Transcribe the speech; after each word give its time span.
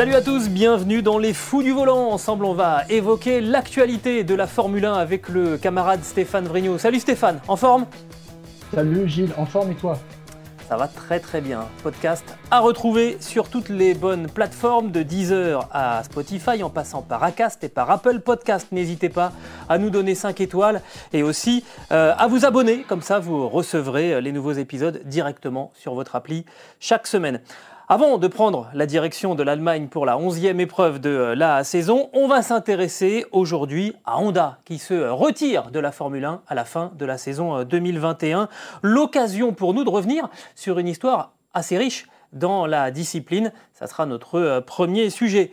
Salut 0.00 0.14
à 0.14 0.22
tous, 0.22 0.48
bienvenue 0.48 1.02
dans 1.02 1.18
les 1.18 1.34
fous 1.34 1.62
du 1.62 1.72
volant. 1.72 2.08
Ensemble, 2.08 2.46
on 2.46 2.54
va 2.54 2.84
évoquer 2.88 3.42
l'actualité 3.42 4.24
de 4.24 4.34
la 4.34 4.46
Formule 4.46 4.86
1 4.86 4.94
avec 4.94 5.28
le 5.28 5.58
camarade 5.58 6.02
Stéphane 6.04 6.48
Vrignot. 6.48 6.78
Salut 6.78 7.00
Stéphane, 7.00 7.38
en 7.48 7.56
forme? 7.56 7.84
Salut 8.72 9.06
Gilles, 9.06 9.34
en 9.36 9.44
forme 9.44 9.72
et 9.72 9.74
toi? 9.74 9.98
Ça 10.70 10.78
va 10.78 10.88
très 10.88 11.20
très 11.20 11.42
bien. 11.42 11.66
Podcast 11.82 12.24
à 12.50 12.60
retrouver 12.60 13.18
sur 13.20 13.50
toutes 13.50 13.68
les 13.68 13.92
bonnes 13.92 14.28
plateformes 14.28 14.90
de 14.90 15.02
Deezer 15.02 15.68
à 15.70 16.02
Spotify 16.04 16.62
en 16.62 16.70
passant 16.70 17.02
par 17.02 17.22
Acast 17.22 17.62
et 17.64 17.68
par 17.68 17.90
Apple 17.90 18.20
Podcast. 18.20 18.68
N'hésitez 18.72 19.10
pas 19.10 19.32
à 19.68 19.76
nous 19.76 19.90
donner 19.90 20.14
5 20.14 20.40
étoiles 20.40 20.80
et 21.12 21.22
aussi 21.22 21.62
euh, 21.92 22.14
à 22.16 22.26
vous 22.26 22.46
abonner. 22.46 22.84
Comme 22.84 23.02
ça, 23.02 23.18
vous 23.18 23.48
recevrez 23.48 24.22
les 24.22 24.32
nouveaux 24.32 24.52
épisodes 24.52 25.02
directement 25.04 25.72
sur 25.74 25.94
votre 25.94 26.16
appli 26.16 26.46
chaque 26.78 27.06
semaine. 27.06 27.40
Avant 27.92 28.18
de 28.18 28.28
prendre 28.28 28.70
la 28.72 28.86
direction 28.86 29.34
de 29.34 29.42
l'Allemagne 29.42 29.88
pour 29.88 30.06
la 30.06 30.16
11e 30.16 30.60
épreuve 30.60 31.00
de 31.00 31.10
euh, 31.10 31.34
la 31.34 31.64
saison, 31.64 32.08
on 32.12 32.28
va 32.28 32.40
s'intéresser 32.40 33.26
aujourd'hui 33.32 33.96
à 34.04 34.20
Honda 34.20 34.58
qui 34.64 34.78
se 34.78 34.94
retire 34.94 35.72
de 35.72 35.80
la 35.80 35.90
Formule 35.90 36.24
1 36.24 36.42
à 36.46 36.54
la 36.54 36.64
fin 36.64 36.92
de 36.96 37.04
la 37.04 37.18
saison 37.18 37.64
2021. 37.64 38.42
Euh, 38.42 38.46
L'occasion 38.82 39.52
pour 39.52 39.74
nous 39.74 39.82
de 39.82 39.90
revenir 39.90 40.28
sur 40.54 40.78
une 40.78 40.86
histoire 40.86 41.32
assez 41.52 41.76
riche 41.78 42.06
dans 42.32 42.64
la 42.64 42.92
discipline. 42.92 43.52
Ça 43.74 43.88
sera 43.88 44.06
notre 44.06 44.38
euh, 44.38 44.60
premier 44.60 45.10
sujet. 45.10 45.50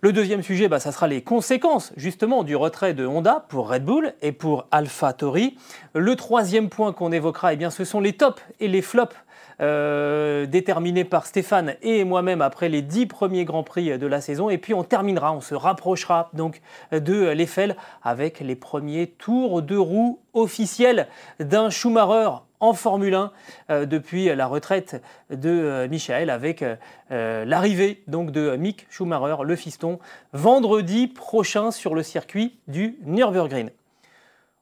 Le 0.00 0.12
deuxième 0.12 0.42
sujet, 0.42 0.66
bah, 0.66 0.80
ça 0.80 0.90
sera 0.90 1.06
les 1.06 1.22
conséquences 1.22 1.92
justement 1.96 2.42
du 2.42 2.56
retrait 2.56 2.92
de 2.92 3.06
Honda 3.06 3.46
pour 3.48 3.68
Red 3.68 3.84
Bull 3.84 4.14
et 4.20 4.32
pour 4.32 4.66
AlphaTauri. 4.72 5.56
Le 5.94 6.16
troisième 6.16 6.70
point 6.70 6.92
qu'on 6.92 7.12
évoquera, 7.12 7.52
eh 7.52 7.56
bien, 7.56 7.70
ce 7.70 7.84
sont 7.84 8.00
les 8.00 8.14
tops 8.14 8.42
et 8.58 8.66
les 8.66 8.82
flops 8.82 9.14
euh, 9.60 10.46
déterminé 10.46 11.04
par 11.04 11.26
Stéphane 11.26 11.74
et 11.82 12.04
moi-même 12.04 12.42
après 12.42 12.68
les 12.68 12.82
dix 12.82 13.06
premiers 13.06 13.44
Grands 13.44 13.62
Prix 13.62 13.98
de 13.98 14.06
la 14.06 14.20
saison. 14.20 14.50
Et 14.50 14.58
puis 14.58 14.74
on 14.74 14.84
terminera, 14.84 15.32
on 15.32 15.40
se 15.40 15.54
rapprochera 15.54 16.30
donc 16.32 16.60
de 16.92 17.30
l'Eiffel 17.30 17.76
avec 18.02 18.40
les 18.40 18.56
premiers 18.56 19.06
tours 19.06 19.62
de 19.62 19.76
roue 19.76 20.20
officiels 20.32 21.08
d'un 21.40 21.70
Schumacher 21.70 22.30
en 22.60 22.72
Formule 22.72 23.14
1 23.14 23.32
euh, 23.70 23.86
depuis 23.86 24.34
la 24.34 24.46
retraite 24.46 25.02
de 25.30 25.48
euh, 25.48 25.88
Michael 25.88 26.30
avec 26.30 26.64
l'arrivée 27.10 28.02
donc 28.06 28.30
de 28.30 28.56
Mick 28.56 28.86
Schumacher, 28.90 29.42
le 29.42 29.56
fiston, 29.56 29.98
vendredi 30.32 31.06
prochain 31.06 31.70
sur 31.70 31.94
le 31.94 32.02
circuit 32.02 32.58
du 32.68 32.96
Nürburgring. 33.04 33.70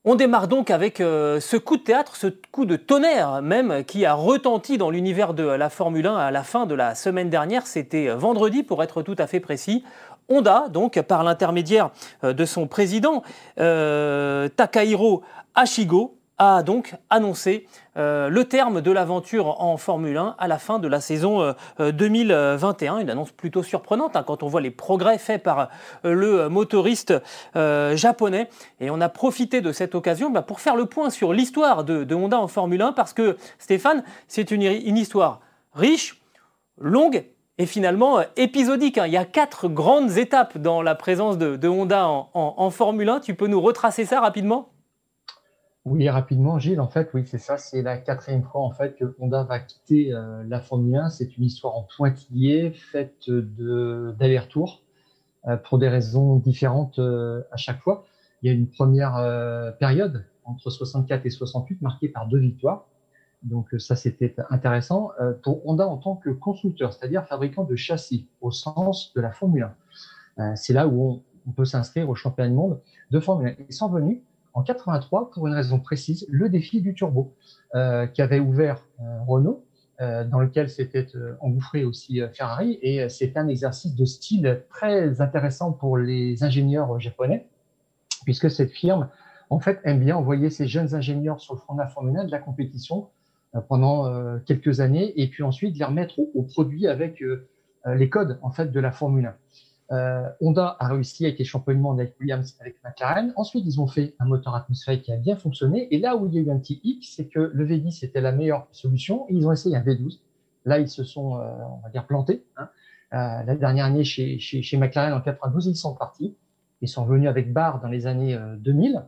On 0.08 0.14
démarre 0.14 0.46
donc 0.46 0.70
avec 0.70 1.00
euh, 1.00 1.40
ce 1.40 1.56
coup 1.56 1.76
de 1.76 1.82
théâtre, 1.82 2.14
ce 2.14 2.28
coup 2.52 2.64
de 2.64 2.76
tonnerre 2.76 3.42
même, 3.42 3.82
qui 3.82 4.06
a 4.06 4.14
retenti 4.14 4.78
dans 4.78 4.88
l'univers 4.88 5.34
de 5.34 5.42
la 5.42 5.68
Formule 5.68 6.06
1 6.06 6.16
à 6.16 6.30
la 6.30 6.44
fin 6.44 6.64
de 6.64 6.76
la 6.76 6.94
semaine 6.94 7.28
dernière. 7.28 7.66
C'était 7.66 8.10
vendredi 8.10 8.62
pour 8.62 8.84
être 8.84 9.02
tout 9.02 9.16
à 9.18 9.26
fait 9.26 9.40
précis. 9.40 9.82
Honda, 10.28 10.68
donc 10.70 11.02
par 11.02 11.24
l'intermédiaire 11.24 11.90
euh, 12.22 12.32
de 12.32 12.44
son 12.44 12.68
président 12.68 13.24
euh, 13.58 14.48
Takahiro 14.48 15.24
Ashigo, 15.56 16.16
a 16.38 16.62
donc 16.62 16.94
annoncé 17.10 17.66
euh, 17.96 18.28
le 18.28 18.44
terme 18.44 18.80
de 18.82 18.90
l'aventure 18.90 19.60
en 19.60 19.76
Formule 19.76 20.16
1 20.16 20.36
à 20.38 20.48
la 20.48 20.58
fin 20.58 20.78
de 20.78 20.88
la 20.88 21.00
saison 21.00 21.54
2021. 21.78 22.96
Euh, 22.96 23.00
Une 23.00 23.10
annonce 23.10 23.32
plutôt 23.32 23.62
surprenante 23.62 24.16
hein, 24.16 24.22
quand 24.26 24.42
on 24.42 24.48
voit 24.48 24.60
les 24.60 24.70
progrès 24.70 25.18
faits 25.18 25.42
par 25.42 25.70
euh, 26.04 26.12
le 26.12 26.48
motoriste 26.48 27.14
japonais. 27.54 28.48
Et 28.80 28.90
on 28.90 29.00
a 29.00 29.08
profité 29.08 29.60
de 29.60 29.72
cette 29.72 29.94
occasion 29.94 30.30
bah, 30.30 30.42
pour 30.42 30.60
faire 30.60 30.76
le 30.76 30.86
point 30.86 31.10
sur 31.10 31.32
l'histoire 31.32 31.84
de, 31.84 32.14
Honda 32.14 32.38
en 32.38 32.48
Formule 32.48 32.82
1 32.82 32.92
parce 32.92 33.12
que 33.12 33.36
Stéphane, 33.58 34.02
c'est 34.28 34.50
une, 34.50 34.62
histoire 34.96 35.40
riche, 35.74 36.20
longue 36.78 37.24
et 37.58 37.66
finalement 37.66 38.20
épisodique. 38.36 38.98
Hein. 38.98 39.06
Il 39.06 39.12
y 39.12 39.16
a 39.18 39.24
quatre 39.24 39.68
grandes 39.68 40.16
étapes 40.18 40.58
dans 40.58 40.82
la 40.82 40.94
présence 40.94 41.38
de, 41.38 41.68
Honda 41.68 42.08
en 42.08 42.70
Formule 42.70 43.08
1. 43.08 43.20
Tu 43.20 43.34
peux 43.34 43.46
nous 43.46 43.60
retracer 43.60 44.04
ça 44.04 44.20
rapidement? 44.20 44.70
Oui, 45.86 46.08
rapidement, 46.08 46.58
Gilles, 46.58 46.80
en 46.80 46.88
fait, 46.88 47.10
oui, 47.14 47.22
c'est 47.26 47.38
ça. 47.38 47.58
C'est 47.58 47.80
la 47.80 47.96
quatrième 47.96 48.42
fois 48.42 48.62
en 48.62 48.72
fait 48.72 48.96
que 48.96 49.14
Honda 49.20 49.44
va 49.44 49.60
quitter 49.60 50.12
euh, 50.12 50.42
la 50.48 50.60
Formule 50.60 50.96
1. 50.96 51.10
C'est 51.10 51.38
une 51.38 51.44
histoire 51.44 51.76
en 51.76 51.86
pointillé, 51.96 52.72
faite 52.72 53.30
d'aller-retour 53.30 54.82
euh, 55.46 55.56
pour 55.56 55.78
des 55.78 55.88
raisons 55.88 56.38
différentes 56.38 56.98
euh, 56.98 57.44
à 57.52 57.56
chaque 57.56 57.80
fois. 57.82 58.04
Il 58.42 58.48
y 58.48 58.50
a 58.50 58.52
une 58.52 58.68
première 58.68 59.14
période 59.78 60.24
entre 60.44 60.70
64 60.70 61.24
et 61.24 61.30
68 61.30 61.80
marquée 61.82 62.08
par 62.08 62.26
deux 62.26 62.38
victoires. 62.38 62.88
Donc 63.44 63.68
ça, 63.78 63.94
c'était 63.96 64.34
intéressant 64.50 65.10
pour 65.42 65.66
Honda 65.66 65.86
en 65.88 65.96
tant 65.96 66.16
que 66.16 66.30
constructeur, 66.30 66.92
c'est-à-dire 66.92 67.24
fabricant 67.26 67.64
de 67.64 67.76
châssis 67.76 68.28
au 68.40 68.50
sens 68.50 69.12
de 69.14 69.20
la 69.20 69.32
Formule 69.32 69.70
1. 70.36 70.54
c'est 70.56 70.74
là 70.74 70.86
où 70.86 71.02
on, 71.02 71.22
on 71.48 71.52
peut 71.52 71.64
s'inscrire 71.64 72.10
au 72.10 72.14
championnat 72.14 72.50
du 72.50 72.56
monde 72.56 72.80
de 73.10 73.18
Formule 73.18 73.56
1. 73.58 73.64
Ils 73.68 73.74
sont 73.74 73.88
venus 73.88 74.20
en 74.56 74.62
83 74.62 75.30
pour 75.30 75.46
une 75.46 75.52
raison 75.52 75.78
précise, 75.78 76.26
le 76.30 76.48
défi 76.48 76.80
du 76.80 76.94
turbo, 76.94 77.34
euh, 77.74 78.06
qui 78.06 78.22
avait 78.22 78.40
ouvert 78.40 78.82
euh, 79.00 79.18
Renault, 79.28 79.62
euh, 80.00 80.24
dans 80.24 80.40
lequel 80.40 80.70
s'était 80.70 81.06
engouffré 81.40 81.84
aussi 81.84 82.22
Ferrari, 82.32 82.78
et 82.80 83.08
c'est 83.10 83.36
un 83.36 83.48
exercice 83.48 83.94
de 83.94 84.04
style 84.06 84.62
très 84.70 85.20
intéressant 85.20 85.72
pour 85.72 85.98
les 85.98 86.42
ingénieurs 86.42 86.98
japonais, 86.98 87.46
puisque 88.24 88.50
cette 88.50 88.70
firme, 88.70 89.08
en 89.50 89.60
fait, 89.60 89.78
aime 89.84 90.00
bien 90.00 90.16
envoyer 90.16 90.48
ses 90.48 90.66
jeunes 90.66 90.94
ingénieurs 90.94 91.38
sur 91.38 91.54
le 91.54 91.60
front 91.60 91.74
de 91.74 91.80
la 91.80 91.86
Formule 91.86 92.16
1 92.16 92.24
de 92.24 92.30
la 92.30 92.38
compétition 92.38 93.08
pendant 93.68 94.38
quelques 94.40 94.80
années, 94.80 95.12
et 95.20 95.28
puis 95.28 95.42
ensuite 95.42 95.78
les 95.78 95.84
remettre 95.84 96.18
au, 96.18 96.30
au 96.34 96.42
produit 96.42 96.88
avec 96.88 97.22
les 97.86 98.08
codes 98.08 98.38
en 98.42 98.50
fait 98.50 98.72
de 98.72 98.80
la 98.80 98.90
Formule 98.90 99.26
1. 99.26 99.34
Euh, 99.92 100.28
Honda 100.40 100.76
a 100.80 100.88
réussi 100.88 101.26
à 101.26 101.28
être 101.28 101.44
champion 101.44 101.72
du 101.72 101.78
monde 101.78 102.00
avec 102.00 102.16
Williams, 102.20 102.56
avec 102.60 102.82
McLaren. 102.82 103.32
Ensuite, 103.36 103.64
ils 103.66 103.80
ont 103.80 103.86
fait 103.86 104.14
un 104.18 104.24
moteur 104.24 104.54
atmosphérique 104.54 105.02
qui 105.02 105.12
a 105.12 105.16
bien 105.16 105.36
fonctionné. 105.36 105.94
Et 105.94 105.98
là 105.98 106.16
où 106.16 106.26
il 106.26 106.34
y 106.34 106.38
a 106.38 106.42
eu 106.42 106.50
un 106.50 106.58
petit 106.58 106.80
hic, 106.82 107.06
c'est 107.08 107.26
que 107.26 107.38
le 107.38 107.66
V10 107.66 108.04
était 108.04 108.20
la 108.20 108.32
meilleure 108.32 108.66
solution. 108.72 109.26
ils 109.28 109.46
ont 109.46 109.52
essayé 109.52 109.76
un 109.76 109.82
V12. 109.82 110.20
Là, 110.64 110.80
ils 110.80 110.88
se 110.88 111.04
sont, 111.04 111.36
euh, 111.36 111.48
on 111.70 111.80
va 111.82 111.90
dire, 111.90 112.06
plantés. 112.06 112.44
Hein. 112.56 112.68
Euh, 113.12 113.44
la 113.44 113.54
dernière 113.54 113.84
année 113.84 114.02
chez, 114.02 114.40
McLaren 114.76 115.12
en 115.12 115.20
92, 115.20 115.66
ils 115.66 115.76
sont 115.76 115.94
partis. 115.94 116.36
Ils 116.80 116.88
sont 116.88 117.04
venus 117.04 117.28
avec 117.28 117.52
Barr 117.52 117.80
dans 117.80 117.88
les 117.88 118.06
années 118.06 118.36
2000. 118.58 119.04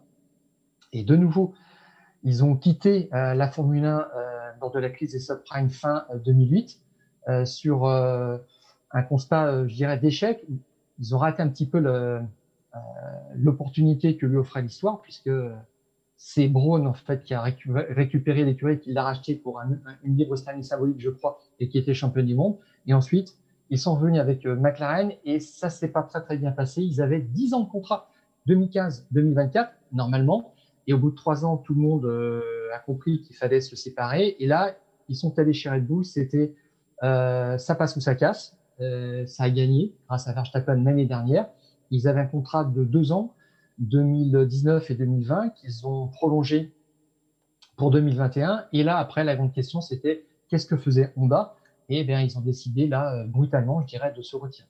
Et 0.92 1.02
de 1.02 1.16
nouveau, 1.16 1.54
ils 2.22 2.42
ont 2.44 2.56
quitté 2.56 3.10
la 3.12 3.50
Formule 3.50 3.84
1 3.84 4.08
lors 4.60 4.70
de 4.70 4.78
la 4.78 4.88
crise 4.88 5.12
des 5.12 5.18
subprimes 5.18 5.68
fin 5.68 6.06
2008 6.24 6.80
sur 7.44 7.86
un 7.86 9.02
constat, 9.02 9.68
je 9.68 9.74
dirais, 9.74 9.98
d'échec 9.98 10.46
ils 10.98 11.14
ont 11.14 11.18
raté 11.18 11.42
un 11.42 11.48
petit 11.48 11.66
peu 11.66 11.80
euh, 11.84 12.20
l'opportunité 13.34 14.16
que 14.16 14.26
lui 14.26 14.36
offrait 14.36 14.62
l'histoire, 14.62 15.00
puisque 15.00 15.30
c'est 16.16 16.48
Braun 16.48 16.86
en 16.86 16.94
fait 16.94 17.22
qui 17.22 17.34
a 17.34 17.42
récupéré 17.42 18.44
l'écurie, 18.44 18.80
qui 18.80 18.92
l'a 18.92 19.04
racheté 19.04 19.34
pour 19.36 19.60
un, 19.60 19.78
une 20.02 20.16
libre 20.16 20.36
sterling 20.36 20.62
symbolique, 20.62 21.00
je 21.00 21.10
crois, 21.10 21.38
et 21.60 21.68
qui 21.68 21.78
était 21.78 21.94
champion 21.94 22.24
du 22.24 22.34
monde. 22.34 22.56
Et 22.86 22.94
ensuite, 22.94 23.36
ils 23.70 23.78
sont 23.78 23.96
venus 23.96 24.20
avec 24.20 24.46
euh, 24.46 24.56
McLaren 24.56 25.12
et 25.24 25.40
ça 25.40 25.70
s'est 25.70 25.88
pas 25.88 26.02
très 26.02 26.22
très 26.22 26.36
bien 26.36 26.52
passé. 26.52 26.82
Ils 26.82 27.00
avaient 27.00 27.20
10 27.20 27.54
ans 27.54 27.60
de 27.60 27.68
contrat, 27.68 28.10
2015-2024 28.48 29.68
normalement, 29.92 30.54
et 30.86 30.94
au 30.94 30.98
bout 30.98 31.10
de 31.10 31.16
trois 31.16 31.44
ans, 31.44 31.58
tout 31.58 31.74
le 31.74 31.80
monde 31.80 32.04
euh, 32.06 32.40
a 32.74 32.78
compris 32.78 33.20
qu'il 33.22 33.36
fallait 33.36 33.60
se 33.60 33.76
séparer. 33.76 34.36
Et 34.40 34.46
là, 34.46 34.74
ils 35.08 35.16
sont 35.16 35.38
allés 35.38 35.52
chez 35.52 35.70
Red 35.70 35.86
Bull. 35.86 36.04
C'était 36.04 36.54
euh, 37.02 37.58
ça 37.58 37.74
passe 37.74 37.94
ou 37.96 38.00
ça 38.00 38.14
casse. 38.14 38.56
Euh, 38.80 39.26
ça 39.26 39.44
a 39.44 39.50
gagné 39.50 39.92
grâce 40.06 40.28
à 40.28 40.32
Verstappen 40.32 40.82
l'année 40.82 41.06
dernière. 41.06 41.48
Ils 41.90 42.06
avaient 42.06 42.20
un 42.20 42.26
contrat 42.26 42.64
de 42.64 42.84
deux 42.84 43.12
ans, 43.12 43.34
2019 43.78 44.90
et 44.90 44.94
2020, 44.94 45.50
qu'ils 45.50 45.86
ont 45.86 46.08
prolongé 46.08 46.72
pour 47.76 47.90
2021. 47.90 48.66
Et 48.72 48.82
là, 48.82 48.98
après, 48.98 49.24
la 49.24 49.36
grande 49.36 49.52
question, 49.52 49.80
c'était 49.80 50.24
qu'est-ce 50.48 50.66
que 50.66 50.76
faisait 50.76 51.12
Honda? 51.16 51.54
Et 51.88 52.04
bien, 52.04 52.20
ils 52.20 52.36
ont 52.36 52.42
décidé, 52.42 52.86
là, 52.86 53.14
euh, 53.14 53.24
brutalement, 53.26 53.80
je 53.80 53.86
dirais, 53.86 54.12
de 54.14 54.22
se 54.22 54.36
retirer. 54.36 54.68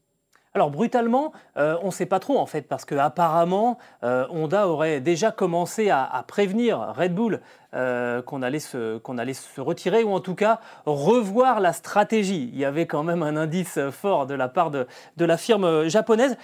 Alors 0.55 0.71
brutalement, 0.71 1.33
euh, 1.57 1.77
on 1.83 1.87
ne 1.87 1.91
sait 1.93 2.07
pas 2.07 2.21
trop 2.21 2.39
en 2.39 2.47
fait, 2.47 2.63
parce 2.63 2.85
qu'apparemment, 2.85 3.79
euh, 4.03 4.27
Honda 4.31 4.69
aurait 4.69 5.01
déjà 5.01 5.31
commencé 5.31 5.91
à, 5.91 6.25
prévenir 6.27 6.95
Red 6.97 7.15
Bull 7.15 7.41
euh, 7.75 8.23
qu'on 8.23 8.43
allait, 8.43 8.59
se 8.59 9.61
retirer, 9.61 10.05
ou 10.05 10.13
en 10.13 10.21
tout 10.21 10.35
cas 10.35 10.61
revoir 10.87 11.61
la 11.61 11.73
stratégie. 11.73 12.51
Il 12.53 12.59
y 12.59 12.65
avait 12.65 12.87
quand 12.87 13.03
même 13.03 13.23
un 13.23 13.37
indice 13.37 13.79
fort 13.91 14.27
de 14.27 14.35
la 14.35 14.49
part 14.49 14.71
de 14.71 14.87
la 15.19 15.37
firme 15.37 15.89
japonaise. 15.89 16.37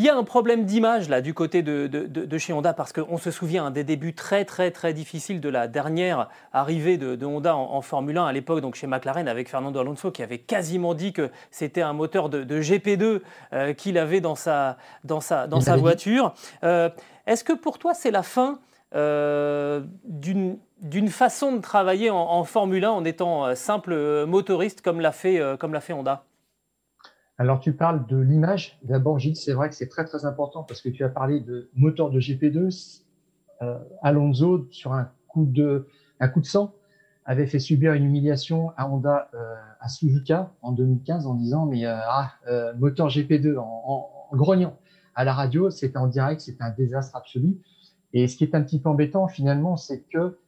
Il 0.00 0.04
y 0.04 0.08
a 0.08 0.16
un 0.16 0.24
problème 0.24 0.64
d'image 0.64 1.10
là 1.10 1.20
du 1.20 1.34
côté 1.34 1.60
de, 1.60 2.38
chez 2.38 2.54
Honda 2.54 2.72
parce 2.72 2.90
qu'on 2.90 3.18
se 3.18 3.30
souvient 3.30 3.66
hein, 3.66 3.70
des 3.70 3.84
débuts 3.84 4.14
très 4.14 4.46
très 4.46 4.70
très 4.70 4.94
difficiles 4.94 5.42
de 5.42 5.48
la 5.50 5.68
dernière 5.68 6.30
arrivée 6.54 6.96
de, 6.96 7.22
Honda 7.26 7.54
en, 7.54 7.82
Formule 7.82 8.16
1 8.16 8.24
à 8.24 8.32
l'époque, 8.32 8.62
donc 8.62 8.76
chez 8.76 8.86
McLaren 8.86 9.28
avec 9.28 9.50
Fernando 9.50 9.78
Alonso 9.78 10.10
qui 10.10 10.22
avait 10.22 10.38
quasiment 10.38 10.94
dit 10.94 11.12
que 11.12 11.28
c'était 11.50 11.82
un 11.82 11.92
moteur 11.92 12.30
de, 12.30 12.62
GP2 12.62 13.20
euh, 13.52 13.74
qu'il 13.74 13.98
avait 13.98 14.22
dans 14.22 14.36
sa, 14.36 14.78
dans 15.04 15.20
sa, 15.20 15.46
dans 15.46 15.60
sa 15.60 15.76
voiture. 15.76 16.32
Euh, 16.64 16.88
est-ce 17.26 17.44
que 17.44 17.52
pour 17.52 17.78
toi 17.78 17.92
c'est 17.92 18.10
la 18.10 18.22
fin 18.22 18.58
euh, 18.94 19.82
d'une 20.06 21.08
façon 21.10 21.52
de 21.52 21.60
travailler 21.60 22.08
en, 22.08 22.16
en, 22.16 22.44
Formule 22.44 22.86
1 22.86 22.90
en 22.90 23.04
étant 23.04 23.54
simple 23.54 24.24
motoriste 24.24 24.80
comme 24.80 25.02
l'a 25.02 25.12
fait, 25.12 25.42
comme 25.58 25.74
l'a 25.74 25.82
fait 25.82 25.92
Honda? 25.92 26.24
Alors, 27.40 27.58
tu 27.58 27.72
parles 27.72 28.06
de 28.06 28.18
l'image. 28.18 28.78
D'abord, 28.82 29.18
Gilles, 29.18 29.34
c'est 29.34 29.54
vrai 29.54 29.70
que 29.70 29.74
c'est 29.74 29.88
très, 29.88 30.04
très 30.04 30.26
important 30.26 30.62
parce 30.62 30.82
que 30.82 30.90
tu 30.90 31.04
as 31.04 31.08
parlé 31.08 31.40
de 31.40 31.70
moteur 31.74 32.10
de 32.10 32.20
GP2. 32.20 33.00
Euh, 33.62 33.78
Alonso, 34.02 34.68
sur 34.70 34.92
un 34.92 35.10
coup, 35.26 35.46
de, 35.46 35.86
un 36.20 36.28
coup 36.28 36.40
de 36.40 36.44
sang, 36.44 36.74
avait 37.24 37.46
fait 37.46 37.58
subir 37.58 37.94
une 37.94 38.04
humiliation 38.04 38.72
à 38.76 38.86
Honda, 38.86 39.30
euh, 39.32 39.54
à 39.80 39.88
Suzuka 39.88 40.52
en 40.60 40.72
2015 40.72 41.26
en 41.26 41.32
disant 41.32 41.64
mais 41.64 41.86
euh, 41.86 41.96
ah, 42.10 42.34
moteur 42.76 43.08
GP2 43.08 43.56
en, 43.56 43.62
en, 43.86 44.36
grognant 44.36 44.76
à 45.14 45.24
la 45.24 45.32
radio, 45.32 45.70
c'était 45.70 45.96
en 45.96 46.08
direct, 46.08 46.42
c'était 46.42 46.62
un 46.62 46.74
désastre 46.76 47.16
absolu. 47.16 47.56
Et 48.12 48.28
ce 48.28 48.36
qui 48.36 48.44
est 48.44 48.54
un 48.54 48.60
petit 48.60 48.80
peu 48.80 48.90
embêtant 48.90 49.28
finalement, 49.28 49.78
c'est 49.78 50.02
que 50.12 50.38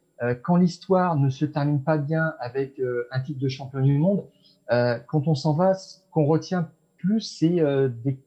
quand 0.43 0.57
l'histoire 0.57 1.17
ne 1.17 1.31
se 1.31 1.47
termine 1.47 1.83
pas 1.83 1.97
bien 1.97 2.35
avec 2.39 2.81
un 3.11 3.21
titre 3.21 3.41
de 3.41 3.49
champion 3.49 3.81
du 3.81 3.97
monde, 3.97 4.25
quand 4.69 5.27
on 5.27 5.35
s'en 5.35 5.55
va, 5.55 5.73
qu'on 6.11 6.27
retient 6.27 6.69
plus, 7.03 7.21
c'est 7.21 7.61
euh, 7.61 7.89
des, 7.89 8.19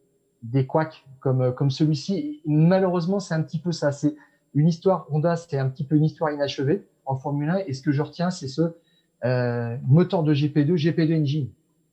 des 0.44 0.66
couacs 0.66 1.06
comme, 1.20 1.42
euh, 1.42 1.52
comme 1.52 1.72
celui-ci. 1.72 2.42
Malheureusement, 2.46 3.20
c'est 3.20 3.34
un 3.34 3.42
petit 3.42 3.60
peu 3.60 3.72
ça. 3.72 3.92
C'est 3.92 4.16
une 4.54 4.68
histoire, 4.68 5.08
Honda, 5.12 5.36
c'est 5.36 5.58
un 5.58 5.70
petit 5.70 5.86
peu 5.86 5.96
une 5.96 6.04
histoire 6.04 6.32
inachevée 6.32 6.86
en 7.06 7.16
Formule 7.16 7.50
1. 7.50 7.58
Et 7.68 7.74
ce 7.74 7.82
que 7.82 7.92
je 7.92 8.02
retiens, 8.02 8.30
c'est 8.30 8.48
ce 8.48 8.76
euh, 9.24 9.78
moteur 9.88 10.24
de 10.24 10.34
GP2, 10.34 10.76
GP2 10.76 11.22
Engine, 11.22 11.50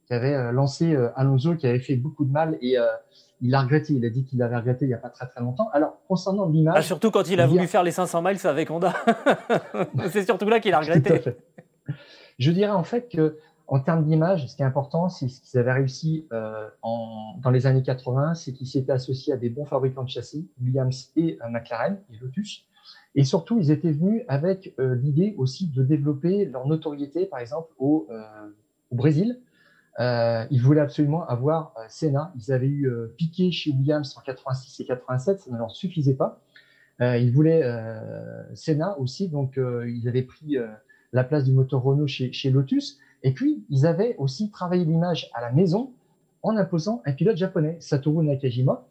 qui 0.06 0.12
avait 0.12 0.52
lancé 0.52 0.96
Alonso, 1.16 1.54
qui 1.54 1.66
avait 1.66 1.78
fait 1.78 1.96
beaucoup 1.96 2.24
de 2.24 2.32
mal 2.32 2.58
et 2.60 2.76
il 3.40 3.50
l'a 3.50 3.62
regretté. 3.62 3.94
Il 3.94 4.04
a 4.04 4.10
dit 4.10 4.24
qu'il 4.24 4.38
l'avait 4.38 4.56
regretté 4.56 4.84
il 4.84 4.88
n'y 4.88 4.94
a 4.94 4.98
pas 4.98 5.08
très 5.08 5.26
très 5.26 5.40
longtemps. 5.40 5.70
Alors, 5.72 5.98
concernant 6.08 6.48
l'image. 6.48 6.74
Ah, 6.76 6.82
surtout 6.82 7.10
quand 7.10 7.28
il 7.30 7.40
a 7.40 7.46
voulu 7.46 7.66
faire 7.66 7.82
les 7.82 7.90
500 7.90 8.22
miles 8.22 8.38
avec 8.44 8.70
Honda. 8.70 8.92
c'est 10.10 10.24
surtout 10.24 10.48
là 10.48 10.60
qu'il 10.60 10.74
a 10.74 10.80
regretté. 10.80 11.22
Je 12.38 12.50
dirais 12.50 12.72
en 12.72 12.84
fait 12.84 13.08
que 13.08 13.38
en 13.68 13.80
termes 13.80 14.04
d'image, 14.04 14.48
ce 14.48 14.56
qui 14.56 14.62
est 14.62 14.66
important, 14.66 15.08
c'est 15.08 15.28
ce 15.28 15.40
qu'ils 15.40 15.58
avaient 15.58 15.72
réussi 15.72 16.26
euh, 16.32 16.68
dans 17.42 17.50
les 17.50 17.66
années 17.66 17.82
80, 17.82 18.34
c'est 18.34 18.52
qu'ils 18.52 18.66
s'étaient 18.66 18.92
associés 18.92 19.32
à 19.32 19.36
des 19.36 19.50
bons 19.50 19.64
fabricants 19.64 20.04
de 20.04 20.08
châssis, 20.08 20.48
Williams 20.60 21.10
et 21.16 21.38
euh, 21.42 21.48
McLaren 21.48 21.98
et 22.12 22.16
Lotus. 22.20 22.66
Et 23.14 23.24
surtout, 23.24 23.58
ils 23.58 23.70
étaient 23.70 23.92
venus 23.92 24.24
avec 24.28 24.74
euh, 24.78 24.94
l'idée 24.96 25.34
aussi 25.38 25.68
de 25.68 25.82
développer 25.82 26.46
leur 26.46 26.66
notoriété, 26.66 27.26
par 27.26 27.38
exemple, 27.38 27.72
au, 27.78 28.08
Brésil. 28.90 29.40
Ils 29.98 30.60
voulaient 30.60 30.80
absolument 30.80 31.26
avoir 31.26 31.74
Senna. 31.88 32.32
Ils 32.36 32.52
avaient 32.52 32.68
eu 32.68 32.90
Piqué 33.16 33.50
chez 33.52 33.70
Williams 33.70 34.14
en 34.18 34.20
86 34.20 34.80
et 34.80 34.84
87, 34.84 35.40
ça 35.40 35.50
ne 35.50 35.56
leur 35.56 35.70
suffisait 35.70 36.14
pas. 36.14 36.40
ils 37.00 37.32
voulaient 37.32 37.62
Senna 38.54 38.98
aussi, 38.98 39.28
donc 39.28 39.58
ils 39.58 40.08
avaient 40.08 40.24
pris 40.24 40.58
la 41.14 41.24
place 41.24 41.44
du 41.44 41.52
moteur 41.52 41.82
Renault 41.82 42.06
chez 42.06 42.50
Lotus. 42.50 42.98
Et 43.22 43.32
puis, 43.32 43.64
ils 43.70 43.86
avaient 43.86 44.16
aussi 44.18 44.50
travaillé 44.50 44.84
l'image 44.84 45.30
à 45.34 45.40
la 45.40 45.52
maison 45.52 45.92
en 46.42 46.56
imposant 46.56 47.02
un 47.04 47.12
pilote 47.12 47.36
japonais, 47.36 47.76
Satoru 47.80 48.24
Nakajima. 48.24 48.84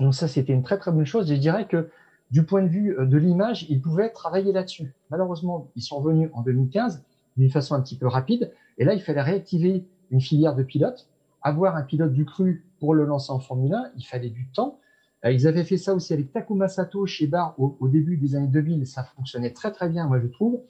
Donc 0.00 0.14
ça, 0.14 0.28
c'était 0.28 0.52
une 0.52 0.62
très 0.62 0.78
très 0.78 0.92
bonne 0.92 1.06
chose. 1.06 1.28
Je 1.28 1.34
dirais 1.34 1.66
que 1.66 1.88
du 2.30 2.44
point 2.44 2.62
de 2.62 2.68
vue 2.68 2.98
euh, 2.98 3.06
de 3.06 3.16
l'image, 3.16 3.66
ils 3.68 3.80
pouvaient 3.80 4.10
travailler 4.10 4.52
là-dessus. 4.52 4.94
Malheureusement, 5.10 5.70
ils 5.76 5.82
sont 5.82 6.00
venus 6.00 6.30
en 6.32 6.42
2015 6.42 7.02
d'une 7.36 7.50
façon 7.50 7.74
un 7.74 7.80
petit 7.80 7.96
peu 7.96 8.06
rapide. 8.06 8.52
Et 8.78 8.84
là, 8.84 8.94
il 8.94 9.00
fallait 9.00 9.22
réactiver 9.22 9.84
une 10.10 10.20
filière 10.20 10.54
de 10.54 10.62
pilotes, 10.62 11.08
avoir 11.40 11.76
un 11.76 11.82
pilote 11.82 12.12
du 12.12 12.24
cru 12.24 12.66
pour 12.80 12.94
le 12.94 13.04
lancer 13.04 13.32
en 13.32 13.38
Formule 13.38 13.72
1. 13.72 13.92
Il 13.96 14.04
fallait 14.04 14.30
du 14.30 14.48
temps. 14.48 14.78
Euh, 15.24 15.32
ils 15.32 15.46
avaient 15.46 15.64
fait 15.64 15.76
ça 15.76 15.94
aussi 15.94 16.12
avec 16.12 16.32
Takuma 16.32 16.68
Sato 16.68 17.06
chez 17.06 17.26
Bar 17.26 17.54
au, 17.58 17.76
au 17.80 17.88
début 17.88 18.16
des 18.16 18.34
années 18.34 18.48
2000. 18.48 18.86
Ça 18.86 19.04
fonctionnait 19.04 19.52
très 19.52 19.70
très 19.70 19.88
bien, 19.88 20.06
moi 20.06 20.20
je 20.20 20.26
trouve. 20.26 20.60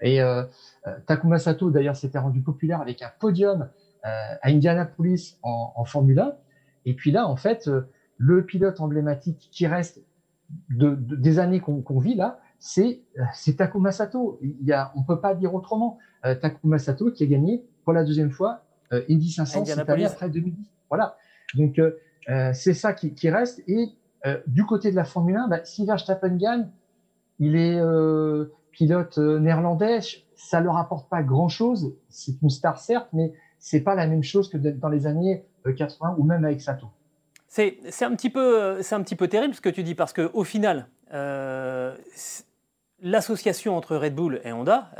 Et 0.00 0.20
euh, 0.20 0.44
euh, 0.86 0.94
Takuma 1.06 1.38
Sato, 1.38 1.70
d'ailleurs, 1.70 1.96
s'était 1.96 2.18
rendu 2.18 2.40
populaire 2.40 2.80
avec 2.80 3.02
un 3.02 3.10
podium 3.18 3.62
euh, 4.04 4.08
à 4.42 4.48
Indianapolis 4.48 5.38
en, 5.42 5.72
en, 5.74 5.84
Formule 5.84 6.20
1. 6.20 6.32
Et 6.86 6.94
puis 6.94 7.10
là, 7.10 7.26
en 7.26 7.36
fait, 7.36 7.68
le 8.16 8.44
pilote 8.44 8.80
emblématique 8.80 9.48
qui 9.50 9.66
reste 9.66 10.00
de, 10.70 10.94
des 10.94 11.38
années 11.38 11.60
qu'on 11.60 11.98
vit 11.98 12.14
là, 12.14 12.40
c'est 12.58 13.02
Takuma 13.56 13.92
Sato. 13.92 14.38
Il 14.42 14.66
y 14.66 14.72
a, 14.72 14.92
on 14.96 15.02
peut 15.02 15.20
pas 15.20 15.34
dire 15.34 15.54
autrement. 15.54 15.98
Takuma 16.22 16.78
Sato 16.78 17.10
qui 17.12 17.24
a 17.24 17.26
gagné 17.26 17.64
pour 17.84 17.92
la 17.92 18.04
deuxième 18.04 18.30
fois 18.30 18.64
Indy 18.90 19.30
500 19.30 19.66
cette 19.66 19.88
année 19.88 20.06
après 20.06 20.30
2010. 20.30 20.66
Voilà. 20.88 21.16
Donc 21.56 21.80
c'est 22.54 22.74
ça 22.74 22.94
qui, 22.94 23.12
qui, 23.12 23.28
reste. 23.28 23.62
Et 23.68 23.90
du 24.46 24.64
côté 24.64 24.90
de 24.90 24.96
la 24.96 25.04
Formule 25.04 25.36
1, 25.36 25.48
bah, 25.48 25.64
si 25.64 25.84
Verstappen 25.84 26.36
gagne, 26.36 26.68
il 27.38 27.54
est 27.54 27.78
pilote 28.78 29.18
euh, 29.18 29.40
néerlandais, 29.40 29.98
ça 30.36 30.60
leur 30.60 30.76
apporte 30.76 31.10
pas 31.10 31.22
grand-chose. 31.22 31.96
C'est 32.08 32.40
une 32.42 32.48
star 32.48 32.78
certes, 32.78 33.08
mais 33.12 33.32
c'est 33.58 33.80
pas 33.80 33.96
la 33.96 34.06
même 34.06 34.22
chose 34.22 34.48
que 34.48 34.56
dans 34.56 34.88
les 34.88 35.08
années 35.08 35.44
80 35.64 36.10
euh, 36.10 36.14
ou 36.16 36.22
même 36.22 36.44
avec 36.44 36.60
Sato. 36.60 36.86
C'est 37.48 38.02
un 38.02 38.14
petit 38.14 38.30
peu 38.30 38.82
c'est 38.82 38.94
un 38.94 39.02
petit 39.02 39.16
peu 39.16 39.26
terrible 39.26 39.54
ce 39.54 39.60
que 39.60 39.70
tu 39.70 39.82
dis 39.82 39.94
parce 39.94 40.12
que 40.12 40.30
au 40.34 40.44
final 40.44 40.86
euh, 41.12 41.96
l'association 43.00 43.76
entre 43.76 43.96
Red 43.96 44.14
Bull 44.14 44.40
et 44.44 44.52
Honda, 44.52 44.90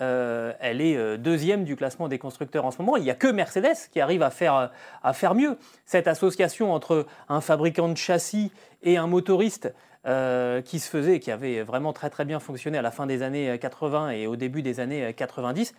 elle 0.60 0.80
est 0.80 1.18
deuxième 1.18 1.64
du 1.64 1.76
classement 1.76 2.08
des 2.08 2.18
constructeurs 2.18 2.64
en 2.64 2.70
ce 2.70 2.80
moment. 2.80 2.96
Il 2.96 3.02
n'y 3.02 3.10
a 3.10 3.14
que 3.14 3.28
Mercedes 3.28 3.90
qui 3.92 4.00
arrive 4.00 4.22
à 4.22 4.30
faire, 4.30 4.72
à 5.02 5.12
faire 5.12 5.34
mieux. 5.34 5.58
Cette 5.84 6.08
association 6.08 6.72
entre 6.72 7.06
un 7.28 7.40
fabricant 7.40 7.88
de 7.88 7.96
châssis 7.96 8.50
et 8.82 8.96
un 8.96 9.08
motoriste, 9.08 9.74
euh, 10.08 10.62
qui 10.62 10.80
se 10.80 10.88
faisait 10.88 11.20
qui 11.20 11.30
avait 11.30 11.62
vraiment 11.62 11.92
très 11.92 12.08
très 12.08 12.24
bien 12.24 12.40
fonctionné 12.40 12.78
à 12.78 12.82
la 12.82 12.90
fin 12.90 13.06
des 13.06 13.22
années 13.22 13.58
80 13.58 14.10
et 14.10 14.26
au 14.26 14.36
début 14.36 14.62
des 14.62 14.80
années 14.80 15.12
90, 15.12 15.74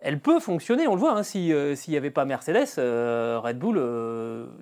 elle 0.00 0.20
peut 0.20 0.40
fonctionner, 0.40 0.88
on 0.88 0.94
le 0.94 1.00
voit, 1.00 1.12
hein, 1.12 1.22
euh, 1.36 1.74
s'il 1.74 1.90
n'y 1.90 1.96
avait 1.96 2.10
pas 2.10 2.24
Mercedes, 2.24 2.66
euh, 2.78 3.38
Red 3.42 3.58
Bull 3.58 3.78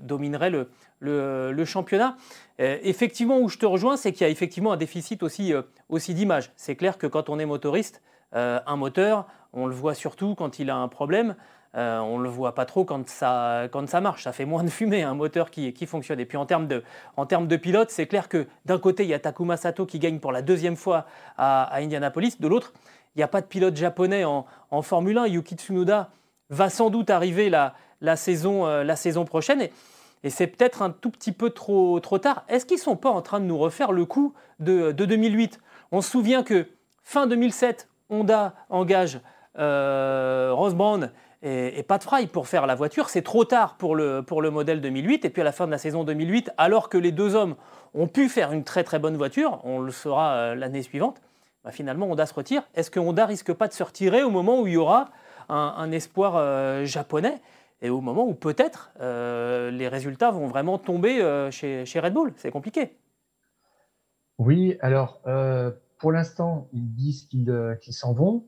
dominerait 0.02 0.50
le, 0.50 0.68
le, 1.00 1.64
championnat. 1.64 2.16
effectivement, 2.58 3.38
où 3.38 3.48
je 3.48 3.58
te 3.58 3.66
rejoins, 3.66 3.96
c'est 3.96 4.12
qu'il 4.12 4.22
y 4.22 4.24
a 4.24 4.30
effectivement 4.30 4.72
un 4.72 4.76
déficit 4.76 5.22
aussi, 5.22 5.52
aussi 5.88 6.12
d'image. 6.14 6.50
C'est 6.56 6.74
clair 6.74 6.98
que 6.98 7.06
quand 7.06 7.28
on 7.28 7.38
est 7.38 7.46
motoriste, 7.46 8.02
un 8.32 8.76
moteur, 8.76 9.26
on 9.52 9.66
le 9.66 9.74
voit 9.74 9.94
surtout 9.94 10.34
quand 10.34 10.58
il 10.58 10.68
a 10.68 10.76
un 10.76 10.88
problème. 10.88 11.36
Euh, 11.76 11.98
on 11.98 12.18
ne 12.18 12.22
le 12.22 12.30
voit 12.30 12.54
pas 12.54 12.64
trop 12.64 12.84
quand 12.84 13.06
ça, 13.08 13.64
quand 13.70 13.86
ça 13.88 14.00
marche. 14.00 14.24
Ça 14.24 14.32
fait 14.32 14.46
moins 14.46 14.64
de 14.64 14.70
fumée, 14.70 15.02
un 15.02 15.14
moteur 15.14 15.50
qui, 15.50 15.72
qui 15.74 15.86
fonctionne. 15.86 16.20
Et 16.20 16.24
puis 16.24 16.38
en 16.38 16.46
termes 16.46 16.66
de, 16.66 16.82
en 17.16 17.26
termes 17.26 17.46
de 17.46 17.56
pilote, 17.56 17.90
c'est 17.90 18.06
clair 18.06 18.28
que 18.28 18.46
d'un 18.64 18.78
côté, 18.78 19.02
il 19.02 19.10
y 19.10 19.14
a 19.14 19.18
Takuma 19.18 19.56
Sato 19.56 19.84
qui 19.84 19.98
gagne 19.98 20.18
pour 20.18 20.32
la 20.32 20.40
deuxième 20.40 20.76
fois 20.76 21.06
à, 21.36 21.76
Indianapolis. 21.76 22.40
De 22.40 22.48
l'autre, 22.48 22.72
il 23.14 23.18
n'y 23.18 23.22
a 23.22 23.28
pas 23.28 23.42
de 23.42 23.46
pilote 23.46 23.76
japonais 23.76 24.24
en, 24.24 24.46
Formule 24.82 25.18
1. 25.18 25.26
Yuki 25.26 25.56
Tsunoda 25.56 26.10
va 26.48 26.70
sans 26.70 26.88
doute 26.88 27.10
arriver 27.10 27.50
la, 27.50 27.74
la, 28.00 28.16
saison, 28.16 28.66
euh, 28.66 28.82
la 28.82 28.96
saison 28.96 29.24
prochaine. 29.24 29.60
Et, 29.62 29.70
c'est 30.28 30.48
peut-être 30.48 30.82
un 30.82 30.90
tout 30.90 31.10
petit 31.10 31.30
peu 31.30 31.50
trop, 31.50 32.00
trop 32.00 32.18
tard. 32.18 32.44
Est-ce 32.48 32.66
qu'ils 32.66 32.78
ne 32.78 32.82
sont 32.82 32.96
pas 32.96 33.10
en 33.10 33.22
train 33.22 33.38
de 33.38 33.44
nous 33.44 33.58
refaire 33.58 33.92
le 33.92 34.06
coup 34.06 34.34
de, 34.58 34.90
2008 34.90 35.60
On 35.92 36.00
se 36.00 36.10
souvient 36.10 36.42
que 36.42 36.66
fin 37.04 37.28
2007, 37.28 37.88
Honda 38.10 38.54
engage 38.68 39.20
euh, 39.56 40.52
Brown 40.72 41.10
et, 41.42 41.82
pas 41.82 41.98
de 41.98 42.04
Fry 42.04 42.26
pour 42.26 42.48
faire 42.48 42.66
la 42.66 42.74
voiture. 42.74 43.08
C'est 43.08 43.22
trop 43.22 43.44
tard 43.44 43.76
pour 43.76 43.94
le, 43.94 44.22
pour 44.22 44.42
le 44.42 44.50
modèle 44.50 44.80
2008. 44.80 45.24
Et 45.24 45.30
puis 45.30 45.42
à 45.42 45.44
la 45.44 45.52
fin 45.52 45.66
de 45.66 45.70
la 45.70 45.78
saison 45.78 46.04
2008, 46.04 46.50
alors 46.56 46.88
que 46.88 46.98
les 46.98 47.12
deux 47.12 47.34
hommes 47.34 47.56
ont 47.94 48.08
pu 48.08 48.28
faire 48.28 48.52
une 48.52 48.64
très 48.64 48.84
très 48.84 48.98
bonne 48.98 49.16
voiture, 49.16 49.60
on 49.64 49.80
le 49.80 49.90
saura 49.90 50.34
euh, 50.34 50.54
l'année 50.54 50.82
suivante, 50.82 51.20
bah, 51.64 51.70
finalement 51.70 52.06
Honda 52.06 52.26
se 52.26 52.34
retire. 52.34 52.62
Est-ce 52.74 52.90
que 52.90 53.00
Honda 53.00 53.26
risque 53.26 53.52
pas 53.52 53.68
de 53.68 53.72
se 53.72 53.82
retirer 53.82 54.22
au 54.22 54.30
moment 54.30 54.60
où 54.60 54.66
il 54.66 54.74
y 54.74 54.76
aura 54.76 55.10
un, 55.48 55.92
espoir 55.92 56.34
euh, 56.36 56.84
japonais 56.84 57.40
et 57.80 57.88
au 57.88 58.00
moment 58.00 58.26
où 58.26 58.34
peut-être 58.34 58.90
euh, 59.00 59.70
les 59.70 59.86
résultats 59.86 60.30
vont 60.30 60.48
vraiment 60.48 60.78
tomber 60.78 61.20
chez, 61.52 61.84
chez, 61.86 62.00
Red 62.00 62.14
Bull? 62.14 62.32
C'est 62.36 62.50
compliqué. 62.50 62.96
Oui, 64.38 64.76
alors 64.80 65.20
pour 65.98 66.12
l'instant, 66.12 66.68
ils 66.72 66.92
disent 66.94 67.26
qu'ils 67.26 67.94
s'en 67.94 68.12
vont 68.12 68.44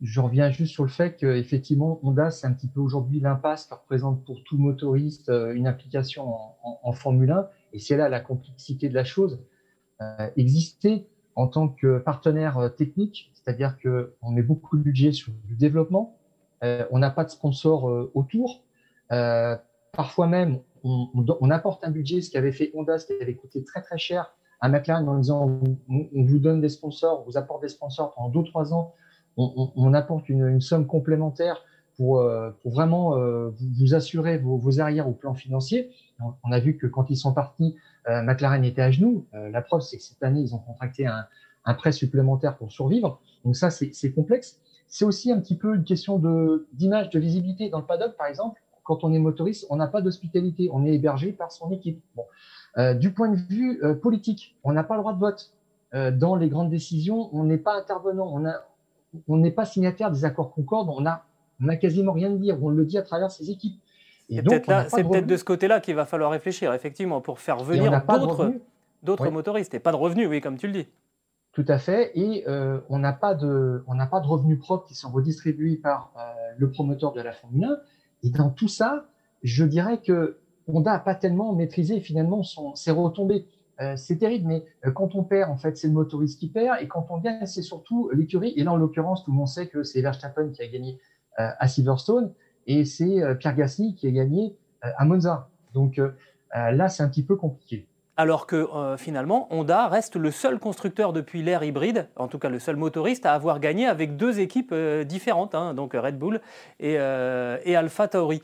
je 0.00 0.20
reviens 0.20 0.50
juste 0.50 0.72
sur 0.72 0.84
le 0.84 0.88
fait 0.88 1.16
qu'effectivement, 1.16 1.98
Honda, 2.02 2.30
c'est 2.30 2.46
un 2.46 2.52
petit 2.52 2.68
peu 2.68 2.80
aujourd'hui 2.80 3.20
l'impasse 3.20 3.66
que 3.66 3.74
représente 3.74 4.24
pour 4.24 4.42
tout 4.44 4.56
motoriste 4.56 5.28
une 5.28 5.66
application 5.66 6.34
en, 6.62 6.92
Formule 6.92 7.30
1. 7.30 7.48
Et 7.72 7.78
c'est 7.78 7.96
là 7.96 8.08
la 8.08 8.20
complexité 8.20 8.88
de 8.88 8.94
la 8.94 9.04
chose. 9.04 9.40
exister 10.36 11.08
en 11.34 11.48
tant 11.48 11.68
que 11.68 11.98
partenaire 11.98 12.72
technique, 12.76 13.32
c'est-à-dire 13.34 13.76
qu'on 13.80 14.30
met 14.30 14.42
beaucoup 14.42 14.78
de 14.78 14.82
budget 14.82 15.12
sur 15.12 15.32
du 15.44 15.56
développement, 15.56 16.16
on 16.62 16.98
n'a 16.98 17.10
pas 17.10 17.24
de 17.24 17.30
sponsor 17.30 18.08
autour. 18.14 18.62
parfois 19.08 20.28
même, 20.28 20.60
on, 20.84 21.08
on, 21.14 21.50
apporte 21.50 21.84
un 21.84 21.90
budget, 21.90 22.20
ce 22.20 22.30
qui 22.30 22.38
avait 22.38 22.52
fait 22.52 22.70
Honda, 22.74 22.98
ce 22.98 23.06
qui 23.06 23.12
avait 23.20 23.34
coûté 23.34 23.64
très 23.64 23.82
très 23.82 23.98
cher 23.98 24.32
à 24.60 24.68
McLaren 24.68 25.08
en 25.08 25.18
disant 25.18 25.60
on, 25.88 26.22
vous 26.24 26.38
donne 26.38 26.60
des 26.60 26.68
sponsors, 26.68 27.20
on 27.20 27.30
vous 27.30 27.36
apporte 27.36 27.62
des 27.62 27.68
sponsors 27.68 28.14
pendant 28.14 28.28
deux 28.28 28.44
trois 28.44 28.72
ans, 28.74 28.94
on, 29.38 29.94
apporte 29.94 30.28
une, 30.28 30.60
somme 30.60 30.86
complémentaire 30.86 31.62
pour, 31.96 32.18
euh, 32.18 32.50
vraiment 32.64 33.16
euh, 33.16 33.50
vous, 33.78 33.94
assurer 33.94 34.38
vos, 34.38 34.80
arrières 34.80 35.08
au 35.08 35.12
plan 35.12 35.34
financier. 35.34 35.90
On, 36.20 36.52
a 36.52 36.58
vu 36.58 36.76
que 36.76 36.86
quand 36.86 37.10
ils 37.10 37.16
sont 37.16 37.32
partis, 37.32 37.76
euh, 38.08 38.22
McLaren 38.22 38.64
était 38.64 38.82
à 38.82 38.90
genoux. 38.90 39.26
la 39.32 39.62
preuve, 39.62 39.82
c'est 39.82 39.96
que 39.96 40.02
cette 40.02 40.22
année, 40.22 40.40
ils 40.40 40.54
ont 40.54 40.58
contracté 40.58 41.06
un, 41.06 41.26
prêt 41.74 41.92
supplémentaire 41.92 42.56
pour 42.56 42.72
survivre. 42.72 43.20
Donc 43.44 43.54
ça, 43.54 43.70
c'est 43.70 44.12
complexe. 44.12 44.58
C'est 44.86 45.04
aussi 45.04 45.30
un 45.30 45.38
petit 45.38 45.56
peu 45.56 45.76
une 45.76 45.84
question 45.84 46.18
d'image, 46.72 47.10
de 47.10 47.18
visibilité 47.20 47.68
dans 47.68 47.78
le 47.78 47.84
paddock, 47.84 48.16
par 48.16 48.26
exemple 48.26 48.60
quand 48.84 49.04
on 49.04 49.12
est 49.12 49.18
motoriste, 49.18 49.66
on 49.68 49.76
n'a 49.76 49.86
pas 49.86 50.00
d'hospitalité, 50.00 50.70
on 50.72 50.86
est 50.86 50.94
hébergé 50.94 51.32
par 51.32 51.52
son 51.52 51.70
équipe. 51.70 52.02
Du 52.94 53.12
point 53.12 53.28
de 53.28 53.36
vue 53.36 53.82
politique, 54.00 54.56
on 54.64 54.72
n'a 54.72 54.82
pas 54.82 54.94
le 54.94 55.02
droit 55.02 55.12
de 55.12 55.18
vote. 55.18 55.52
Dans 55.92 56.36
les 56.36 56.48
grandes 56.48 56.70
décisions, 56.70 57.28
on 57.34 57.44
n'est 57.44 57.58
pas 57.58 57.76
intervenant, 57.78 58.32
on 58.34 58.46
n'est 59.28 59.50
pas 59.50 59.64
signataire 59.64 60.10
des 60.10 60.24
accords 60.24 60.52
Concorde, 60.52 60.88
on 60.90 61.00
n'a 61.00 61.24
on 61.60 61.68
a 61.68 61.76
quasiment 61.76 62.12
rien 62.12 62.32
à 62.32 62.36
dire, 62.36 62.62
on 62.62 62.68
le 62.68 62.84
dit 62.84 62.98
à 62.98 63.02
travers 63.02 63.30
ses 63.30 63.50
équipes. 63.50 63.80
c'est 64.28 64.42
peut-être 64.42 65.26
de, 65.26 65.36
ce 65.36 65.44
côté-là 65.44 65.80
qu'il 65.80 65.94
va 65.94 66.06
falloir 66.06 66.30
réfléchir, 66.30 66.72
effectivement, 66.72 67.20
pour 67.20 67.40
faire 67.40 67.58
venir 67.64 67.90
d'autres 69.02 69.30
motoristes. 69.30 69.74
Et 69.74 69.80
pas 69.80 69.90
de 69.90 69.96
revenus, 69.96 70.28
oui, 70.28 70.40
comme 70.40 70.56
tu 70.56 70.66
le 70.66 70.72
dis. 70.72 70.86
Tout 71.52 71.64
à 71.66 71.78
fait. 71.78 72.12
Et 72.14 72.44
on 72.88 72.98
n'a 72.98 73.12
pas, 73.12 73.34
de, 73.34 73.82
pas 74.10 74.20
de 74.20 74.26
revenus 74.26 74.58
propres 74.58 74.86
qui 74.86 74.94
sont 74.94 75.10
redistribués 75.10 75.76
par 75.76 76.12
le 76.56 76.70
promoteur 76.70 77.12
de 77.12 77.20
la 77.20 77.32
Formule 77.32 77.64
1. 77.64 77.76
Et 78.24 78.30
dans 78.30 78.50
tout 78.50 78.68
ça, 78.68 79.06
je 79.42 79.64
dirais 79.64 79.98
que 79.98 80.38
Honda 80.66 80.92
n'a 80.92 80.98
pas 80.98 81.14
tellement 81.14 81.54
maîtrisé 81.54 82.00
finalement 82.00 82.42
son, 82.42 82.74
ses 82.74 82.90
retombées. 82.90 83.46
Euh, 83.80 83.96
c'est 83.96 84.16
terrible, 84.16 84.46
mais 84.48 84.64
euh, 84.86 84.90
quand 84.90 85.14
on 85.14 85.22
perd, 85.22 85.50
en 85.50 85.56
fait, 85.56 85.76
c'est 85.76 85.86
le 85.86 85.92
motoriste 85.92 86.40
qui 86.40 86.48
perd, 86.48 86.78
et 86.80 86.88
quand 86.88 87.06
on 87.10 87.18
gagne, 87.18 87.46
c'est 87.46 87.62
surtout 87.62 88.10
l'écurie. 88.12 88.52
Et 88.56 88.64
là, 88.64 88.72
en 88.72 88.76
l'occurrence, 88.76 89.24
tout 89.24 89.30
le 89.30 89.36
monde 89.36 89.48
sait 89.48 89.68
que 89.68 89.82
c'est 89.82 90.02
Verstappen 90.02 90.50
qui 90.50 90.62
a 90.62 90.66
gagné 90.66 90.98
euh, 91.38 91.48
à 91.58 91.68
Silverstone, 91.68 92.32
et 92.66 92.84
c'est 92.84 93.22
Pierre 93.38 93.54
Gasly 93.54 93.94
qui 93.94 94.06
a 94.08 94.10
gagné 94.10 94.54
à 94.82 95.06
Monza. 95.06 95.48
Donc 95.72 95.98
là, 96.52 96.88
c'est 96.90 97.02
un 97.02 97.08
petit 97.08 97.24
peu 97.24 97.34
compliqué 97.34 97.86
alors 98.20 98.48
que 98.48 98.68
finalement, 98.98 99.46
Honda 99.50 99.86
reste 99.86 100.16
le 100.16 100.32
seul 100.32 100.58
constructeur 100.58 101.12
depuis 101.12 101.40
l'ère 101.40 101.62
hybride, 101.62 102.08
en 102.16 102.26
tout 102.26 102.40
cas 102.40 102.48
le 102.48 102.58
seul 102.58 102.74
motoriste 102.74 103.24
à 103.24 103.32
avoir 103.32 103.60
gagné 103.60 103.86
avec 103.86 104.16
deux 104.16 104.40
équipes 104.40 104.74
différentes, 105.06 105.54
hein, 105.54 105.72
donc 105.72 105.92
Red 105.94 106.18
Bull 106.18 106.40
et, 106.80 106.94
et 106.94 107.76
Alpha 107.76 108.08
Tauri. 108.08 108.42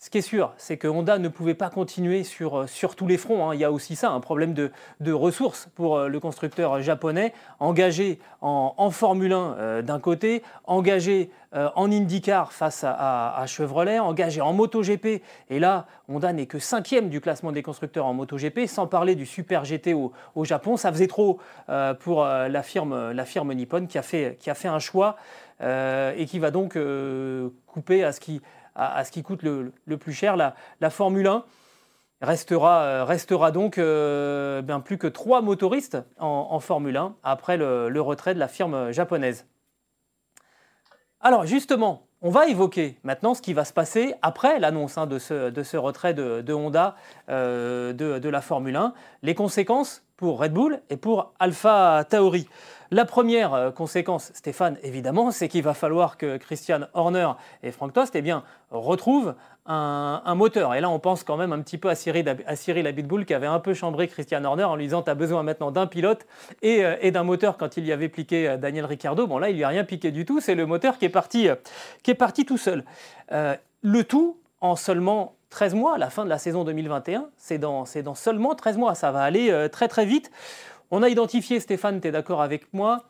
Ce 0.00 0.10
qui 0.10 0.18
est 0.18 0.22
sûr, 0.22 0.52
c'est 0.58 0.76
que 0.76 0.86
Honda 0.86 1.18
ne 1.18 1.26
pouvait 1.26 1.54
pas 1.54 1.70
continuer 1.70 2.22
sur, 2.22 2.60
euh, 2.60 2.66
sur 2.68 2.94
tous 2.94 3.08
les 3.08 3.16
fronts. 3.16 3.50
Hein. 3.50 3.54
Il 3.54 3.60
y 3.60 3.64
a 3.64 3.72
aussi 3.72 3.96
ça, 3.96 4.10
un 4.10 4.20
problème 4.20 4.54
de, 4.54 4.70
de 5.00 5.10
ressources 5.10 5.68
pour 5.74 5.96
euh, 5.96 6.08
le 6.08 6.20
constructeur 6.20 6.80
japonais, 6.80 7.32
engagé 7.58 8.20
en, 8.40 8.74
en 8.76 8.90
Formule 8.92 9.32
1 9.32 9.36
euh, 9.58 9.82
d'un 9.82 9.98
côté, 9.98 10.44
engagé 10.64 11.30
en 11.50 11.90
IndyCar 11.90 12.52
face 12.52 12.84
à, 12.86 13.42
Chevrolet, 13.46 13.98
engagé 13.98 14.42
en 14.42 14.52
MotoGP. 14.52 15.22
Et 15.48 15.58
là, 15.58 15.86
Honda 16.06 16.30
n'est 16.34 16.44
que 16.44 16.58
cinquième 16.58 17.08
du 17.08 17.22
classement 17.22 17.52
des 17.52 17.62
constructeurs 17.62 18.04
en 18.04 18.12
MotoGP, 18.12 18.66
sans 18.66 18.86
parler 18.86 19.14
du 19.14 19.24
Super 19.24 19.64
GT 19.64 19.94
au, 19.94 20.12
au 20.34 20.44
Japon. 20.44 20.76
Ça 20.76 20.92
faisait 20.92 21.06
trop 21.06 21.38
pour 22.00 22.22
la 22.22 22.62
firme, 22.62 23.12
la 23.12 23.24
firme 23.24 23.54
Nippon 23.54 23.86
qui 23.86 23.96
a 23.96 24.02
fait, 24.02 24.36
qui 24.38 24.50
a 24.50 24.54
fait 24.54 24.68
un 24.68 24.78
choix 24.78 25.16
et 25.62 26.26
qui 26.28 26.38
va 26.38 26.50
donc 26.50 26.76
couper 27.66 28.04
à 28.04 28.12
ce 28.12 28.20
qui 28.20 28.42
à, 28.78 29.04
ce 29.04 29.10
qui 29.10 29.22
coûte 29.22 29.42
le, 29.42 29.96
plus 29.98 30.12
cher. 30.12 30.36
La, 30.36 30.90
Formule 30.90 31.26
1 31.26 31.44
restera, 32.22 32.82
euh, 32.82 33.04
restera 33.04 33.50
donc 33.50 33.78
euh, 33.78 34.62
bien 34.62 34.80
plus 34.80 34.98
que 34.98 35.06
trois 35.06 35.42
motoristes 35.42 35.98
en, 36.18 36.58
Formule 36.60 36.96
1 36.96 37.14
après 37.24 37.56
le, 37.56 38.00
retrait 38.00 38.34
de 38.34 38.38
la 38.38 38.48
firme 38.48 38.92
japonaise. 38.92 39.46
Alors 41.20 41.46
justement, 41.46 42.06
on 42.22 42.30
va 42.30 42.46
évoquer 42.46 42.96
maintenant 43.02 43.34
ce 43.34 43.42
qui 43.42 43.52
va 43.52 43.64
se 43.64 43.72
passer 43.72 44.14
après 44.22 44.60
l'annonce 44.60 44.98
hein, 44.98 45.06
de, 45.06 45.18
ce, 45.18 45.76
retrait 45.76 46.14
de, 46.14 46.52
Honda 46.52 46.96
euh, 47.28 47.92
de, 47.92 48.28
la 48.28 48.40
Formule 48.40 48.76
1, 48.76 48.94
les 49.22 49.34
conséquences 49.34 50.04
pour 50.16 50.40
Red 50.40 50.52
Bull 50.52 50.80
et 50.90 50.96
pour 50.96 51.32
Alpha 51.38 52.04
Tauri. 52.08 52.48
La 52.90 53.04
première 53.04 53.52
euh, 53.52 53.70
conséquence, 53.70 54.30
Stéphane, 54.34 54.78
évidemment, 54.82 55.30
c'est 55.30 55.48
qu'il 55.48 55.62
va 55.62 55.74
falloir 55.74 56.16
que 56.16 56.38
Christian 56.38 56.80
Horner 56.94 57.32
et 57.62 57.70
Frank 57.70 57.92
Tost 57.92 58.16
eh 58.16 58.32
retrouvent 58.70 59.34
un, 59.66 60.34
moteur. 60.34 60.74
Et 60.74 60.80
là, 60.80 60.88
on 60.88 60.98
pense 60.98 61.22
quand 61.22 61.36
même 61.36 61.52
un 61.52 61.60
petit 61.60 61.76
peu 61.76 61.90
à 61.90 61.94
Cyril, 61.94 62.34
à 62.46 62.56
Cyril 62.56 62.86
Abitboul 62.86 63.26
qui 63.26 63.34
avait 63.34 63.46
un 63.46 63.60
peu 63.60 63.74
chambré 63.74 64.08
Christian 64.08 64.42
Horner 64.44 64.64
en 64.64 64.76
lui 64.76 64.84
disant 64.84 65.02
Tu 65.02 65.10
as 65.10 65.14
besoin 65.14 65.42
maintenant 65.42 65.70
d'un 65.70 65.86
pilote 65.86 66.26
euh, 66.64 66.96
et, 67.02 67.10
d'un 67.10 67.24
moteur 67.24 67.58
quand 67.58 67.76
il 67.76 67.84
y 67.84 67.92
avait 67.92 68.08
piqué 68.08 68.48
euh, 68.48 68.56
Daniel 68.56 68.86
Ricciardo. 68.86 69.26
Bon, 69.26 69.36
là, 69.36 69.50
il 69.50 69.56
lui 69.56 69.64
a 69.64 69.68
rien 69.68 69.84
piqué 69.84 70.10
du 70.10 70.24
tout. 70.24 70.40
C'est 70.40 70.54
le 70.54 70.64
moteur 70.64 70.96
qui 70.96 71.04
est 71.04 71.10
parti, 71.10 71.50
tout 72.46 72.56
seul. 72.56 72.84
le 73.30 74.02
tout 74.04 74.38
en 74.62 74.76
seulement 74.76 75.34
13 75.50 75.74
mois, 75.74 75.98
la 75.98 76.08
fin 76.08 76.24
de 76.24 76.30
la 76.30 76.38
saison 76.38 76.64
2021. 76.64 77.28
C'est 77.36 77.58
dans, 77.58 77.84
dans 78.02 78.14
seulement 78.14 78.54
13 78.54 78.78
mois. 78.78 78.94
Ça 78.94 79.12
va 79.12 79.20
aller 79.20 79.68
très 79.70 79.88
très 79.88 80.06
vite. 80.06 80.30
On 80.90 81.02
a 81.02 81.08
identifié, 81.08 81.60
Stéphane, 81.60 82.00
tu 82.00 82.08
es 82.08 82.10
d'accord 82.10 82.40
avec 82.40 82.72
moi, 82.72 83.04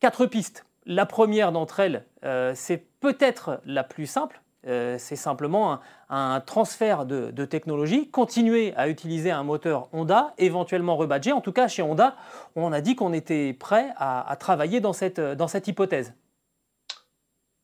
quatre 0.00 0.26
pistes. 0.26 0.66
La 0.84 1.06
première 1.06 1.50
d'entre 1.50 1.80
elles, 1.80 2.04
euh, 2.24 2.52
c'est 2.54 2.86
peut-être 3.00 3.60
la 3.64 3.84
plus 3.84 4.06
simple, 4.06 4.42
euh, 4.66 4.96
c'est 4.98 5.16
simplement 5.16 5.80
un, 6.10 6.40
transfert 6.40 7.06
de, 7.06 7.44
technologie, 7.46 8.10
continuer 8.10 8.74
à 8.76 8.88
utiliser 8.88 9.30
un 9.30 9.44
moteur 9.44 9.88
Honda, 9.92 10.34
éventuellement 10.36 10.96
rebadgé. 10.96 11.32
En 11.32 11.40
tout 11.40 11.52
cas, 11.52 11.68
chez 11.68 11.82
Honda, 11.82 12.16
on 12.54 12.70
a 12.70 12.82
dit 12.82 12.96
qu'on 12.96 13.14
était 13.14 13.54
prêt 13.54 13.92
à, 13.96 14.36
travailler 14.38 14.80
dans 14.80 14.92
cette, 14.92 15.18
hypothèse. 15.66 16.12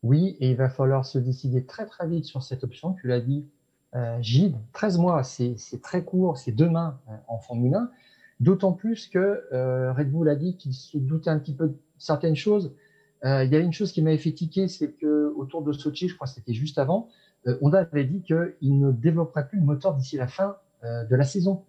Oui, 0.03 0.37
et 0.41 0.51
il 0.51 0.57
va 0.57 0.71
falloir 0.71 1.05
se 1.05 1.19
décider 1.19 1.67
très 1.67 1.87
très 1.87 2.09
vite 2.09 2.25
sur 2.25 2.43
cette 2.43 2.65
option. 2.65 2.95
Tu 2.95 3.07
l'as 3.07 3.21
dit, 3.21 3.47
euh, 3.95 4.17
Gilles, 4.23 4.57
13 4.73 4.99
mois, 4.99 5.23
c'est 5.23 5.57
très 5.83 6.03
court, 6.03 6.39
c'est 6.39 6.53
demain 6.53 6.99
en 7.29 7.39
Formule 7.39 7.75
1. 7.75 7.91
D'autant 8.41 8.73
plus 8.73 9.07
que 9.07 9.45
euh, 9.53 9.93
Red 9.93 10.11
Bull 10.11 10.29
a 10.29 10.35
dit 10.35 10.57
qu'il 10.57 10.75
se 10.75 10.99
doutait 10.99 11.31
un 11.31 11.39
petit 11.39 11.55
peu 11.55 11.69
de 11.69 11.77
certaines 11.99 12.35
choses. 12.35 12.75
Euh, 13.25 13.45
il 13.45 13.53
y 13.53 13.57
a 13.57 13.61
une 13.61 13.73
chose 13.73 13.93
qui 13.93 14.03
m'avait 14.03 14.19
fait 14.19 14.33
tiquer, 14.33 14.67
c'est 14.67 14.91
que 14.91 15.33
autour 15.37 15.63
de 15.63 15.73
Sochi, 15.73 16.09
je 16.09 16.17
crois 16.17 16.27
que 16.27 16.35
c'était 16.35 16.53
juste 16.53 16.79
avant, 16.79 17.09
euh, 17.47 17.57
Honda 17.61 17.79
avait 17.79 18.05
dit 18.05 18.23
qu'il 18.23 18.79
ne 18.79 18.91
développerait 18.91 19.47
plus 19.47 19.61
le 19.61 19.65
moteur 19.65 19.95
d'ici 19.95 20.17
la 20.17 20.27
fin 20.27 20.57
de 20.83 21.15
la 21.15 21.23
saison 21.23 21.63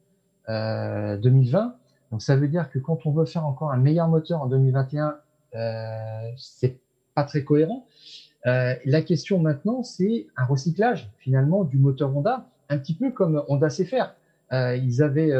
2020. 0.47 1.75
Donc 2.09 2.23
ça 2.23 2.35
veut 2.35 2.47
dire 2.47 2.71
que 2.71 2.79
quand 2.79 3.05
on 3.05 3.11
veut 3.11 3.25
faire 3.25 3.45
encore 3.45 3.71
un 3.71 3.77
meilleur 3.77 4.07
moteur 4.07 4.41
en 4.41 4.47
2021, 4.47 5.19
c'est 6.35 6.79
pas 7.13 7.23
très 7.23 7.43
cohérent. 7.43 7.85
la 8.43 9.01
question 9.03 9.37
maintenant, 9.37 9.83
c'est 9.83 10.25
un 10.35 10.45
recyclage 10.45 11.11
finalement 11.19 11.63
du 11.63 11.77
moteur 11.77 12.17
Honda, 12.17 12.49
un 12.69 12.79
petit 12.79 12.95
peu 12.95 13.11
comme 13.11 13.43
Honda 13.47 13.69
sait 13.69 13.85
faire. 13.85 14.15
ils 14.51 15.03
avaient 15.03 15.31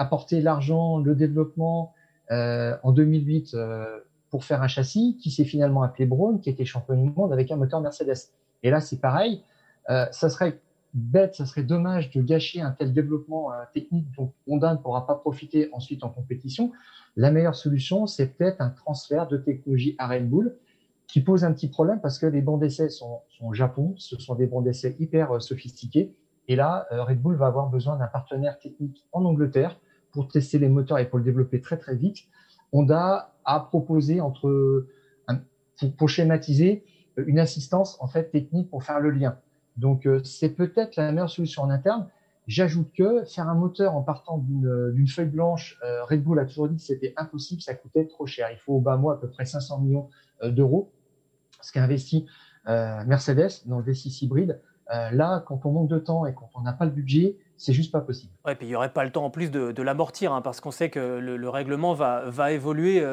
apporter 0.00 0.40
l'argent, 0.40 0.98
le 0.98 1.14
développement 1.14 1.92
euh, 2.30 2.74
en 2.82 2.92
2008 2.92 3.52
euh, 3.52 4.00
pour 4.30 4.44
faire 4.44 4.62
un 4.62 4.68
châssis 4.68 5.18
qui 5.20 5.30
s'est 5.30 5.44
finalement 5.44 5.82
appelé 5.82 6.06
Braun, 6.06 6.38
qui 6.38 6.48
était 6.48 6.64
champion 6.64 6.96
du 6.96 7.10
monde 7.10 7.32
avec 7.34 7.50
un 7.50 7.56
moteur 7.56 7.82
Mercedes. 7.82 8.30
Et 8.62 8.70
là, 8.70 8.80
c'est 8.80 8.98
pareil. 8.98 9.42
Euh, 9.90 10.06
ça 10.10 10.30
serait 10.30 10.58
bête, 10.94 11.34
ça 11.34 11.44
serait 11.44 11.64
dommage 11.64 12.10
de 12.12 12.22
gâcher 12.22 12.62
un 12.62 12.70
tel 12.70 12.94
développement 12.94 13.50
technique 13.74 14.06
dont 14.16 14.32
Honda 14.48 14.72
ne 14.72 14.78
pourra 14.78 15.06
pas 15.06 15.16
profiter 15.16 15.68
ensuite 15.72 16.02
en 16.02 16.08
compétition. 16.08 16.72
La 17.16 17.30
meilleure 17.30 17.54
solution, 17.54 18.06
c'est 18.06 18.26
peut-être 18.26 18.60
un 18.60 18.70
transfert 18.70 19.28
de 19.28 19.36
technologie 19.36 19.94
à 19.98 20.08
Red 20.08 20.28
Bull 20.28 20.56
qui 21.08 21.20
pose 21.20 21.44
un 21.44 21.52
petit 21.52 21.68
problème 21.68 22.00
parce 22.00 22.18
que 22.18 22.26
les 22.26 22.40
bancs 22.40 22.58
d'essai 22.58 22.88
sont, 22.88 23.20
sont, 23.28 23.48
au 23.48 23.52
Japon, 23.52 23.94
ce 23.98 24.16
sont 24.16 24.34
des 24.34 24.46
bancs 24.46 24.64
d'essai 24.64 24.96
hyper 24.98 25.42
sophistiqués. 25.42 26.14
Et 26.48 26.56
là, 26.56 26.86
Red 26.90 27.20
Bull 27.20 27.36
va 27.36 27.46
avoir 27.46 27.68
besoin 27.68 27.96
d'un 27.96 28.06
partenaire 28.06 28.58
technique 28.58 29.04
en 29.12 29.24
Angleterre 29.24 29.78
pour 30.12 30.28
tester 30.28 30.58
les 30.58 30.68
moteurs 30.68 30.98
et 30.98 31.08
pour 31.08 31.18
le 31.18 31.24
développer 31.24 31.60
très 31.60 31.76
très 31.76 31.96
vite, 31.96 32.18
Honda 32.72 33.34
a 33.44 33.60
proposé 33.60 34.20
entre 34.20 34.86
pour, 35.96 36.08
schématiser 36.08 36.84
une 37.16 37.38
assistance 37.38 37.96
en 38.00 38.06
fait 38.06 38.30
technique 38.30 38.70
pour 38.70 38.84
faire 38.84 39.00
le 39.00 39.10
lien. 39.10 39.38
Donc 39.76 40.06
euh, 40.06 40.22
c'est 40.24 40.50
peut-être 40.50 40.96
la 40.96 41.12
meilleure 41.12 41.30
solution 41.30 41.62
en 41.62 41.70
interne. 41.70 42.08
J'ajoute 42.46 42.92
que 42.92 43.24
faire 43.24 43.48
un 43.48 43.54
moteur 43.54 43.94
en 43.94 44.02
partant 44.02 44.38
d'une 44.38 45.06
feuille 45.06 45.28
blanche, 45.28 45.78
euh, 45.84 46.04
Red 46.04 46.22
Bull 46.22 46.38
a 46.38 46.44
toujours 46.44 46.68
dit 46.68 46.76
que 46.76 46.82
c'était 46.82 47.14
impossible, 47.16 47.62
ça 47.62 47.74
coûtait 47.74 48.06
trop 48.06 48.26
cher. 48.26 48.48
Il 48.50 48.58
faut 48.58 48.74
au 48.74 48.80
bas 48.80 48.96
mot 48.96 49.10
à 49.10 49.20
peu 49.20 49.28
près 49.28 49.44
500 49.44 49.80
millions 49.80 50.08
d'euros, 50.42 50.90
ce 51.60 51.70
qu'a 51.70 51.84
investi 51.84 52.26
Mercedes 52.66 53.66
dans 53.66 53.78
le 53.78 53.84
V6 53.84 54.24
hybride. 54.24 54.60
là, 54.88 55.44
quand 55.46 55.64
on 55.66 55.72
manque 55.72 55.90
de 55.90 55.98
temps 55.98 56.26
et 56.26 56.34
quand 56.34 56.50
on 56.54 56.62
n'a 56.62 56.72
pas 56.72 56.86
le 56.86 56.90
budget, 56.90 57.36
c'est 57.60 57.72
juste 57.72 57.92
pas 57.92 58.00
possible. 58.00 58.32
Ouais, 58.44 58.54
puis 58.54 58.66
il 58.66 58.70
n'y 58.70 58.76
aurait 58.76 58.92
pas 58.92 59.04
le 59.04 59.10
temps 59.10 59.24
en 59.24 59.30
plus 59.30 59.50
de, 59.50 59.82
l'amortir, 59.82 60.32
hein, 60.32 60.42
parce 60.42 60.60
qu'on 60.60 60.70
sait 60.70 60.90
que 60.90 61.18
le, 61.18 61.48
règlement 61.48 61.94
va, 61.94 62.24
va 62.26 62.52
évoluer, 62.52 63.04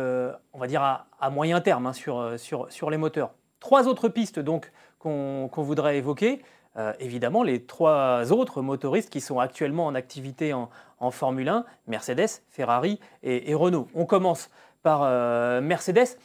on 0.54 0.60
va 0.60 0.68
dire, 0.68 0.82
à, 0.82 1.30
moyen 1.30 1.62
terme 1.62 1.86
hein, 1.86 1.94
sur, 1.94 2.40
sur, 2.40 2.72
sur 2.72 2.90
les 2.90 2.98
moteurs. 2.98 3.32
Trois 3.60 3.88
autres 3.88 4.10
pistes 4.10 4.40
donc 4.40 4.72
qu'on 5.00 5.50
voudrait 5.56 5.98
évoquer. 5.98 6.42
Euh, 6.78 6.94
évidemment 7.00 7.42
les 7.42 7.64
trois 7.64 8.32
autres 8.32 8.62
motoristes 8.62 9.10
qui 9.10 9.20
sont 9.20 9.40
actuellement 9.40 9.88
en 9.88 9.96
activité 9.96 10.54
en, 10.54 10.70
Formule 11.12 11.50
1, 11.50 11.64
Mercedes, 11.88 12.42
Ferrari 12.50 13.00
et, 13.24 13.54
Renault. 13.54 13.88
On 13.94 14.06
commence 14.06 14.50
par 14.82 15.02
euh, 15.04 15.62
Mercedes. 15.62 16.18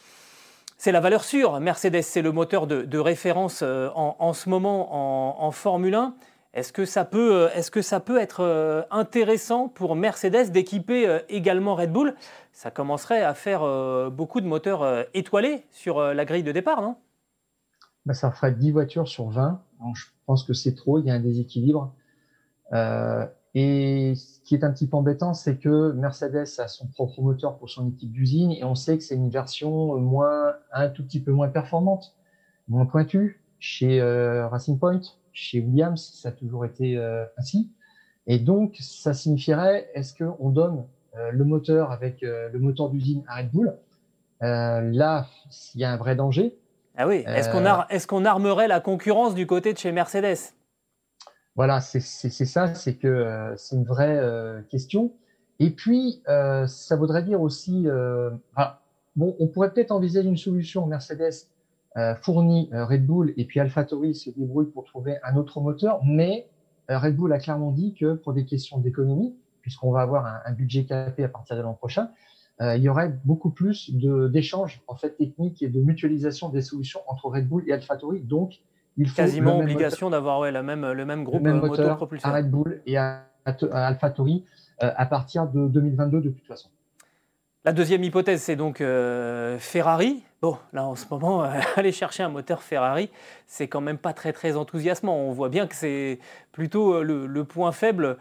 C'est 0.78 0.92
la 0.92 1.00
valeur 1.00 1.24
sûre. 1.24 1.60
Mercedes, 1.60 2.02
c'est 2.02 2.22
le 2.22 2.32
moteur 2.32 2.66
de, 2.66 2.98
référence 2.98 3.60
euh, 3.62 3.90
en, 3.94 4.32
ce 4.32 4.48
moment 4.48 5.44
en, 5.44 5.50
Formule 5.50 5.94
1. 5.94 6.14
Est-ce 6.54 6.72
que, 6.72 6.84
ça 6.84 7.04
peut, 7.04 8.18
être 8.18 8.86
intéressant 8.90 9.68
pour 9.68 9.96
Mercedes 9.96 10.50
d'équiper 10.50 11.20
également 11.28 11.74
Red 11.74 11.92
Bull? 11.92 12.14
Ça 12.52 12.70
commencerait 12.70 13.22
à 13.22 13.32
faire 13.32 13.62
beaucoup 14.10 14.40
de 14.42 14.46
moteurs 14.46 15.06
étoilés 15.14 15.64
sur 15.70 16.00
la 16.00 16.24
grille 16.26 16.42
de 16.42 16.52
départ, 16.52 16.82
non? 16.82 16.96
Bah, 18.04 18.12
Ça 18.12 18.30
ferait 18.30 18.52
10 18.52 18.72
voitures 18.72 19.08
sur 19.08 19.30
20 19.30 19.62
je 19.94 20.06
pense 20.26 20.44
que 20.44 20.52
c'est 20.52 20.74
trop, 20.74 20.98
il 20.98 21.06
y 21.06 21.10
a 21.10 21.14
un 21.14 21.20
déséquilibre. 21.20 21.94
Euh, 22.72 23.26
et 23.54 24.14
ce 24.14 24.40
qui 24.40 24.54
est 24.54 24.64
un 24.64 24.72
petit 24.72 24.86
peu 24.86 24.96
embêtant, 24.96 25.34
c'est 25.34 25.58
que 25.58 25.92
Mercedes 25.92 26.46
a 26.58 26.68
son 26.68 26.86
propre 26.86 27.20
moteur 27.20 27.58
pour 27.58 27.68
son 27.68 27.88
équipe 27.88 28.10
d'usine 28.10 28.52
et 28.52 28.64
on 28.64 28.74
sait 28.74 28.96
que 28.96 29.04
c'est 29.04 29.14
une 29.14 29.28
version 29.28 29.98
moins, 29.98 30.54
un 30.72 30.88
tout 30.88 31.04
petit 31.04 31.20
peu 31.20 31.32
moins 31.32 31.48
performante, 31.48 32.14
moins 32.68 32.86
pointue. 32.86 33.40
Chez 33.58 34.00
euh, 34.00 34.48
Racing 34.48 34.78
Point, 34.78 35.02
chez 35.32 35.60
Williams, 35.60 36.12
ça 36.14 36.30
a 36.30 36.32
toujours 36.32 36.64
été 36.64 36.96
euh, 36.96 37.24
ainsi. 37.36 37.70
Et 38.26 38.38
donc, 38.38 38.76
ça 38.80 39.14
signifierait, 39.14 39.90
est-ce 39.94 40.14
qu'on 40.14 40.50
donne 40.50 40.84
le 41.32 41.44
moteur 41.44 41.90
avec 41.90 42.20
le 42.22 42.56
moteur 42.58 42.88
d'usine 42.88 43.24
à 43.26 43.38
Red 43.38 43.50
Bull? 43.50 43.76
Là, 44.40 45.26
il 45.74 45.80
y 45.80 45.84
a 45.84 45.92
un 45.92 45.96
vrai 45.96 46.14
danger. 46.14 46.56
Ah 46.96 47.08
oui, 47.08 47.24
est-ce 47.26 48.06
qu'on 48.06 48.24
est 48.24 48.28
armerait 48.28 48.68
la 48.68 48.78
concurrence 48.78 49.34
du 49.34 49.46
côté 49.46 49.72
de 49.72 49.78
chez 49.78 49.90
Mercedes? 49.90 50.54
Voilà, 51.54 51.80
c'est 51.80 52.00
ça, 52.00 52.74
c'est 52.74 52.94
que 52.94 53.08
euh, 53.08 53.54
c'est 53.56 53.76
une 53.76 53.84
vraie 53.84 54.18
euh, 54.18 54.62
question. 54.62 55.12
Et 55.58 55.70
puis, 55.70 56.22
euh, 56.28 56.66
ça 56.66 56.96
voudrait 56.96 57.22
dire 57.22 57.42
aussi, 57.42 57.86
bon, 59.16 59.36
on 59.38 59.46
pourrait 59.48 59.72
peut-être 59.72 59.92
envisager 59.92 60.28
une 60.28 60.36
solution. 60.36 60.86
Mercedes 60.86 61.46
fournit 62.22 62.70
Red 62.72 63.06
Bull 63.06 63.34
et 63.36 63.44
puis 63.44 63.60
AlphaTauri 63.60 64.14
se 64.14 64.30
débrouille 64.30 64.70
pour 64.70 64.84
trouver 64.84 65.18
un 65.22 65.36
autre 65.36 65.60
moteur, 65.60 66.00
mais 66.04 66.48
Red 66.88 67.16
Bull 67.16 67.32
a 67.32 67.38
clairement 67.38 67.70
dit 67.70 67.94
que 67.94 68.14
pour 68.14 68.32
des 68.32 68.46
questions 68.46 68.78
d'économie, 68.78 69.34
puisqu'on 69.60 69.90
va 69.92 70.00
avoir 70.00 70.26
un, 70.26 70.40
un 70.46 70.52
budget 70.52 70.84
capé 70.84 71.22
à 71.22 71.28
partir 71.28 71.56
de 71.56 71.62
l'an 71.62 71.74
prochain, 71.74 72.08
euh, 72.60 72.76
il 72.76 72.82
y 72.82 72.88
aurait 72.88 73.12
beaucoup 73.24 73.50
plus 73.50 73.90
d'échanges 73.92 74.82
en 74.86 74.94
fait 74.94 75.16
techniques 75.16 75.62
et 75.62 75.68
de 75.68 75.80
mutualisation 75.80 76.48
des 76.48 76.60
solutions 76.60 77.00
entre 77.08 77.28
Red 77.28 77.48
Bull 77.48 77.64
et 77.66 77.72
AlphaTauri. 77.72 78.20
Donc, 78.20 78.60
il 78.96 79.08
faut 79.08 79.16
quasiment 79.16 79.58
obligation 79.58 80.10
d'avoir 80.10 80.38
ouais, 80.40 80.52
même, 80.62 80.92
le 80.92 81.04
même 81.04 81.24
groupe 81.24 81.42
le 81.42 81.52
même 81.52 81.60
moteur 81.60 82.08
à 82.22 82.32
Red 82.32 82.50
Bull 82.50 82.82
et 82.86 82.98
à, 82.98 83.24
AlphaTauri 83.46 84.44
euh, 84.82 84.90
à 84.94 85.06
partir 85.06 85.48
de 85.48 85.66
2022 85.66 86.20
de 86.20 86.28
toute 86.28 86.46
façon. 86.46 86.68
La 87.64 87.72
deuxième 87.72 88.04
hypothèse, 88.04 88.42
c'est 88.42 88.56
donc 88.56 88.80
euh, 88.80 89.58
Ferrari. 89.58 90.22
Bon, 90.42 90.58
là 90.72 90.84
en 90.84 90.96
ce 90.96 91.06
moment, 91.10 91.42
aller 91.76 91.92
chercher 91.92 92.24
un 92.24 92.28
moteur 92.28 92.62
Ferrari, 92.62 93.10
c'est 93.46 93.68
quand 93.68 93.80
même 93.80 93.98
pas 93.98 94.12
très 94.12 94.32
très 94.32 94.56
enthousiasmant. 94.56 95.16
On 95.16 95.32
voit 95.32 95.48
bien 95.48 95.66
que 95.66 95.74
c'est 95.74 96.18
plutôt 96.50 97.02
le, 97.02 97.44
point 97.44 97.72
faible 97.72 98.18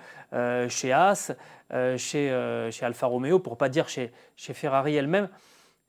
chez 0.70 0.94
Haas. 0.94 1.34
Euh, 1.74 1.98
chez, 1.98 2.30
euh, 2.32 2.70
chez 2.70 2.86
Alfa 2.86 3.08
Romeo, 3.08 3.40
pour 3.40 3.58
pas 3.58 3.70
dire 3.70 3.88
chez, 3.88 4.12
chez 4.36 4.54
Ferrari 4.54 4.96
elle-même, 4.96 5.30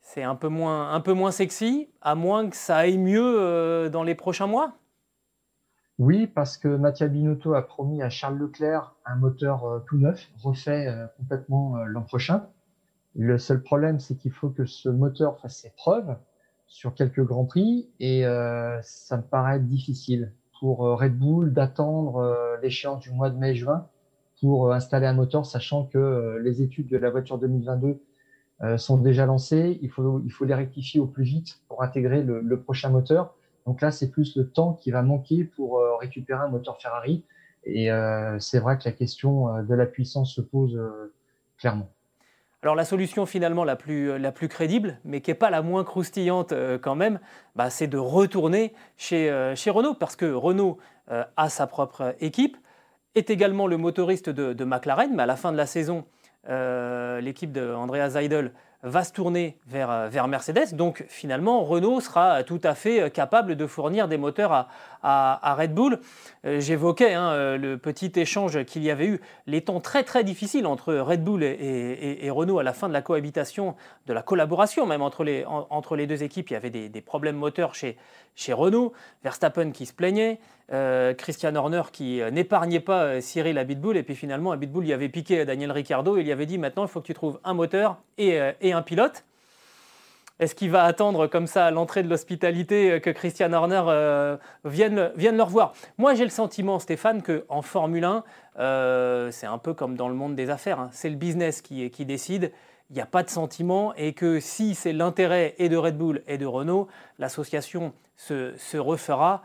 c'est 0.00 0.22
un, 0.22 0.36
peu 0.36 0.46
moins, 0.46 0.92
un 0.92 1.00
peu 1.00 1.12
moins 1.12 1.32
sexy, 1.32 1.88
à 2.00 2.14
moins 2.14 2.48
que 2.48 2.54
ça 2.54 2.76
aille 2.76 2.98
mieux 2.98 3.40
euh, 3.40 3.88
dans 3.88 4.04
les 4.04 4.14
prochains 4.14 4.46
mois? 4.46 4.74
Oui, 5.98 6.28
parce 6.28 6.56
que 6.56 6.68
Mattia 6.68 7.08
Binotto 7.08 7.54
a 7.54 7.62
promis 7.62 8.00
à 8.00 8.10
Charles 8.10 8.38
Leclerc 8.38 8.94
un 9.04 9.16
moteur 9.16 9.82
tout 9.86 9.98
neuf, 9.98 10.28
refait 10.40 10.88
complètement 11.16 11.76
l'an 11.84 12.02
prochain. 12.02 12.48
Le 13.14 13.38
seul 13.38 13.62
problème, 13.62 14.00
c'est 14.00 14.16
qu'il 14.16 14.32
faut 14.32 14.48
que 14.48 14.64
ce 14.64 14.88
moteur 14.88 15.38
fasse 15.40 15.58
ses 15.58 15.70
preuves 15.70 16.16
sur 16.72 16.94
quelques 16.94 17.22
grands 17.22 17.44
prix 17.44 17.88
et 18.00 18.22
ça 18.82 19.16
me 19.18 19.22
paraît 19.22 19.60
difficile 19.60 20.32
pour 20.58 20.78
Red 20.78 21.18
Bull 21.18 21.52
d'attendre 21.52 22.58
l'échéance 22.62 23.00
du 23.00 23.10
mois 23.10 23.30
de 23.30 23.36
mai-juin 23.36 23.86
pour 24.42 24.66
euh, 24.66 24.74
installer 24.74 25.06
un 25.06 25.14
moteur, 25.14 25.46
sachant 25.46 25.84
que 25.84 25.98
euh, 25.98 26.38
les 26.42 26.62
études 26.62 26.88
de 26.88 26.98
la 26.98 27.10
voiture 27.10 27.38
2022 27.38 28.00
euh, 28.62 28.76
sont 28.76 28.98
déjà 28.98 29.24
lancées. 29.24 29.78
Il 29.80 29.88
faut, 29.88 30.20
il 30.24 30.30
faut 30.30 30.44
les 30.44 30.54
rectifier 30.54 31.00
au 31.00 31.06
plus 31.06 31.24
vite 31.24 31.60
pour 31.68 31.82
intégrer 31.82 32.22
le, 32.22 32.60
prochain 32.60 32.90
moteur. 32.90 33.34
Donc 33.66 33.80
là, 33.80 33.92
c'est 33.92 34.10
plus 34.10 34.36
le 34.36 34.48
temps 34.48 34.74
qui 34.74 34.90
va 34.90 35.02
manquer 35.02 35.44
pour 35.44 35.80
récupérer 36.00 36.40
un 36.40 36.48
moteur 36.48 36.80
Ferrari. 36.80 37.24
Et 37.64 37.90
c'est 38.40 38.58
vrai 38.58 38.76
que 38.76 38.82
la 38.84 38.90
question 38.90 39.62
de 39.62 39.74
la 39.74 39.86
puissance 39.86 40.34
se 40.34 40.40
pose 40.40 40.80
clairement. 41.58 41.88
Alors 42.62 42.76
la 42.76 42.84
solution 42.84 43.26
finalement 43.26 43.64
la 43.64 43.74
plus, 43.74 44.12
plus 44.34 44.48
crédible, 44.48 44.98
mais 45.04 45.20
qui 45.20 45.30
n'est 45.30 45.36
pas 45.36 45.50
la 45.50 45.62
moins 45.62 45.82
croustillante 45.82 46.54
quand 46.80 46.94
même, 46.94 47.18
bah, 47.56 47.70
c'est 47.70 47.88
de 47.88 47.98
retourner 47.98 48.72
chez, 48.96 49.52
chez 49.56 49.70
Renault, 49.70 49.94
parce 49.94 50.14
que 50.14 50.32
Renault 50.32 50.78
a 51.08 51.48
sa 51.48 51.66
propre 51.66 52.14
équipe 52.20 52.56
est 53.14 53.30
également 53.30 53.66
le 53.66 53.76
motoriste 53.76 54.30
de, 54.30 54.64
McLaren, 54.64 55.14
mais 55.14 55.22
à 55.22 55.26
la 55.26 55.36
fin 55.36 55.52
de 55.52 55.56
la 55.56 55.66
saison, 55.66 56.04
euh, 56.48 57.20
l'équipe 57.20 57.52
de 57.52 57.72
Andrea 57.72 58.10
Seidel 58.10 58.52
va 58.82 59.04
se 59.04 59.12
tourner 59.12 59.56
vers, 59.66 59.90
euh, 59.90 60.08
vers 60.08 60.26
Mercedes. 60.28 60.74
Donc 60.74 61.04
finalement, 61.08 61.62
Renault 61.62 62.00
sera 62.00 62.42
tout 62.42 62.60
à 62.64 62.74
fait 62.74 63.02
euh, 63.02 63.08
capable 63.08 63.56
de 63.56 63.66
fournir 63.66 64.08
des 64.08 64.16
moteurs 64.16 64.52
à, 64.52 64.68
à, 65.02 65.54
Red 65.54 65.72
Bull. 65.72 66.00
Euh, 66.44 66.60
j'évoquais 66.60 67.14
hein, 67.14 67.56
le 67.56 67.76
petit 67.76 68.12
échange 68.16 68.64
qu'il 68.64 68.82
y 68.82 68.90
avait 68.90 69.06
eu, 69.06 69.20
les 69.46 69.62
temps 69.62 69.80
très 69.80 70.02
très 70.02 70.24
difficiles 70.24 70.66
entre 70.66 70.94
Red 70.94 71.22
Bull 71.22 71.42
et, 71.42 72.28
Renault 72.30 72.58
à 72.58 72.62
la 72.62 72.72
fin 72.72 72.88
de 72.88 72.92
la 72.92 73.02
cohabitation, 73.02 73.76
de 74.06 74.12
la 74.12 74.22
collaboration 74.22 74.86
même 74.86 75.02
entre 75.02 75.22
les, 75.22 75.44
entre 75.46 75.96
les 75.96 76.06
deux 76.06 76.22
équipes. 76.22 76.50
Il 76.50 76.54
y 76.54 76.56
avait 76.56 76.70
des, 76.70 77.00
problèmes 77.00 77.36
moteurs 77.36 77.74
chez, 77.74 77.96
chez 78.34 78.52
Renault, 78.52 78.92
Verstappen 79.22 79.70
qui 79.70 79.86
se 79.86 79.92
plaignait, 79.92 80.40
Christian 81.18 81.54
Horner 81.54 81.82
qui 81.92 82.20
n'épargnait 82.32 82.80
pas 82.80 83.20
Cyril 83.20 83.58
Abitbull 83.58 83.96
et 83.96 84.02
puis 84.02 84.14
finalement 84.14 84.52
Abitbull 84.52 84.86
y 84.86 84.92
avait 84.92 85.10
piqué 85.10 85.44
Daniel 85.44 85.70
Ricciardo 85.70 86.16
il 86.16 86.26
y 86.26 86.32
avait 86.32 86.46
dit 86.46 86.56
maintenant 86.56 86.84
il 86.84 86.88
faut 86.88 87.00
que 87.00 87.06
tu 87.06 87.14
trouves 87.14 87.38
un 87.44 87.52
moteur 87.54 87.98
et, 88.16 88.72
un 88.72 88.82
pilote. 88.82 89.24
Est-ce 90.38 90.54
qu'il 90.54 90.70
va 90.70 90.84
attendre 90.84 91.26
comme 91.28 91.46
ça 91.46 91.66
à 91.66 91.70
l'entrée 91.70 92.02
de 92.02 92.08
l'hospitalité 92.08 93.00
que 93.00 93.10
Christian 93.10 93.52
Horner 93.52 93.82
euh, 93.86 94.36
vienne, 94.64 95.12
vienne, 95.14 95.36
le 95.36 95.42
revoir? 95.42 95.72
Moi, 95.98 96.14
j'ai 96.14 96.24
le 96.24 96.30
sentiment, 96.30 96.80
Stéphane, 96.80 97.22
qu'en 97.22 97.62
Formule 97.62 98.02
1, 98.02 98.24
euh, 98.58 99.30
c'est 99.30 99.46
un 99.46 99.58
peu 99.58 99.72
comme 99.72 99.94
dans 99.94 100.08
le 100.08 100.14
monde 100.14 100.34
des 100.34 100.50
affaires. 100.50 100.80
Hein. 100.80 100.90
C'est 100.92 101.10
le 101.10 101.16
business 101.16 101.62
qui, 101.62 101.88
qui 101.90 102.04
décide. 102.04 102.50
Il 102.90 102.96
n'y 102.96 103.02
a 103.02 103.06
pas 103.06 103.22
de 103.22 103.30
sentiment 103.30 103.94
et 103.94 104.14
que 104.14 104.40
si 104.40 104.74
c'est 104.74 104.92
l'intérêt 104.92 105.54
et 105.58 105.68
de 105.68 105.76
Red 105.76 105.96
Bull 105.96 106.22
et 106.26 106.38
de 106.38 106.46
Renault, 106.46 106.88
l'association 107.18 107.92
se, 108.16 108.54
se, 108.56 108.76
refera 108.76 109.42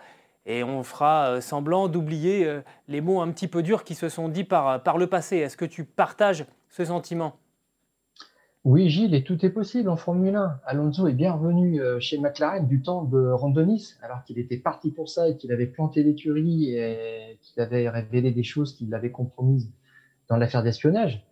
et 0.47 0.63
on 0.63 0.81
fera 0.81 1.27
euh, 1.27 1.41
semblant 1.41 1.87
d'oublier 1.87 2.51
les 2.87 3.01
mots 3.01 3.21
un 3.21 3.31
petit 3.31 3.47
peu 3.47 3.61
durs 3.61 3.83
qui 3.83 3.93
se 3.93 4.09
sont 4.09 4.29
dits 4.29 4.43
par, 4.43 4.81
par 4.81 4.97
le 4.97 5.05
passé. 5.05 5.37
Est-ce 5.37 5.57
que 5.57 5.65
tu 5.65 5.83
partages 5.83 6.45
ce 6.69 6.85
sentiment? 6.85 7.37
Oui, 8.69 8.89
Gilles, 8.89 9.15
et 9.15 9.23
tout 9.23 9.45
est 9.45 9.49
possible 9.49 9.87
en 9.87 9.95
Formule 9.95 10.35
1. 10.35 10.59
Alonso 10.65 11.07
est 11.07 11.13
bien 11.13 11.31
revenu 11.31 11.79
euh, 11.79 12.01
chez 12.01 12.17
McLaren 12.17 12.67
du 12.67 12.81
temps 12.81 13.05
de 13.05 13.29
Randonis, 13.29 13.93
alors 14.01 14.25
qu'il 14.25 14.39
était 14.39 14.57
parti 14.57 14.91
pour 14.91 15.07
ça 15.07 15.29
et 15.29 15.37
qu'il 15.37 15.53
avait 15.53 15.67
planté 15.67 16.03
l'écurie 16.03 16.73
et 16.73 17.39
qu'il 17.41 17.61
avait 17.61 17.87
révélé 17.87 18.31
des 18.31 18.43
choses 18.43 18.75
qui 18.75 18.85
l'avaient 18.85 19.09
compromise 19.09 19.71
dans 20.27 20.35
l'affaire 20.35 20.63
d'espionnage 20.63 21.23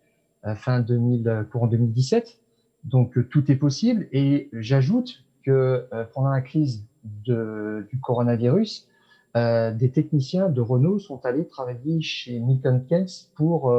euh, 0.46 0.54
fin 0.54 0.80
2000, 0.80 1.28
euh, 1.28 1.44
courant 1.44 1.66
2017. 1.66 2.38
Donc 2.84 3.18
tout 3.28 3.52
est 3.52 3.56
possible. 3.56 4.08
Et 4.12 4.48
j'ajoute 4.54 5.22
que 5.44 5.86
pendant 6.14 6.30
la 6.30 6.40
crise 6.40 6.86
du 7.04 8.00
coronavirus, 8.00 8.88
des 9.36 9.90
techniciens 9.90 10.48
de 10.48 10.60
Renault 10.60 10.98
sont 10.98 11.24
allés 11.26 11.46
travailler 11.46 12.00
chez 12.00 12.38
Milton 12.40 12.84
Keynes 12.88 13.06
pour 13.34 13.72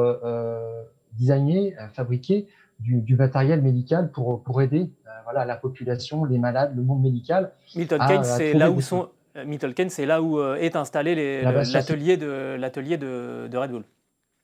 designer, 1.14 1.74
fabriquer 1.92 2.46
du, 2.80 3.16
matériel 3.16 3.62
médical 3.62 4.10
pour, 4.10 4.42
pour 4.42 4.62
aider 4.62 4.90
euh, 5.06 5.10
voilà, 5.24 5.44
la 5.44 5.56
population, 5.56 6.24
les 6.24 6.38
malades, 6.38 6.74
le 6.76 6.82
monde 6.82 7.02
médical. 7.02 7.52
Milton 7.76 8.00
Keynes, 8.06 8.24
c'est 8.24 8.54
là 8.54 8.70
où 8.70 8.80
sont. 8.80 9.08
Milton 9.46 9.88
c'est 9.88 10.06
là 10.06 10.20
où 10.20 10.42
est 10.42 10.74
installé 10.74 11.42
l'atelier 11.42 12.16
de, 12.16 12.56
l'atelier 12.58 12.96
de, 12.96 13.46
de, 13.48 13.56
Red 13.56 13.70
Bull. 13.70 13.84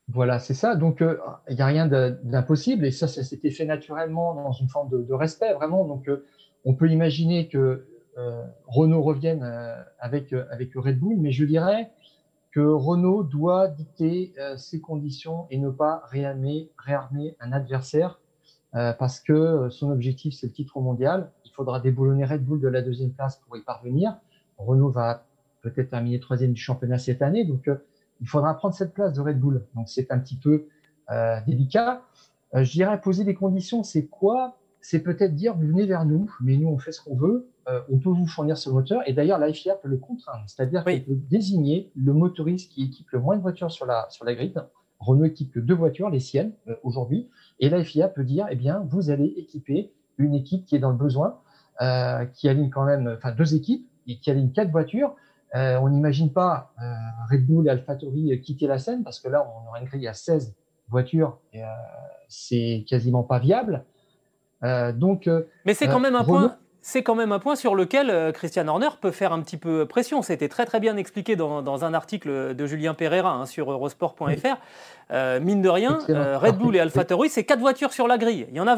Voilà, 0.08 0.38
c'est 0.38 0.54
ça. 0.54 0.76
Donc, 0.76 1.00
euh, 1.00 1.18
il 1.48 1.56
n'y 1.56 1.62
a 1.62 1.66
rien 1.66 1.86
d'impossible. 1.86 2.84
Et 2.84 2.90
ça, 2.90 3.08
ça 3.08 3.24
s'était 3.24 3.50
fait 3.50 3.64
naturellement 3.64 4.34
dans 4.34 4.52
une 4.52 4.68
forme 4.68 4.90
de, 4.90 5.12
respect, 5.12 5.52
vraiment. 5.54 5.84
Donc, 5.84 6.08
euh, 6.08 6.24
on 6.64 6.74
peut 6.74 6.88
imaginer 6.88 7.48
que 7.48 7.86
Renault 8.66 9.02
revienne 9.02 9.42
avec, 9.98 10.32
avec 10.32 10.72
Red 10.74 10.98
Bull, 10.98 11.16
mais 11.18 11.32
je 11.32 11.44
dirais 11.44 11.90
que 12.52 12.60
Renault 12.60 13.24
doit 13.24 13.68
dicter 13.68 14.32
ses 14.56 14.80
conditions 14.80 15.46
et 15.50 15.58
ne 15.58 15.70
pas 15.70 16.02
réarmer, 16.06 16.70
un 17.40 17.52
adversaire 17.52 18.20
parce 18.72 19.18
que 19.20 19.68
son 19.70 19.90
objectif, 19.90 20.34
c'est 20.34 20.46
le 20.46 20.52
titre 20.52 20.80
mondial. 20.80 21.32
Il 21.44 21.50
faudra 21.50 21.80
déboulonner 21.80 22.24
Red 22.24 22.44
Bull 22.44 22.60
de 22.60 22.68
la 22.68 22.82
deuxième 22.82 23.12
place 23.12 23.36
pour 23.36 23.56
y 23.56 23.62
parvenir. 23.62 24.16
Renault 24.58 24.90
va 24.90 25.26
peut-être 25.62 25.90
terminer 25.90 26.20
troisième 26.20 26.52
du 26.52 26.60
championnat 26.60 26.98
cette 26.98 27.22
année, 27.22 27.44
donc 27.44 27.68
il 28.20 28.28
faudra 28.28 28.54
prendre 28.54 28.74
cette 28.74 28.94
place 28.94 29.12
de 29.12 29.20
Red 29.20 29.40
Bull. 29.40 29.66
Donc 29.74 29.88
c'est 29.88 30.10
un 30.10 30.18
petit 30.18 30.36
peu 30.36 30.68
euh, 31.10 31.40
délicat. 31.46 32.02
Euh, 32.54 32.64
je 32.64 32.72
dirais 32.72 33.00
poser 33.00 33.24
des 33.24 33.34
conditions, 33.34 33.82
c'est 33.82 34.06
quoi 34.06 34.56
C'est 34.84 35.02
peut-être 35.02 35.34
dire 35.34 35.54
vous 35.54 35.66
venez 35.66 35.86
vers 35.86 36.04
nous, 36.04 36.30
mais 36.40 36.56
nous 36.56 36.68
on 36.68 36.78
fait 36.78 36.92
ce 36.92 37.00
qu'on 37.00 37.16
veut, 37.16 37.48
euh, 37.68 37.80
on 37.90 37.98
peut 37.98 38.10
vous 38.10 38.26
fournir 38.26 38.58
ce 38.58 38.68
moteur. 38.68 39.00
Et 39.06 39.14
d'ailleurs 39.14 39.38
la 39.38 39.52
FIA 39.52 39.76
peut 39.76 39.88
le 39.88 39.96
contraindre, 39.96 40.44
c'est-à-dire 40.46 40.84
qu'elle 40.84 41.04
peut 41.04 41.16
désigner 41.16 41.90
le 41.96 42.12
motoriste 42.12 42.70
qui 42.70 42.84
équipe 42.84 43.10
le 43.10 43.20
moins 43.20 43.36
de 43.36 43.42
voitures 43.42 43.70
sur 43.70 43.86
la 43.86 44.06
sur 44.10 44.24
la 44.24 44.34
grille. 44.34 44.54
Renault 45.00 45.24
équipe 45.24 45.52
que 45.52 45.60
deux 45.60 45.74
voitures, 45.74 46.08
les 46.08 46.20
siennes 46.20 46.52
aujourd'hui, 46.82 47.28
et 47.60 47.68
la 47.68 47.82
FIA 47.82 48.08
peut 48.08 48.24
dire 48.24 48.46
eh 48.50 48.56
bien 48.56 48.86
vous 48.88 49.10
allez 49.10 49.34
équiper 49.36 49.92
une 50.18 50.34
équipe 50.34 50.64
qui 50.66 50.76
est 50.76 50.78
dans 50.78 50.90
le 50.90 50.96
besoin, 50.96 51.40
qui 52.34 52.48
aligne 52.48 52.70
quand 52.70 52.84
même, 52.84 53.14
enfin 53.16 53.32
deux 53.32 53.54
équipes 53.54 53.88
et 54.06 54.18
qui 54.18 54.30
aligne 54.30 54.52
quatre 54.52 54.70
voitures. 54.70 55.14
Euh, 55.54 55.78
on 55.78 55.88
n'imagine 55.88 56.32
pas 56.32 56.72
euh, 56.82 56.94
Red 57.30 57.46
Bull 57.46 57.66
et 57.68 57.70
AlphaTauri 57.70 58.40
quitter 58.40 58.66
la 58.66 58.78
scène 58.78 59.04
parce 59.04 59.20
que 59.20 59.28
là, 59.28 59.46
on 59.48 59.68
aurait 59.68 59.80
une 59.80 59.86
grille 59.86 60.08
à 60.08 60.14
16 60.14 60.54
voitures 60.88 61.38
et 61.52 61.62
euh, 61.62 61.68
c'est 62.28 62.84
quasiment 62.88 63.22
pas 63.22 63.38
viable. 63.38 63.84
Donc, 64.92 65.28
Mais 65.64 65.74
c'est 65.74 65.86
quand 65.86 66.00
même 66.00 66.14
un 66.14 66.24
point. 66.24 66.56
C'est 66.86 67.02
quand 67.02 67.14
même 67.14 67.32
un 67.32 67.38
point 67.38 67.56
sur 67.56 67.74
lequel 67.74 68.32
Christian 68.34 68.68
Horner 68.68 68.90
peut 69.00 69.10
faire 69.10 69.32
un 69.32 69.40
petit 69.40 69.56
peu 69.56 69.86
pression. 69.86 70.20
C'était 70.20 70.48
très 70.48 70.66
très 70.66 70.80
bien 70.80 70.98
expliqué 70.98 71.34
dans, 71.34 71.84
un 71.84 71.94
article 71.94 72.54
de 72.54 72.66
Julien 72.66 72.92
Pereira 72.92 73.32
hein, 73.32 73.46
sur 73.46 73.72
eurosport.fr. 73.72 75.40
mine 75.40 75.62
de 75.62 75.68
rien, 75.70 75.98
Red 76.08 76.58
Bull 76.58 76.76
et 76.76 76.80
AlphaTauri, 76.80 77.30
c'est 77.30 77.44
quatre 77.44 77.60
voitures 77.60 77.92
sur 77.92 78.06
la 78.06 78.18
grille. 78.18 78.46
Il 78.50 78.56
y 78.56 78.60
en 78.60 78.66
a 78.66 78.76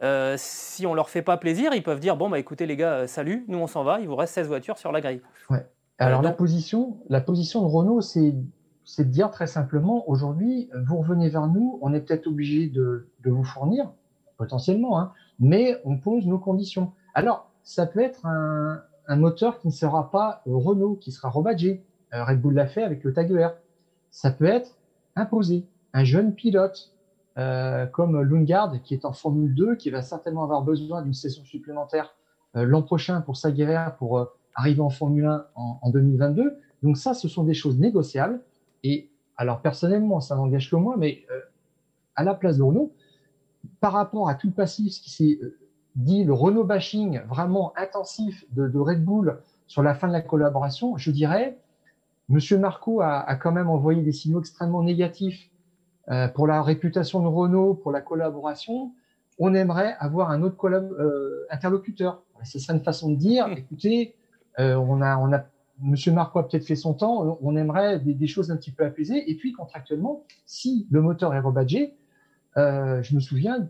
20. 0.00 0.36
si 0.38 0.86
on 0.86 0.94
leur 0.94 1.10
fait 1.10 1.22
pas 1.22 1.36
plaisir, 1.36 1.74
ils 1.74 1.82
peuvent 1.82 2.00
dire 2.00 2.16
bon 2.16 2.30
bah 2.30 2.38
écoutez 2.38 2.64
les 2.64 2.76
gars, 2.76 3.06
salut, 3.06 3.44
nous 3.48 3.58
on 3.58 3.66
s'en 3.66 3.84
va, 3.84 4.00
il 4.00 4.08
vous 4.08 4.16
reste 4.16 4.32
16 4.34 4.48
voitures 4.48 4.78
sur 4.78 4.90
la 4.90 5.02
grille. 5.02 5.20
Ouais. 5.50 5.66
Alors 5.98 6.22
la 6.22 6.32
position, 6.32 6.96
la 7.10 7.20
position 7.20 7.60
de 7.60 7.66
Renault, 7.66 8.00
c'est 8.00 8.34
c'est 8.84 9.04
de 9.04 9.10
dire 9.10 9.30
très 9.30 9.46
simplement, 9.46 10.08
aujourd'hui, 10.08 10.68
vous 10.86 10.98
revenez 10.98 11.30
vers 11.30 11.46
nous, 11.46 11.78
on 11.80 11.92
est 11.94 12.00
peut-être 12.00 12.26
obligé 12.26 12.68
de, 12.68 13.08
de, 13.24 13.30
vous 13.30 13.42
fournir, 13.42 13.90
potentiellement, 14.36 14.98
hein, 14.98 15.12
mais 15.38 15.80
on 15.84 15.98
pose 15.98 16.26
nos 16.26 16.38
conditions. 16.38 16.92
Alors, 17.14 17.50
ça 17.62 17.86
peut 17.86 18.00
être 18.00 18.26
un, 18.26 18.82
moteur 19.08 19.58
qui 19.60 19.68
ne 19.68 19.72
sera 19.72 20.10
pas 20.10 20.42
Renault, 20.46 20.96
qui 20.96 21.12
sera 21.12 21.28
rebadgé. 21.28 21.84
Euh, 22.12 22.24
Red 22.24 22.40
Bull 22.40 22.54
l'a 22.54 22.66
fait 22.66 22.82
avec 22.82 23.04
le 23.04 23.12
Tag 23.12 23.32
R. 23.32 23.52
Ça 24.10 24.30
peut 24.30 24.44
être 24.44 24.76
imposé. 25.16 25.66
Un 25.92 26.04
jeune 26.04 26.34
pilote, 26.34 26.92
euh, 27.38 27.86
comme 27.86 28.20
Lundgaard, 28.20 28.80
qui 28.82 28.94
est 28.94 29.04
en 29.04 29.12
Formule 29.12 29.54
2, 29.54 29.76
qui 29.76 29.90
va 29.90 30.02
certainement 30.02 30.44
avoir 30.44 30.62
besoin 30.62 31.02
d'une 31.02 31.14
session 31.14 31.44
supplémentaire 31.44 32.14
euh, 32.56 32.64
l'an 32.64 32.82
prochain 32.82 33.20
pour 33.20 33.36
s'aguerrir, 33.36 33.96
pour 33.96 34.26
arriver 34.54 34.80
en 34.80 34.90
Formule 34.90 35.26
1 35.26 35.46
en, 35.54 35.90
2022. 35.90 36.58
Donc 36.82 36.96
ça, 36.96 37.14
ce 37.14 37.28
sont 37.28 37.44
des 37.44 37.54
choses 37.54 37.78
négociables. 37.78 38.40
Et 38.82 39.10
alors 39.36 39.60
personnellement, 39.60 40.20
ça 40.20 40.36
n'engage 40.36 40.70
que 40.70 40.76
moi, 40.76 40.96
mais 40.96 41.26
à 42.14 42.22
la 42.24 42.34
place 42.34 42.58
de 42.58 42.62
Renault, 42.62 42.92
par 43.80 43.92
rapport 43.92 44.28
à 44.28 44.34
tout 44.34 44.48
le 44.48 44.52
passif, 44.52 44.92
ce 44.92 45.00
qui 45.00 45.10
s'est 45.10 45.38
euh, 45.42 45.58
dit, 45.96 46.24
le 46.24 46.32
Renault 46.32 46.64
bashing 46.64 47.20
vraiment 47.28 47.72
intensif 47.76 48.44
de, 48.52 48.78
Red 48.78 49.04
Bull 49.04 49.40
sur 49.66 49.82
la 49.82 49.94
fin 49.94 50.08
de 50.08 50.12
la 50.12 50.20
collaboration, 50.20 50.96
je 50.96 51.10
dirais, 51.10 51.58
Monsieur 52.28 52.58
Marco 52.58 53.02
a, 53.02 53.36
quand 53.36 53.52
même 53.52 53.68
envoyé 53.68 54.02
des 54.02 54.12
signaux 54.12 54.40
extrêmement 54.40 54.82
négatifs 54.82 55.50
euh, 56.10 56.26
pour 56.28 56.46
la 56.46 56.62
réputation 56.62 57.20
de 57.20 57.26
Renault, 57.26 57.74
pour 57.74 57.92
la 57.92 58.00
collaboration. 58.00 58.92
On 59.38 59.52
aimerait 59.52 59.94
avoir 59.98 60.30
un 60.30 60.42
autre 60.42 60.56
interlocuteur. 61.50 62.22
Ce 62.42 62.58
serait 62.58 62.74
une 62.74 62.82
façon 62.82 63.10
de 63.10 63.16
dire, 63.16 63.48
mmh. 63.48 63.52
écoutez, 63.52 64.14
euh, 64.58 64.76
on 64.76 65.00
a, 65.00 65.16
on 65.18 65.32
a, 65.32 65.44
Monsieur 65.80 66.12
Marco 66.12 66.38
a 66.38 66.48
peut-être 66.48 66.66
fait 66.66 66.76
son 66.76 66.94
temps. 66.94 67.38
On 67.42 67.56
aimerait 67.56 67.98
des, 67.98 68.26
choses 68.26 68.50
un 68.50 68.56
petit 68.56 68.70
peu 68.70 68.84
apaisées. 68.84 69.30
Et 69.30 69.34
puis 69.34 69.52
contractuellement, 69.52 70.22
si 70.46 70.86
le 70.90 71.02
moteur 71.02 71.34
est 71.34 71.40
rebadgé, 71.40 71.94
euh, 72.56 73.02
je 73.02 73.14
me 73.14 73.20
souviens 73.20 73.68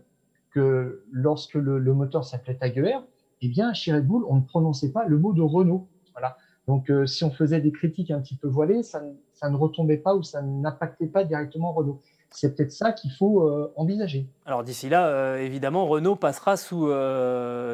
que 0.51 1.03
lorsque 1.11 1.55
le, 1.55 1.93
moteur 1.93 2.23
s'appelait 2.23 2.55
Taguer, 2.55 2.97
eh 3.41 3.47
bien 3.47 3.73
chez 3.73 3.93
Red 3.93 4.07
Bull, 4.07 4.23
on 4.29 4.35
ne 4.35 4.41
prononçait 4.41 4.91
pas 4.91 5.05
le 5.05 5.17
mot 5.17 5.33
de 5.33 5.41
Renault. 5.41 5.87
Voilà. 6.13 6.37
Donc 6.67 6.89
euh, 6.89 7.05
si 7.05 7.23
on 7.23 7.31
faisait 7.31 7.61
des 7.61 7.71
critiques 7.71 8.11
un 8.11 8.21
petit 8.21 8.35
peu 8.35 8.47
voilées, 8.47 8.83
ça, 8.83 9.01
ne 9.01 9.55
retombait 9.55 9.97
pas 9.97 10.15
ou 10.15 10.23
ça 10.23 10.41
n'impactait 10.41 11.07
pas 11.07 11.23
directement 11.23 11.73
Renault 11.73 12.01
c'est 12.31 12.53
peut-être 12.53 12.71
ça 12.73 12.91
qu'il 12.91 13.11
faut 13.11 13.43
euh, 13.43 13.71
envisager. 13.77 14.27
Alors 14.45 14.61
d'ici 14.61 14.89
là, 14.89 15.37
évidemment, 15.37 15.85
Renault 15.85 16.17
passera 16.17 16.57
sous, 16.57 16.89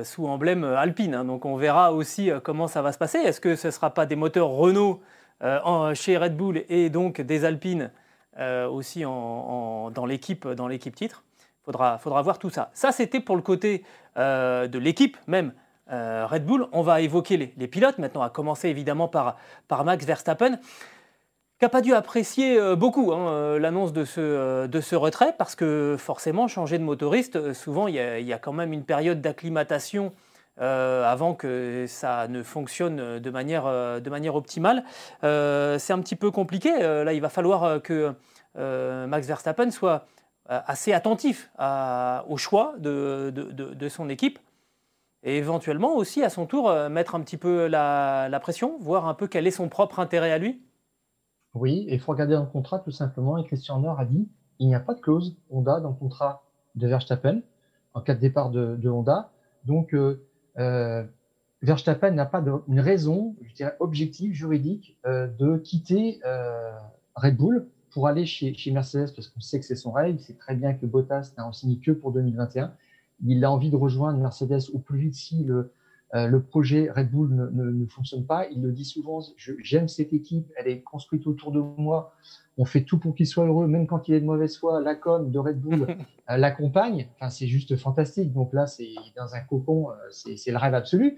sous 0.04 0.28
emblème 0.28 0.63
Alpine. 0.63 1.15
Hein. 1.15 1.26
donc 1.26 1.45
on 1.45 1.56
verra 1.56 1.93
aussi 1.93 2.30
comment 2.43 2.67
ça 2.67 2.84
va 2.84 2.91
se 2.91 3.00
passer. 3.00 3.17
Est-ce 3.17 3.41
que 3.41 3.56
ce 3.56 3.67
ne 3.67 3.71
sera 3.71 3.91
pas 3.91 4.06
des 4.06 4.15
moteurs 4.15 4.50
Renault 4.50 5.02
chez 5.95 6.15
Red 6.15 6.38
Bull 6.38 6.63
et 6.69 6.91
donc 6.91 7.21
des 7.21 7.43
Alpines 7.43 7.89
aussi 8.39 9.02
dans 9.02 10.06
l'équipe 10.08 10.48
dans 10.48 10.67
l'équipe 10.67 10.96
titre 10.96 11.24
faudra, 11.63 11.98
faudra 11.98 12.22
voir 12.22 12.39
tout 12.39 12.50
ça. 12.50 12.72
Ça, 12.74 12.91
c'était 12.91 13.20
pour 13.20 13.36
le 13.36 13.41
côté 13.41 13.84
de 14.15 14.78
l'équipe 14.78 15.17
même. 15.28 15.54
Red 15.89 16.46
Bull, 16.46 16.67
on 16.72 16.82
va 16.82 17.02
évoquer 17.02 17.36
les, 17.36 17.54
les, 17.58 17.67
pilotes 17.67 17.98
maintenant, 17.98 18.22
à 18.22 18.30
commencer 18.30 18.70
évidemment 18.70 19.10
par, 19.10 19.38
par 19.67 19.84
Max 19.84 20.06
Verstappen 20.06 20.58
qui 21.62 21.65
n'a 21.65 21.70
pas 21.70 21.82
dû 21.82 21.94
apprécier 21.94 22.58
euh, 22.58 22.76
beaucoup 22.76 23.13
hein, 23.13 23.28
euh, 23.28 23.60
l'annonce 23.60 23.94
de 23.94 24.04
ce, 24.04 24.20
euh, 24.20 24.67
de 24.67 24.82
ce 24.82 24.96
retrait, 24.96 25.36
parce 25.38 25.54
que 25.54 25.96
forcément, 25.96 26.48
changer 26.48 26.80
de 26.80 26.84
motoriste, 26.84 27.54
souvent, 27.54 27.88
il 27.88 27.94
y, 27.94 28.34
a, 28.34 28.39
quand 28.39 28.52
même 28.52 28.74
une 28.74 28.84
période 28.84 29.22
d'acclimatation 29.22 30.12
avant 30.57 31.33
que 31.33 31.85
ça 31.87 32.27
ne 32.27 32.43
fonctionne 32.43 33.19
de 33.19 33.29
manière, 33.29 33.65
de 33.65 34.09
manière 34.09 34.35
optimale. 34.35 34.83
c'est 35.21 35.93
un 35.93 35.99
petit 36.01 36.15
peu 36.15 36.31
compliqué. 36.31 36.71
là, 36.79 37.13
il 37.13 37.21
va 37.21 37.29
falloir 37.29 37.81
que 37.81 38.13
Max 38.55 39.27
Verstappen 39.27 39.71
soit 39.71 40.05
assez 40.47 40.93
attentif 40.93 41.51
au 41.57 42.37
choix 42.37 42.75
de, 42.77 43.31
de, 43.31 43.89
son 43.89 44.09
équipe 44.09 44.39
et 45.23 45.37
éventuellement 45.37 45.95
aussi 45.95 46.23
à 46.23 46.29
son 46.29 46.45
tour 46.45 46.71
mettre 46.89 47.15
un 47.15 47.21
petit 47.21 47.37
peu 47.37 47.67
la, 47.67 48.27
la 48.29 48.39
pression, 48.39 48.77
voir 48.79 49.07
un 49.07 49.13
peu 49.13 49.27
quel 49.27 49.47
est 49.47 49.51
son 49.51 49.69
propre 49.69 49.99
intérêt 49.99 50.31
à 50.31 50.37
lui. 50.37 50.61
Oui, 51.53 51.85
il 51.89 51.99
faut 51.99 52.11
regarder 52.11 52.35
dans 52.35 52.43
le 52.43 52.49
contrat 52.49 52.79
tout 52.79 52.91
simplement. 52.91 53.37
Et 53.37 53.45
Christian 53.45 53.75
Horner 53.83 54.01
a 54.01 54.05
dit 54.05 54.29
il 54.59 54.67
n'y 54.67 54.75
a 54.75 54.79
pas 54.79 54.93
de 54.93 55.01
clause 55.01 55.35
Honda 55.49 55.79
dans 55.79 55.89
le 55.89 55.95
contrat 55.95 56.43
de 56.75 56.87
Verstappen 56.87 57.41
en 57.95 58.01
cas 58.01 58.13
de 58.13 58.19
départ 58.19 58.51
de, 58.51 58.89
Honda. 58.89 59.31
Donc, 59.65 59.93
euh, 59.93 60.23
euh, 60.57 61.03
Verstappen 61.61 62.11
n'a 62.11 62.25
pas 62.25 62.41
de, 62.41 62.51
une 62.67 62.79
raison, 62.79 63.35
je 63.43 63.53
dirais, 63.53 63.75
objective, 63.79 64.33
juridique, 64.33 64.97
euh, 65.05 65.27
de 65.27 65.57
quitter 65.57 66.19
euh, 66.25 66.71
Red 67.15 67.37
Bull 67.37 67.67
pour 67.91 68.07
aller 68.07 68.25
chez, 68.25 68.55
Mercedes 68.71 69.13
parce 69.15 69.27
qu'on 69.27 69.41
sait 69.41 69.59
que 69.59 69.65
c'est 69.65 69.75
son 69.75 69.91
rêve. 69.91 70.15
Il 70.15 70.21
sait 70.21 70.33
très 70.33 70.55
bien 70.55 70.73
que 70.73 70.85
Bottas 70.85 71.33
n'a 71.37 71.51
signé 71.51 71.77
que 71.77 71.91
pour 71.91 72.11
2021. 72.11 72.73
Il 73.25 73.43
a 73.45 73.51
envie 73.51 73.69
de 73.69 73.75
rejoindre 73.75 74.17
Mercedes 74.19 74.69
au 74.73 74.79
plus 74.79 74.97
vite 74.97 75.13
si 75.13 75.43
le, 75.43 75.71
euh, 76.13 76.28
le 76.28 76.41
projet 76.41 76.89
Red 76.91 77.10
Bull 77.10 77.30
ne, 77.54 77.86
fonctionne 77.86 78.26
pas. 78.26 78.47
Il 78.50 78.62
le 78.62 78.71
dit 78.71 78.84
souvent, 78.84 79.21
j'aime 79.38 79.88
cette 79.88 80.12
équipe, 80.12 80.52
elle 80.58 80.67
est 80.67 80.82
construite 80.82 81.26
autour 81.26 81.52
de 81.52 81.60
moi, 81.60 82.13
on 82.58 82.65
fait 82.65 82.84
tout 82.84 83.00
pour 83.00 83.15
qu'il 83.15 83.28
soit 83.28 83.45
heureux, 83.45 83.65
même 83.65 83.88
quand 83.88 84.10
il 84.10 84.15
est 84.15 84.19
de 84.19 84.26
mauvaise 84.26 84.58
foi, 84.58 84.82
la 84.82 84.95
com 84.95 85.32
de 85.32 85.39
Red 85.39 85.60
Bull 85.60 85.88
euh, 86.30 86.38
l'accompagne. 86.38 87.08
Enfin, 87.15 87.30
c'est 87.30 87.47
juste 87.47 87.78
fantastique. 87.78 88.34
Donc 88.34 88.52
là, 88.52 88.67
c'est 88.67 88.89
dans 89.15 89.34
un 89.34 89.39
cocon, 89.39 89.89
euh, 89.89 89.93
c'est 90.12 90.52
le 90.52 90.58
rêve 90.58 90.74
absolu. 90.74 91.17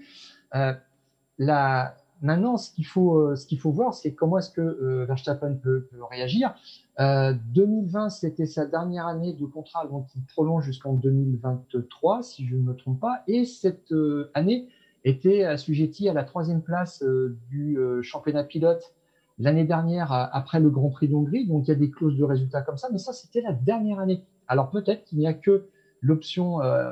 maintenant, 2.20 2.56
ce 2.56 2.70
qu'il 2.70 2.86
faut, 2.86 3.34
ce 3.34 3.46
qu'il 3.46 3.58
faut 3.58 3.72
voir, 3.72 3.94
c'est 3.94 4.14
comment 4.14 4.38
est-ce 4.38 4.50
que 4.50 5.04
Verstappen 5.06 5.56
peut, 5.56 5.88
peut 5.90 6.04
réagir. 6.08 6.54
2020, 7.00 8.10
c'était 8.10 8.46
sa 8.46 8.64
dernière 8.64 9.08
année 9.08 9.32
de 9.32 9.44
contrat, 9.44 9.86
donc 9.88 10.06
il 10.14 10.24
prolonge 10.24 10.64
jusqu'en 10.64 10.92
2023, 10.94 12.22
si 12.22 12.46
je 12.46 12.54
ne 12.54 12.62
me 12.62 12.76
trompe 12.76 13.00
pas. 13.00 13.24
Et 13.26 13.44
cette 13.44 13.92
année, 14.34 14.68
était 15.04 15.44
assujetti 15.44 16.08
à 16.08 16.12
la 16.12 16.24
troisième 16.24 16.62
place 16.62 17.02
euh, 17.02 17.36
du 17.48 17.78
euh, 17.78 18.02
championnat 18.02 18.44
pilote 18.44 18.94
l'année 19.38 19.64
dernière 19.64 20.12
après 20.12 20.60
le 20.60 20.70
Grand 20.70 20.90
Prix 20.90 21.08
d'Hongrie. 21.08 21.46
Donc 21.46 21.66
il 21.66 21.70
y 21.70 21.72
a 21.72 21.76
des 21.76 21.90
clauses 21.90 22.16
de 22.16 22.24
résultats 22.24 22.62
comme 22.62 22.78
ça, 22.78 22.88
mais 22.92 22.98
ça 22.98 23.12
c'était 23.12 23.40
la 23.40 23.52
dernière 23.52 23.98
année. 23.98 24.22
Alors 24.46 24.70
peut-être 24.70 25.04
qu'il 25.04 25.18
n'y 25.18 25.26
a 25.26 25.34
que 25.34 25.66
l'option 26.00 26.62
euh, 26.62 26.90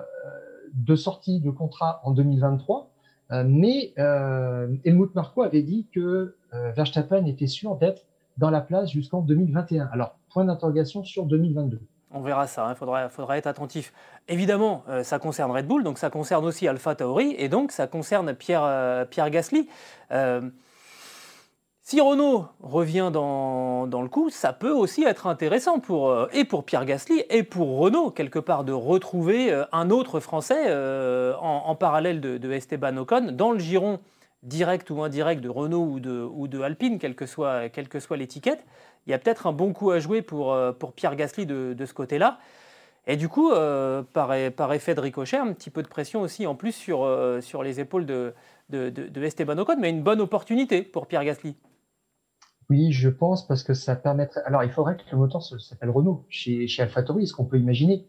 de 0.75 0.97
sortie 0.97 1.41
de 1.41 1.51
contrat 1.51 2.01
en 2.05 2.11
2023, 2.11 2.91
mais 3.47 3.95
Helmut 3.97 5.15
Marko 5.15 5.43
avait 5.43 5.63
dit 5.63 5.87
que 5.95 6.35
Verstappen 6.75 7.25
était 7.27 7.47
sûr 7.47 7.77
d'être 7.77 8.05
dans 8.37 8.51
la 8.51 8.61
place 8.61 8.91
jusqu'en 8.91 9.21
2021. 9.23 9.89
Alors 9.93 10.19
point 10.31 10.45
d'interrogation 10.45 11.05
sur 11.05 11.27
2022. 11.27 11.81
On 12.15 12.21
verra 12.21 12.47
ça, 12.47 12.67
il 12.69 12.71
hein. 12.73 13.09
faudra, 13.09 13.39
être 13.39 13.47
attentif. 13.47 13.93
Évidemment, 14.29 14.85
euh, 14.89 15.03
ça 15.03 15.19
concerne 15.19 15.51
Red 15.51 15.67
Bull, 15.67 15.83
donc 15.83 15.99
ça 15.99 16.11
concerne 16.11 16.45
aussi 16.45 16.69
Alpha 16.69 16.95
Tauri, 16.95 17.35
et 17.39 17.49
donc 17.49 17.73
ça 17.73 17.87
concerne 17.87 18.35
Pierre, 18.35 18.63
euh, 18.65 19.05
Gasly. 19.31 19.69
Euh, 20.11 20.43
si 21.83 22.01
Renault 22.01 22.47
revient 22.61 23.11
dans, 23.13 23.87
le 23.91 24.09
coup, 24.09 24.31
ça 24.31 24.53
peut 24.53 24.71
aussi 24.71 25.05
être 25.05 25.27
intéressant 25.27 25.81
pour, 25.81 26.29
et 26.33 26.45
pour 26.45 26.65
Pierre 26.65 26.85
Gasly 26.85 27.25
et 27.29 27.43
pour 27.43 27.79
Renault, 27.79 28.11
quelque 28.11 28.39
part, 28.39 28.63
de 28.63 28.73
retrouver 28.73 29.53
un 29.73 29.91
autre 29.91 30.21
Français 30.21 30.73
en, 31.41 31.75
parallèle 31.75 32.21
de, 32.21 32.53
Esteban 32.53 32.97
Ocon 32.99 33.33
dans 33.33 33.51
le 33.51 33.59
giron 33.59 33.99
direct 34.43 34.91
ou 34.91 35.03
indirect 35.03 35.41
de 35.41 35.49
Renault 35.49 35.85
ou 35.85 36.01
de, 36.01 36.21
ou 36.21 36.49
de 36.49 36.61
Alpine, 36.61 36.99
quelle 36.99 37.15
que 37.15 37.27
soit, 37.27 37.69
quelle 37.69 37.89
que 37.89 38.01
soit 38.01 38.17
l'étiquette 38.17 38.65
il 39.07 39.11
y 39.11 39.15
a 39.15 39.19
peut-être 39.19 39.47
un 39.47 39.53
bon 39.53 39.73
coup 39.73 39.91
à 39.91 39.99
jouer 39.99 40.23
pour, 40.23 40.53
euh, 40.53 40.73
pour 40.73 40.93
Pierre 40.93 41.17
Gasly 41.17 41.47
de, 41.47 41.85
ce 41.85 41.95
côté-là. 41.95 42.39
Et 43.07 43.17
du 43.17 43.29
coup, 43.29 43.51
euh, 43.51 44.03
par, 44.13 44.33
par, 44.57 44.73
effet 44.73 44.95
de 44.95 45.01
ricochet, 45.01 45.37
un 45.37 45.53
petit 45.53 45.71
peu 45.71 45.83
de 45.83 45.89
pression 45.89 46.21
aussi 46.21 46.47
en 46.47 46.55
plus 46.55 46.73
sur, 46.73 47.03
euh, 47.03 47.41
sur 47.41 47.65
les 47.65 47.81
épaules 47.81 48.07
de, 48.07 48.33
de, 48.71 49.23
Esteban 49.23 49.59
Ocon, 49.59 49.77
mais 49.81 49.91
une 49.91 50.03
bonne 50.03 50.21
opportunité 50.21 50.83
pour 50.83 51.09
Pierre 51.09 51.25
Gasly. 51.25 51.57
Oui, 52.71 52.93
je 52.93 53.09
pense, 53.09 53.47
parce 53.47 53.65
que 53.65 53.75
ça 53.75 53.97
permettrait. 53.97 54.43
Alors, 54.47 54.63
il 54.63 54.71
faudrait 54.71 54.97
que 54.97 55.03
le 55.11 55.19
moteur 55.19 55.43
s'appelle 55.43 55.91
Renault 55.91 56.25
chez, 56.29 56.69
chez 56.69 56.83
AlphaTauri, 56.83 57.27
ce 57.27 57.35
qu'on 57.35 57.45
peut 57.45 57.59
imaginer 57.59 58.07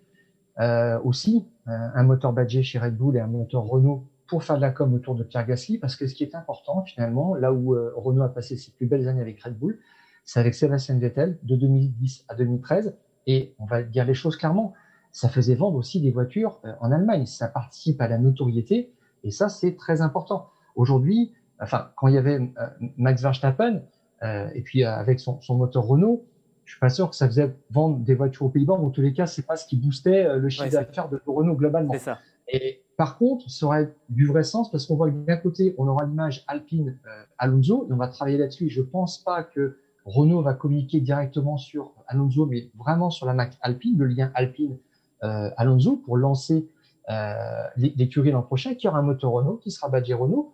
aussi 1.03 1.47
un 1.65 2.03
moteur 2.03 2.31
badgé 2.31 2.61
chez 2.61 2.77
Red 2.77 2.95
Bull 2.95 3.17
et 3.17 3.19
un 3.19 3.27
moteur 3.27 3.63
Renault 3.63 4.07
pour 4.33 4.43
faire 4.43 4.55
de 4.55 4.61
la 4.61 4.71
com 4.71 4.91
autour 4.95 5.13
de 5.13 5.23
Pierre 5.23 5.45
Gasly, 5.45 5.77
parce 5.77 5.95
que 5.95 6.07
ce 6.07 6.15
qui 6.15 6.23
est 6.23 6.33
important 6.33 6.81
finalement, 6.81 7.35
là 7.35 7.53
où 7.53 7.75
Renault 7.95 8.23
a 8.23 8.29
passé 8.29 8.57
ses 8.57 8.71
plus 8.71 8.87
belles 8.87 9.07
années 9.07 9.21
avec 9.21 9.39
Red 9.43 9.59
Bull, 9.59 9.77
c'est 10.25 10.39
avec 10.39 10.55
Sébastien 10.55 10.97
Vettel 10.97 11.37
de 11.43 11.55
2010 11.55 12.25
à 12.29 12.33
2013. 12.33 12.97
Et 13.27 13.53
on 13.59 13.65
va 13.65 13.83
dire 13.83 14.05
les 14.05 14.15
choses 14.15 14.35
clairement, 14.35 14.73
ça 15.11 15.29
faisait 15.29 15.53
vendre 15.53 15.77
aussi 15.77 16.01
des 16.01 16.09
voitures 16.09 16.59
euh, 16.65 16.73
en 16.81 16.91
Allemagne. 16.91 17.27
Ça 17.27 17.47
participe 17.47 18.01
à 18.01 18.07
la 18.07 18.17
notoriété 18.17 18.91
et 19.23 19.29
ça, 19.29 19.49
c'est 19.49 19.75
très 19.75 20.01
important. 20.01 20.49
Aujourd'hui, 20.75 21.33
enfin, 21.59 21.91
quand 21.95 22.07
il 22.07 22.15
y 22.15 22.17
avait 22.17 22.39
euh, 22.39 22.67
Max 22.97 23.21
Verstappen 23.21 23.83
euh, 24.23 24.49
et 24.55 24.61
puis 24.63 24.83
avec 24.83 25.19
son, 25.19 25.39
moteur 25.49 25.85
Renault, 25.85 26.25
je 26.65 26.71
suis 26.71 26.79
pas 26.79 26.89
sûr 26.89 27.09
que 27.09 27.15
ça 27.15 27.27
faisait 27.27 27.55
vendre 27.69 27.99
des 27.99 28.15
voitures 28.15 28.47
aux 28.47 28.49
Pays-Bas. 28.49 28.73
En 28.73 28.89
tous 28.89 29.01
les 29.01 29.13
cas, 29.13 29.27
c'est 29.27 29.45
pas 29.45 29.57
ce 29.57 29.67
qui 29.67 29.77
boostait 29.77 30.39
le 30.39 30.49
chiffre 30.49 30.71
d'affaires 30.71 31.09
de 31.09 31.21
Renault 31.27 31.55
globalement. 31.55 31.93
Ça. 31.99 32.19
Et 32.47 32.82
par 32.97 33.17
contre, 33.17 33.49
ça 33.49 33.65
aurait 33.65 33.95
du 34.09 34.27
vrai 34.27 34.43
sens 34.43 34.71
parce 34.71 34.85
qu'on 34.85 34.95
voit 34.95 35.09
d'un 35.09 35.37
côté, 35.37 35.73
on 35.77 35.87
aura 35.87 36.05
l'image 36.05 36.43
Alpine 36.47 36.97
Alonso 37.37 37.87
et 37.89 37.93
on 37.93 37.97
va 37.97 38.07
travailler 38.07 38.37
là-dessus. 38.37 38.69
Je 38.69 38.81
pense 38.81 39.17
pas 39.17 39.43
que 39.43 39.77
Renault 40.05 40.41
va 40.41 40.53
communiquer 40.53 40.99
directement 40.99 41.57
sur 41.57 41.93
Alonso, 42.07 42.45
mais 42.45 42.69
vraiment 42.77 43.09
sur 43.09 43.25
la 43.25 43.33
marque 43.33 43.53
Alpine, 43.61 43.97
le 43.97 44.05
lien 44.05 44.31
Alpine-Alonso 44.35 45.93
euh, 45.93 46.05
pour 46.05 46.17
lancer 46.17 46.67
euh, 47.09 47.33
l'écurie 47.77 48.31
l'an 48.31 48.41
prochain, 48.41 48.75
qui 48.75 48.87
aura 48.87 48.99
un 48.99 49.03
moteur 49.03 49.31
Renault, 49.31 49.57
qui 49.57 49.71
sera 49.71 49.89
badgé 49.89 50.13
Renault. 50.13 50.53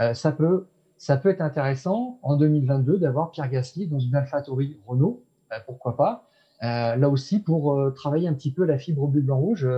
Euh, 0.00 0.14
ça, 0.14 0.32
peut, 0.32 0.66
ça 0.96 1.16
peut 1.16 1.28
être 1.28 1.40
intéressant 1.40 2.18
en 2.22 2.36
2022 2.36 2.98
d'avoir 2.98 3.30
Pierre 3.30 3.50
Gasly 3.50 3.86
dans 3.86 3.98
une 3.98 4.14
AlphaTauri 4.14 4.78
Renault, 4.86 5.22
pourquoi 5.66 5.96
pas. 5.96 6.28
là 6.60 7.08
aussi, 7.08 7.38
pour 7.38 7.78
travailler 7.94 8.28
un 8.28 8.34
petit 8.34 8.52
peu 8.52 8.64
la 8.64 8.78
fibre 8.78 9.06
bleu 9.06 9.20
blanc 9.20 9.38
rouge, 9.38 9.68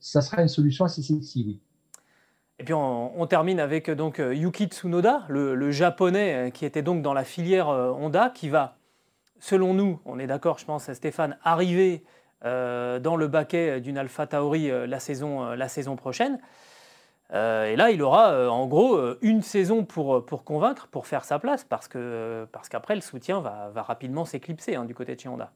ça 0.00 0.22
sera 0.22 0.42
une 0.42 0.48
solution 0.48 0.86
assez 0.86 1.02
sexy, 1.02 1.44
oui. 1.46 1.60
Et 2.60 2.62
puis 2.62 2.74
on, 2.74 3.26
termine 3.26 3.58
avec 3.58 3.88
euh, 3.88 3.94
donc 3.94 4.20
euh, 4.20 4.34
Yuki 4.34 4.66
Tsunoda, 4.66 5.24
le, 5.28 5.70
japonais 5.70 6.34
euh, 6.34 6.50
qui 6.50 6.66
était 6.66 6.82
donc 6.82 7.00
dans 7.00 7.14
la 7.14 7.24
filière 7.24 7.68
Honda, 7.68 8.28
qui 8.28 8.50
va, 8.50 8.76
selon 9.38 9.72
nous, 9.72 9.98
on 10.04 10.18
est 10.18 10.26
d'accord, 10.26 10.58
je 10.58 10.66
pense, 10.66 10.92
Stéphane, 10.92 11.38
arriver 11.42 12.04
dans 12.42 13.16
le 13.18 13.28
baquet 13.28 13.82
d'une 13.82 13.98
Alpha 13.98 14.26
Tauri 14.26 14.70
la, 14.86 14.98
saison, 14.98 15.50
la 15.50 15.68
saison 15.68 15.94
prochaine. 15.94 16.38
et 17.34 17.76
là, 17.76 17.90
il 17.90 18.00
aura 18.00 18.50
en 18.50 18.66
gros 18.66 18.98
une 19.20 19.42
saison 19.42 19.84
pour, 19.84 20.24
pour 20.24 20.44
convaincre, 20.44 20.88
pour 20.88 21.06
faire 21.06 21.26
sa 21.26 21.38
place, 21.38 21.64
parce 21.64 21.86
que 21.86 22.48
parce 22.50 22.70
qu'après 22.70 22.94
le 22.94 23.02
soutien 23.02 23.40
va, 23.40 23.68
va 23.74 23.82
rapidement 23.82 24.24
s'éclipser 24.24 24.74
hein, 24.74 24.86
du 24.86 24.94
côté 24.94 25.14
de 25.16 25.20
chez 25.20 25.28
Honda. 25.28 25.52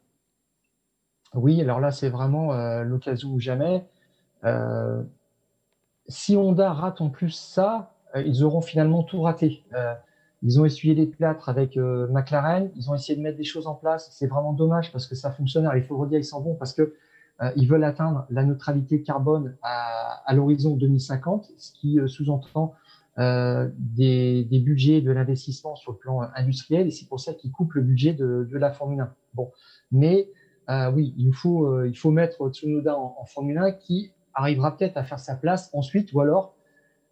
Oui, 1.33 1.59
alors 1.59 1.79
là, 1.79 1.89
c'est 1.89 2.09
vraiment 2.09 2.53
l'occasion 2.83 3.29
ou 3.29 3.39
jamais 3.39 3.83
si 6.07 6.37
Honda 6.37 6.71
rate 6.73 7.01
en 7.01 7.09
plus 7.09 7.31
ça, 7.31 7.95
euh, 8.15 8.21
ils 8.21 8.43
auront 8.43 8.61
finalement 8.61 9.03
tout 9.03 9.21
raté. 9.21 9.63
Euh, 9.73 9.93
ils 10.41 10.59
ont 10.59 10.65
essuyé 10.65 10.93
les 10.93 11.07
plâtres 11.07 11.49
avec 11.49 11.77
euh, 11.77 12.07
McLaren, 12.11 12.69
ils 12.75 12.89
ont 12.91 12.95
essayé 12.95 13.17
de 13.17 13.23
mettre 13.23 13.37
des 13.37 13.43
choses 13.43 13.67
en 13.67 13.73
place. 13.73 14.09
C'est 14.11 14.27
vraiment 14.27 14.53
dommage 14.53 14.91
parce 14.91 15.07
que 15.07 15.15
ça 15.15 15.31
fonctionne. 15.31 15.69
il 15.75 15.83
faut 15.83 15.97
redire, 15.97 16.19
ils 16.19 16.25
s'en 16.25 16.41
vont 16.41 16.55
parce 16.55 16.73
que 16.73 16.93
ils 17.57 17.67
veulent 17.67 17.83
atteindre 17.83 18.25
la 18.29 18.45
neutralité 18.45 19.01
carbone 19.01 19.57
à, 19.61 20.33
l'horizon 20.33 20.77
2050, 20.77 21.51
ce 21.57 21.73
qui 21.73 21.99
sous-entend 22.07 22.75
des, 23.17 24.45
des, 24.45 24.59
budgets 24.59 25.01
de 25.01 25.11
l'investissement 25.11 25.75
sur 25.75 25.91
le 25.91 25.97
plan 25.97 26.21
industriel 26.33 26.87
et 26.87 26.91
c'est 26.91 27.07
pour 27.09 27.19
ça 27.19 27.33
qu'ils 27.33 27.51
coupent 27.51 27.73
le 27.73 27.81
budget 27.81 28.13
de, 28.13 28.47
la 28.53 28.71
Formule 28.71 29.01
1. 29.01 29.13
Bon, 29.33 29.51
mais 29.91 30.29
oui, 30.93 31.13
il 31.17 31.33
faut 31.33 32.11
mettre 32.11 32.49
Tsunoda 32.51 32.97
en 32.97 33.25
Formule 33.25 33.57
1 33.57 33.73
qui 33.73 34.13
arrivera 34.35 34.75
peut-être 34.75 34.97
à 34.97 35.03
faire 35.03 35.19
sa 35.19 35.35
place 35.35 35.69
ensuite, 35.73 36.13
ou 36.13 36.21
alors 36.21 36.55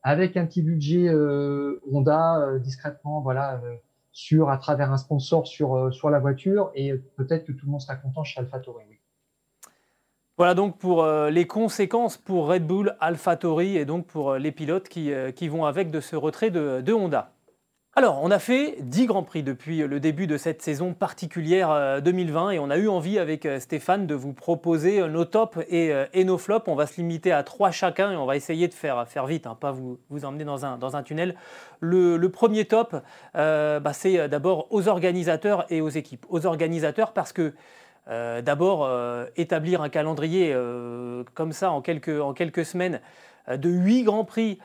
avec 0.04 0.36
un 0.38 0.46
petit 0.46 0.62
budget 0.62 1.08
euh, 1.08 1.82
Honda 1.92 2.40
euh, 2.40 2.60
discrètement, 2.60 3.22
voilà, 3.22 3.62
euh, 3.64 3.76
sur 4.12 4.50
à 4.50 4.58
travers 4.58 4.92
un 4.92 4.98
sponsor 4.98 5.48
sur 5.48 5.92
sur 5.92 6.10
la 6.10 6.20
voiture, 6.20 6.72
et 6.76 6.94
peut-être 7.16 7.46
que 7.46 7.52
tout 7.52 7.66
le 7.66 7.72
monde 7.72 7.82
sera 7.82 7.96
content 7.96 8.24
chez 8.24 8.40
AlphaTauri. 8.40 8.84
Oui. 8.90 9.00
Voilà 10.38 10.54
donc 10.56 10.78
pour 10.78 11.06
les 11.06 11.48
conséquences 11.48 12.18
pour 12.18 12.48
Red 12.48 12.66
Bull, 12.66 12.96
AlphaTauri 13.00 13.78
et 13.78 13.86
donc 13.86 14.08
pour 14.08 14.36
les 14.36 14.52
pilotes 14.52 14.90
qui, 14.90 15.12
qui 15.36 15.48
vont 15.48 15.66
avec 15.66 15.92
de 15.92 16.00
ce 16.00 16.16
retrait 16.16 16.50
de, 16.50 16.82
de 16.82 16.94
Honda. 16.94 17.33
Alors, 17.96 18.22
on 18.24 18.32
a 18.32 18.40
fait 18.40 18.78
10 18.80 19.06
Grands 19.06 19.22
Prix 19.22 19.44
depuis 19.44 19.78
le 19.78 20.00
début 20.00 20.26
de 20.26 20.36
cette 20.36 20.64
saison 20.64 20.96
particulière 20.96 22.02
2020 22.02 22.48
euh, 22.48 22.50
et 22.50 22.58
on 22.58 22.72
a 22.72 22.78
eu 22.78 22.88
envie 22.88 23.20
avec 23.20 23.46
euh, 23.46 23.60
Stéphane 23.60 24.08
de 24.08 24.16
vous 24.16 24.34
proposer 24.34 25.00
euh, 25.00 25.08
nos 25.08 25.26
tops 25.26 25.60
et, 25.70 26.24
nos 26.24 26.40
flops. 26.40 26.68
On 26.68 26.74
va 26.74 26.88
se 26.88 26.96
limiter 26.96 27.32
à 27.32 27.44
trois 27.44 27.70
chacun 27.70 28.12
et 28.12 28.16
on 28.16 28.26
va 28.26 28.36
essayer 28.36 28.68
de 28.68 28.74
faire, 28.74 29.08
faire 29.08 29.28
vite, 29.28 29.46
hein, 29.46 29.56
pas 29.60 29.72
vous, 29.72 30.00
vous 30.10 30.26
emmener 30.26 30.44
dans 30.44 30.66
un, 30.66 31.04
tunnel. 31.04 31.36
Le, 31.82 32.18
premier 32.30 32.66
top, 32.66 32.96
bah, 33.36 33.94
c'est 33.94 34.28
d'abord 34.28 34.66
aux 34.72 34.88
organisateurs 34.88 35.68
et 35.70 35.80
aux 35.80 35.90
équipes. 35.90 36.26
Aux 36.30 36.48
organisateurs 36.48 37.14
parce 37.14 37.32
que 37.32 37.54
d'abord, 38.08 38.90
établir 39.38 39.84
un 39.84 39.90
calendrier 39.90 40.56
comme 41.36 41.52
ça 41.52 41.70
en 41.70 41.82
quelques, 41.82 42.20
en 42.20 42.34
quelques 42.34 42.66
semaines 42.66 43.02
de 43.48 43.70
8 43.70 44.04
Grands 44.04 44.26
Prix. 44.26 44.58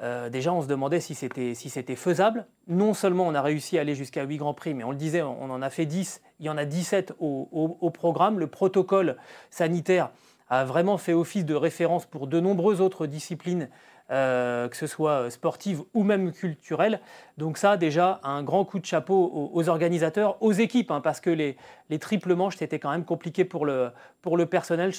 Euh, 0.00 0.30
déjà, 0.30 0.52
on 0.52 0.62
se 0.62 0.68
demandait 0.68 1.00
si 1.00 1.14
c'était 1.14 1.54
si 1.54 1.70
faisable. 1.70 2.46
Non 2.68 2.94
seulement 2.94 3.26
on 3.26 3.34
a 3.34 3.42
réussi 3.42 3.78
à 3.78 3.80
aller 3.80 3.94
jusqu'à 3.94 4.24
8 4.24 4.36
Grands 4.36 4.54
Prix, 4.54 4.74
mais 4.74 4.84
on 4.84 4.90
le 4.90 4.96
disait, 4.96 5.22
on 5.22 5.50
en 5.50 5.62
a 5.62 5.70
fait 5.70 5.86
10, 5.86 6.22
il 6.40 6.46
y 6.46 6.50
en 6.50 6.56
a 6.56 6.64
17 6.64 7.14
au, 7.18 7.90
programme. 7.92 8.38
Le 8.38 8.46
protocole 8.46 9.16
sanitaire 9.50 10.10
a 10.50 10.64
vraiment 10.64 10.98
fait 10.98 11.12
office 11.12 11.44
de 11.44 11.54
référence 11.54 12.06
pour 12.06 12.26
de 12.26 12.40
nombreuses 12.40 12.80
autres 12.80 13.06
disciplines, 13.06 13.68
euh, 14.10 14.68
que 14.68 14.76
ce 14.76 14.86
soit 14.86 15.30
sportives 15.30 15.82
ou 15.94 16.04
même 16.04 16.32
culturelles. 16.32 17.00
Donc 17.36 17.58
ça, 17.58 17.76
déjà, 17.76 18.20
un 18.22 18.42
grand 18.42 18.64
coup 18.64 18.78
de 18.78 18.86
chapeau 18.86 19.50
aux, 19.52 19.68
organisateurs, 19.68 20.40
aux 20.40 20.52
équipes, 20.52 20.90
hein, 20.90 21.00
parce 21.00 21.20
que 21.20 21.30
les, 21.30 21.56
les 21.90 21.98
triples 21.98 22.34
manches, 22.34 22.56
c'était 22.56 22.78
quand 22.78 22.90
même 22.90 23.04
compliqué 23.04 23.44
pour 23.44 23.66
le, 23.66 23.90
pour 24.22 24.36
le 24.36 24.46
personnel. 24.46 24.92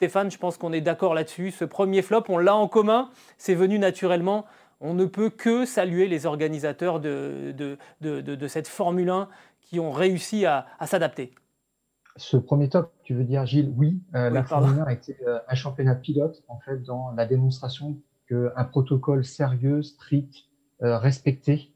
Stéphane, 0.00 0.30
je 0.30 0.38
pense 0.38 0.56
qu'on 0.56 0.72
est 0.72 0.80
d'accord 0.80 1.12
là-dessus. 1.12 1.50
Ce 1.50 1.62
premier 1.62 2.00
flop, 2.00 2.24
on 2.30 2.38
l'a 2.38 2.56
en 2.56 2.68
commun, 2.68 3.10
c'est 3.36 3.54
venu 3.54 3.78
naturellement. 3.78 4.46
On 4.80 4.94
ne 4.94 5.04
peut 5.04 5.28
que 5.28 5.66
saluer 5.66 6.08
les 6.08 6.24
organisateurs 6.24 7.00
de, 7.00 7.54
de, 8.00 8.48
cette 8.48 8.66
Formule 8.66 9.10
1 9.10 9.28
qui 9.60 9.78
ont 9.78 9.92
réussi 9.92 10.46
à, 10.46 10.64
s'adapter. 10.86 11.34
Ce 12.16 12.38
premier 12.38 12.70
top, 12.70 12.94
tu 13.02 13.12
veux 13.12 13.24
dire, 13.24 13.44
Gilles, 13.44 13.74
oui, 13.76 14.00
euh, 14.14 14.30
la 14.30 14.42
Formule 14.42 14.80
1 14.80 14.84
a 14.84 14.92
été 14.94 15.18
euh, 15.26 15.38
un 15.46 15.54
championnat 15.54 15.96
pilote, 15.96 16.42
en 16.48 16.58
fait, 16.60 16.78
dans 16.78 17.10
la 17.10 17.26
démonstration 17.26 17.98
qu'un 18.26 18.64
protocole 18.64 19.22
sérieux, 19.22 19.82
strict, 19.82 20.46
euh, 20.80 20.96
respecté, 20.96 21.74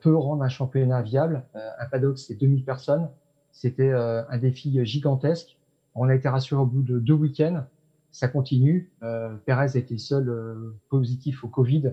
peut 0.00 0.14
rendre 0.14 0.44
un 0.44 0.48
championnat 0.48 1.02
viable. 1.02 1.44
un 1.54 1.86
paddock, 1.86 2.16
c'est 2.16 2.34
2000 2.34 2.64
personnes. 2.64 3.08
C'était 3.50 3.90
un 3.90 4.38
défi 4.38 4.84
gigantesque. 4.84 5.56
On 5.94 6.08
a 6.08 6.14
été 6.14 6.28
rassuré 6.28 6.60
au 6.60 6.66
bout 6.66 6.82
de 6.82 6.98
deux 6.98 7.14
week-ends. 7.14 7.64
Ça 8.12 8.28
continue. 8.28 8.90
Euh, 9.02 9.36
Perez 9.46 9.70
a 9.74 9.78
été 9.78 9.98
seul 9.98 10.28
euh, 10.28 10.76
positif 10.88 11.44
au 11.44 11.48
Covid 11.48 11.92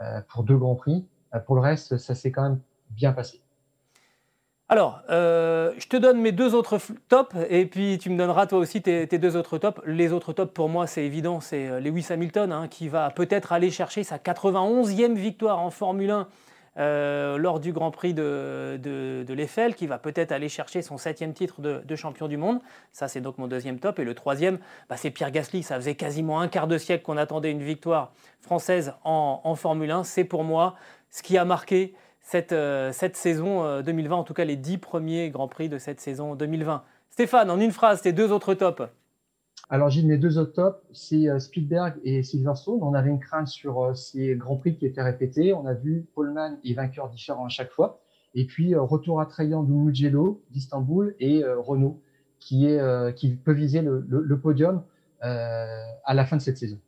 euh, 0.00 0.20
pour 0.28 0.44
deux 0.44 0.56
grands 0.56 0.74
prix. 0.74 1.06
Pour 1.46 1.54
le 1.54 1.60
reste, 1.60 1.96
ça 1.96 2.14
s'est 2.14 2.32
quand 2.32 2.42
même 2.42 2.60
bien 2.90 3.12
passé. 3.12 3.40
Alors, 4.68 5.02
je 5.08 5.88
te 5.88 5.96
donne 5.96 6.20
mes 6.20 6.32
deux 6.32 6.54
autres 6.54 6.78
tops 7.08 7.36
et 7.48 7.66
puis 7.66 7.98
tu 7.98 8.10
me 8.10 8.16
donneras 8.16 8.46
toi 8.46 8.58
aussi 8.58 8.82
tes, 8.82 9.06
deux 9.06 9.36
autres 9.36 9.58
tops. 9.58 9.80
Les 9.86 10.12
autres 10.12 10.32
tops, 10.32 10.52
pour 10.52 10.68
moi, 10.68 10.88
c'est 10.88 11.04
évident, 11.04 11.40
c'est 11.40 11.80
Lewis 11.80 12.06
Hamilton 12.10 12.50
hein, 12.52 12.68
qui 12.68 12.88
va 12.88 13.10
peut-être 13.10 13.52
aller 13.52 13.70
chercher 13.70 14.02
sa 14.02 14.16
91e 14.16 15.14
victoire 15.14 15.60
en 15.60 15.70
Formule 15.70 16.10
1 16.10 16.28
euh, 16.76 17.36
lors 17.36 17.58
du 17.58 17.72
Grand 17.72 17.90
Prix 17.90 18.14
de, 18.14 18.78
de, 18.80 19.34
l'Eiffel, 19.34 19.74
qui 19.74 19.86
va 19.86 19.98
peut-être 19.98 20.32
aller 20.32 20.48
chercher 20.48 20.82
son 20.82 20.98
septième 20.98 21.32
titre 21.32 21.60
de, 21.60 21.96
champion 21.96 22.28
du 22.28 22.36
monde. 22.36 22.60
Ça, 22.92 23.08
c'est 23.08 23.20
donc 23.20 23.38
mon 23.38 23.48
deuxième 23.48 23.78
top. 23.78 23.98
Et 23.98 24.04
le 24.04 24.14
troisième, 24.14 24.58
bah, 24.88 24.96
c'est 24.96 25.10
Pierre 25.10 25.30
Gasly. 25.30 25.62
Ça 25.62 25.76
faisait 25.76 25.94
quasiment 25.96 26.40
un 26.40 26.48
quart 26.48 26.68
de 26.68 26.78
siècle 26.78 27.04
qu'on 27.04 27.16
attendait 27.16 27.50
une 27.50 27.62
victoire 27.62 28.12
française 28.40 28.94
en, 29.04 29.54
Formule 29.56 29.90
1. 29.90 30.04
C'est 30.04 30.24
pour 30.24 30.44
moi 30.44 30.76
ce 31.10 31.22
qui 31.22 31.36
a 31.36 31.44
marqué 31.44 31.94
cette, 32.20 32.52
euh, 32.52 32.92
cette 32.92 33.16
saison 33.16 33.80
2020, 33.82 34.16
en 34.16 34.24
tout 34.24 34.34
cas 34.34 34.44
les 34.44 34.56
dix 34.56 34.78
premiers 34.78 35.30
Grands 35.30 35.48
Prix 35.48 35.68
de 35.68 35.78
cette 35.78 36.00
saison 36.00 36.36
2020. 36.36 36.84
Stéphane, 37.10 37.50
en 37.50 37.58
une 37.58 37.72
phrase, 37.72 38.00
tes 38.00 38.12
deux 38.12 38.30
autres 38.30 38.54
tops. 38.54 38.82
Alors, 39.72 39.88
j'ai 39.88 40.02
mes 40.02 40.18
deux 40.18 40.36
autres 40.36 40.52
tops, 40.52 40.80
c'est 40.92 41.28
euh, 41.28 41.38
Spielberg 41.38 41.94
et 42.02 42.24
Silverstone. 42.24 42.80
On 42.82 42.92
avait 42.92 43.10
une 43.10 43.20
crainte 43.20 43.46
sur 43.46 43.84
euh, 43.84 43.94
ces 43.94 44.34
grands 44.34 44.56
prix 44.56 44.76
qui 44.76 44.84
étaient 44.84 45.02
répétés. 45.02 45.54
On 45.54 45.64
a 45.64 45.74
vu 45.74 46.08
Paulman 46.12 46.58
et 46.64 46.74
vainqueurs 46.74 47.08
différents 47.08 47.46
à 47.46 47.48
chaque 47.48 47.70
fois. 47.70 48.00
Et 48.34 48.46
puis, 48.46 48.74
euh, 48.74 48.82
retour 48.82 49.20
attrayant 49.20 49.62
de 49.62 49.70
Mugello 49.70 50.42
d'Istanbul 50.50 51.14
et 51.20 51.44
Renault 51.44 52.02
qui, 52.40 52.66
est, 52.66 53.14
qui 53.14 53.36
peut 53.36 53.52
viser 53.52 53.82
le, 53.82 54.38
podium 54.40 54.82
à 55.20 56.14
la 56.14 56.24
fin 56.24 56.36
de 56.36 56.42
cette 56.42 56.56
saison. 56.56 56.78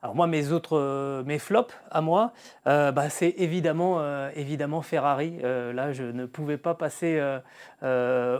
Alors 0.00 0.16
moi, 0.16 0.26
mes 0.26 0.52
autres, 0.52 1.22
mes 1.24 1.38
flops 1.38 1.74
à 1.90 2.00
moi, 2.00 2.32
bah, 2.64 3.10
c'est 3.10 3.34
évidemment, 3.36 4.00
évidemment 4.30 4.80
Ferrari. 4.80 5.36
là, 5.42 5.92
je 5.92 6.04
ne 6.04 6.24
pouvais 6.24 6.56
pas 6.56 6.74
passer 6.74 7.20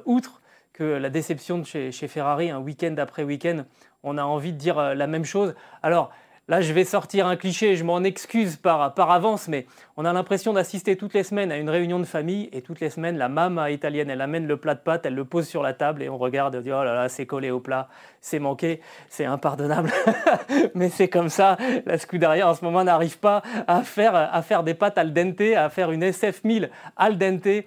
outre 0.06 0.40
que 0.72 0.84
la 0.84 1.10
déception 1.10 1.58
de 1.58 1.64
chez 1.64 2.08
Ferrari, 2.08 2.50
un 2.50 2.60
week-end 2.60 2.94
après 2.96 3.24
week-end, 3.24 3.64
on 4.02 4.18
a 4.18 4.24
envie 4.24 4.52
de 4.52 4.58
dire 4.58 4.78
euh, 4.78 4.94
la 4.94 5.06
même 5.06 5.24
chose. 5.24 5.54
Alors 5.82 6.10
là, 6.48 6.60
je 6.60 6.72
vais 6.72 6.84
sortir 6.84 7.26
un 7.26 7.36
cliché, 7.36 7.76
je 7.76 7.84
m'en 7.84 8.02
excuse 8.02 8.56
par, 8.56 8.92
avance, 9.10 9.48
mais 9.48 9.66
on 9.96 10.04
a 10.04 10.12
l'impression 10.12 10.52
d'assister 10.52 10.96
toutes 10.96 11.14
les 11.14 11.22
semaines 11.22 11.52
à 11.52 11.56
une 11.56 11.70
réunion 11.70 11.98
de 11.98 12.04
famille 12.04 12.48
et 12.52 12.62
toutes 12.62 12.80
les 12.80 12.90
semaines, 12.90 13.16
la 13.16 13.28
maman 13.28 13.66
italienne, 13.66 14.10
elle 14.10 14.20
amène 14.20 14.46
le 14.46 14.56
plat 14.56 14.74
de 14.74 14.80
pâtes, 14.80 15.06
elle 15.06 15.14
le 15.14 15.24
pose 15.24 15.46
sur 15.46 15.62
la 15.62 15.72
table 15.72 16.02
et 16.02 16.08
on 16.08 16.18
regarde 16.18 16.56
on 16.56 16.60
dit 16.60 16.72
oh 16.72 16.84
là 16.84 16.94
là, 16.94 17.08
c'est 17.08 17.26
collé 17.26 17.50
au 17.50 17.60
plat, 17.60 17.88
c'est 18.20 18.38
manqué, 18.38 18.80
c'est 19.08 19.24
impardonnable. 19.24 19.92
mais 20.74 20.88
c'est 20.88 21.08
comme 21.08 21.28
ça, 21.28 21.56
la 21.86 21.96
Scuderia 21.96 22.48
en 22.48 22.54
ce 22.54 22.64
moment 22.64 22.84
n'arrive 22.84 23.18
pas 23.18 23.42
à 23.66 23.82
faire, 23.82 24.14
à 24.14 24.42
faire 24.42 24.64
des 24.64 24.74
pâtes 24.74 24.98
al 24.98 25.12
dente, 25.12 25.40
à 25.56 25.70
faire 25.70 25.90
une 25.90 26.04
SF1000 26.04 26.70
al 26.96 27.18
dente 27.18 27.64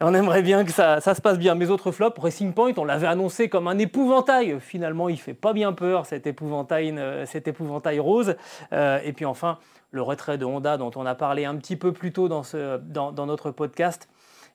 on 0.00 0.14
aimerait 0.14 0.42
bien 0.42 0.64
que 0.64 0.72
ça, 0.72 1.00
se 1.00 1.20
passe 1.20 1.38
bien. 1.38 1.54
Mes 1.54 1.70
autres 1.70 1.92
flops, 1.92 2.18
Racing 2.18 2.52
Point, 2.52 2.72
on 2.76 2.84
l'avait 2.84 3.06
annoncé 3.06 3.48
comme 3.48 3.68
un 3.68 3.78
épouvantail. 3.78 4.58
Finalement, 4.60 5.08
il 5.08 5.18
fait 5.18 5.34
pas 5.34 5.52
bien 5.52 5.72
peur, 5.72 6.06
cet 6.06 6.26
épouvantail, 6.26 6.94
euh, 6.98 7.24
épouvantail 7.32 7.98
rose. 8.00 8.36
Euh, 8.72 8.98
et 9.04 9.12
puis 9.12 9.24
enfin, 9.24 9.58
le 9.90 10.02
retrait 10.02 10.38
de 10.38 10.44
Honda 10.44 10.76
dont 10.76 10.90
on 10.96 11.06
a 11.06 11.14
parlé 11.14 11.44
un 11.44 11.56
petit 11.56 11.76
peu 11.76 11.92
plus 11.92 12.12
tôt 12.12 12.28
dans, 12.28 13.26
notre 13.26 13.50
podcast. 13.50 14.08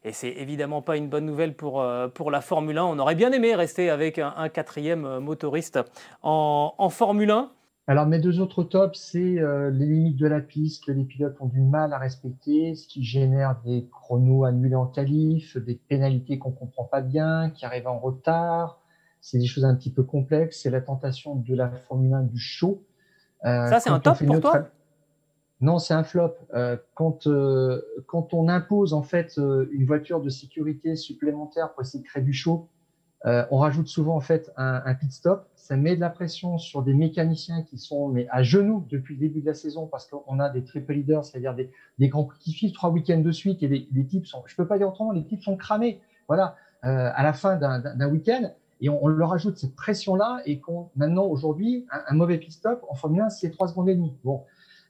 Et 0.06 0.14
c'est 0.14 0.30
évidemment 0.30 0.82
pas 0.82 0.96
une 0.96 1.10
bonne 1.10 1.26
nouvelle 1.26 1.54
pour, 1.54 1.82
euh, 1.82 2.08
la 2.30 2.42
Formule 2.42 2.78
1. 2.78 2.86
On 2.86 3.00
aurait 3.00 3.16
bien 3.16 3.32
aimé 3.32 3.56
rester 3.56 3.90
avec 3.90 4.20
un, 4.20 4.50
quatrième 4.50 5.20
motoriste 5.20 5.80
en 6.22 6.90
Formule 6.90 7.32
1. 7.32 7.50
Alors, 7.90 8.06
mes 8.06 8.20
deux 8.20 8.40
autres 8.40 8.64
tops, 8.64 9.00
c'est 9.00 9.40
euh, 9.40 9.72
les 9.72 9.88
limites 9.88 10.18
de 10.18 10.28
la 10.28 10.42
piste 10.42 10.86
que 10.86 10.92
les 10.92 11.04
pilotes 11.04 11.42
ont 11.42 11.48
du 11.48 11.60
mal 11.60 11.92
à 11.92 11.98
respecter, 11.98 12.76
ce 12.76 12.88
qui 12.88 13.04
génère 13.04 13.60
des 13.66 13.90
chronos 13.92 14.46
annulés 14.46 14.76
en 14.76 14.86
qualif, 14.86 15.58
des 15.58 15.74
pénalités 15.74 16.38
qu'on 16.38 16.52
comprend 16.52 16.84
pas 16.84 17.02
bien, 17.02 17.50
qui 17.50 17.66
arrivent 17.66 17.88
en 17.88 17.98
retard. 17.98 18.80
C'est 19.22 19.40
des 19.40 19.48
choses 19.48 19.66
un 19.66 19.74
petit 19.74 19.92
peu 19.92 20.04
complexes. 20.04 20.60
C'est 20.62 20.70
la 20.70 20.82
tentation 20.82 21.34
de 21.34 21.56
la 21.56 21.68
Formule 21.68 22.14
1 22.14 22.22
du 22.26 22.38
show. 22.38 22.84
Euh, 23.46 23.66
Ça, 23.66 23.80
c'est 23.80 23.90
un 23.90 24.00
top 24.00 24.24
pour 24.24 24.40
toi? 24.40 24.68
Non, 25.60 25.80
c'est 25.80 25.96
un 25.96 26.04
flop. 26.04 26.36
Euh, 26.54 26.78
quand, 26.94 27.28
quand 28.06 28.36
on 28.36 28.50
impose 28.50 28.94
en 28.94 29.02
fait 29.02 29.38
une 29.72 29.88
voiture 29.88 30.22
de 30.22 30.30
sécurité 30.30 30.96
supplémentaire 30.96 31.74
pour 31.74 31.82
essayer 31.82 32.04
de 32.04 32.08
créer 32.08 32.22
du 32.22 32.34
show, 32.34 32.70
euh, 33.26 33.46
on 33.52 33.58
rajoute 33.58 33.88
souvent 33.88 34.16
en 34.16 34.22
fait 34.22 34.52
un, 34.56 34.82
un, 34.86 34.94
pit 34.94 35.12
stop. 35.12 35.46
Ça 35.56 35.76
met 35.76 35.96
de 35.96 36.02
la 36.02 36.10
pression 36.10 36.58
sur 36.58 36.84
des 36.84 36.94
mécaniciens 36.94 37.64
qui 37.64 37.78
sont 37.78 38.08
mais 38.08 38.28
à 38.32 38.44
genoux 38.44 38.86
depuis 38.90 39.16
le 39.16 39.20
début 39.20 39.42
de 39.42 39.46
la 39.46 39.54
saison 39.54 39.88
parce 39.88 40.08
qu'on 40.08 40.40
a 40.40 40.50
des 40.50 40.64
triple 40.64 40.94
leaders, 40.94 41.26
c'est-à-dire 41.26 41.54
des, 41.54 41.70
des 41.98 42.08
grands 42.08 42.30
qui 42.40 42.54
filent 42.54 42.72
trois 42.72 42.90
week-ends 42.90 43.20
de 43.20 43.32
suite 43.32 43.62
et 43.62 43.68
les, 43.68 44.06
types 44.06 44.26
sont, 44.26 44.44
je 44.46 44.56
peux 44.56 44.68
pas 44.68 44.78
dire 44.78 44.88
autrement, 44.88 45.12
les 45.12 45.26
types 45.26 45.44
sont 45.44 45.58
cramés. 45.58 46.00
Voilà, 46.28 46.56
euh, 46.86 47.12
à 47.14 47.24
la 47.24 47.34
fin 47.34 47.58
d'un 47.58 48.10
week-end 48.10 48.52
et 48.82 48.88
on, 48.88 49.04
on, 49.04 49.08
leur 49.08 49.34
ajoute 49.34 49.58
cette 49.58 49.76
pression-là 49.76 50.42
et 50.46 50.60
qu'on 50.60 50.90
maintenant 50.96 51.26
aujourd'hui 51.26 51.86
un, 51.92 52.02
un, 52.08 52.16
mauvais 52.16 52.38
pit 52.38 52.52
stop 52.52 52.86
en 52.88 52.96
Formule 52.96 53.22
1 53.22 53.30
c'est 53.30 53.52
trois 53.52 53.68
secondes 53.68 53.90
et 53.90 53.96
demie. 53.96 54.16
Bon, 54.24 54.44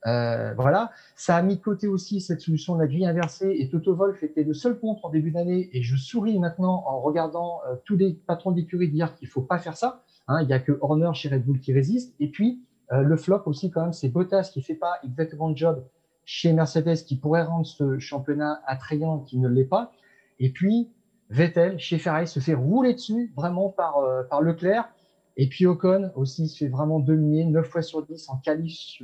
euh, 0.07 0.53
voilà, 0.55 0.91
ça 1.15 1.35
a 1.35 1.41
mis 1.41 1.57
de 1.57 1.61
côté 1.61 1.87
aussi 1.87 2.21
cette 2.21 2.39
solution 2.39 2.75
de 2.75 2.81
la 2.81 2.87
grille 2.87 3.05
inversée 3.05 3.57
et 3.59 3.69
Toto 3.69 3.93
Wolf 3.95 4.23
était 4.23 4.43
le 4.43 4.53
seul 4.53 4.79
contre 4.79 5.05
en 5.05 5.09
début 5.09 5.31
d'année 5.31 5.69
et 5.73 5.83
je 5.83 5.97
souris 5.97 6.39
maintenant 6.39 6.83
en 6.87 7.01
regardant 7.01 7.59
euh, 7.67 7.75
tous 7.83 7.97
les 7.97 8.13
patrons 8.13 8.51
d'écurie 8.51 8.89
dire 8.89 9.13
qu'il 9.15 9.27
faut 9.27 9.41
pas 9.41 9.57
faire 9.57 9.75
ça. 9.75 10.03
Hein, 10.27 10.41
il 10.41 10.49
y 10.49 10.53
a 10.53 10.59
que 10.59 10.77
Horner 10.79 11.11
chez 11.13 11.27
Red 11.27 11.43
Bull 11.43 11.59
qui 11.59 11.73
résiste 11.73 12.15
et 12.19 12.29
puis 12.29 12.61
euh, 12.93 13.01
le 13.01 13.17
flop 13.17 13.41
aussi 13.45 13.71
quand 13.71 13.81
même 13.81 13.93
c'est 13.93 14.09
Bottas 14.09 14.51
qui 14.53 14.61
fait 14.61 14.75
pas 14.75 14.99
exactement 15.03 15.49
le 15.49 15.55
job 15.55 15.83
chez 16.23 16.53
Mercedes 16.53 17.03
qui 17.05 17.17
pourrait 17.17 17.43
rendre 17.43 17.65
ce 17.65 17.99
championnat 17.99 18.61
attrayant 18.67 19.19
qui 19.19 19.37
ne 19.37 19.49
l'est 19.49 19.65
pas 19.65 19.91
et 20.39 20.51
puis 20.51 20.89
Vettel 21.29 21.77
chez 21.77 21.97
Ferrari 21.97 22.27
se 22.27 22.39
fait 22.39 22.53
rouler 22.53 22.93
dessus 22.93 23.33
vraiment 23.35 23.69
par 23.69 24.03
par 24.29 24.41
Leclerc 24.41 24.89
et 25.35 25.47
puis 25.49 25.65
Ocon 25.65 26.11
aussi 26.15 26.47
se 26.47 26.57
fait 26.57 26.69
vraiment 26.69 26.99
dominer 26.99 27.45
9 27.45 27.67
fois 27.67 27.81
sur 27.81 28.05
10 28.05 28.29
en 28.29 28.37
qualif 28.37 29.01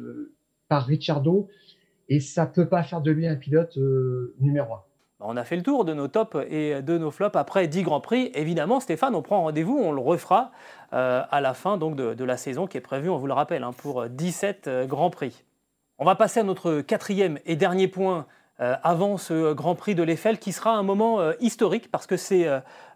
par 0.68 0.86
Ricciardo 0.86 1.48
et 2.10 2.20
ça 2.20 2.46
peut 2.46 2.68
pas 2.68 2.84
faire 2.84 3.02
de 3.02 3.12
lui 3.12 3.28
un 3.28 3.36
pilote 3.36 3.78
euh, 3.78 4.36
numéro 4.40 4.74
un. 4.74 4.84
On 5.22 5.38
a 5.38 5.44
fait 5.44 5.56
le 5.56 5.64
tour 5.64 5.86
de 5.86 5.94
nos 5.94 6.08
tops 6.08 6.38
et 6.50 6.82
de 6.82 6.98
nos 6.98 7.10
flops 7.10 7.38
après 7.38 7.68
10 7.68 7.84
Grands 7.84 8.02
Prix. 8.02 8.32
Évidemment, 8.36 8.80
Stéphane, 8.80 9.16
on 9.16 9.22
prend 9.22 9.44
rendez-vous, 9.44 9.78
on 9.78 9.92
le 9.92 10.02
refera 10.02 10.52
euh, 10.94 11.24
à 11.32 11.42
la 11.42 11.54
fin 11.54 11.78
donc, 11.78 11.96
de, 11.96 12.24
la 12.24 12.38
saison 12.38 12.68
qui 12.68 12.78
est 12.78 12.82
prévue, 12.82 13.10
on 13.10 13.18
vous 13.18 13.28
le 13.28 13.34
rappelle, 13.34 13.64
hein, 13.64 13.72
pour 13.72 14.08
17 14.08 14.68
euh, 14.68 14.86
Grands 14.86 15.10
Prix. 15.10 15.46
On 15.98 16.06
va 16.06 16.16
passer 16.16 16.42
à 16.42 16.44
notre 16.44 16.82
quatrième 16.82 17.40
et 17.46 17.56
dernier 17.56 17.88
point 17.88 18.28
avant 18.58 19.18
ce 19.18 19.54
Grand 19.54 19.76
Prix 19.76 19.96
de 19.96 20.04
l'Eiffel 20.04 20.40
qui 20.40 20.54
sera 20.54 20.78
un 20.78 20.84
moment 20.84 21.20
historique 21.42 21.92
parce 21.92 22.08
que 22.08 22.16
c'est 22.16 22.48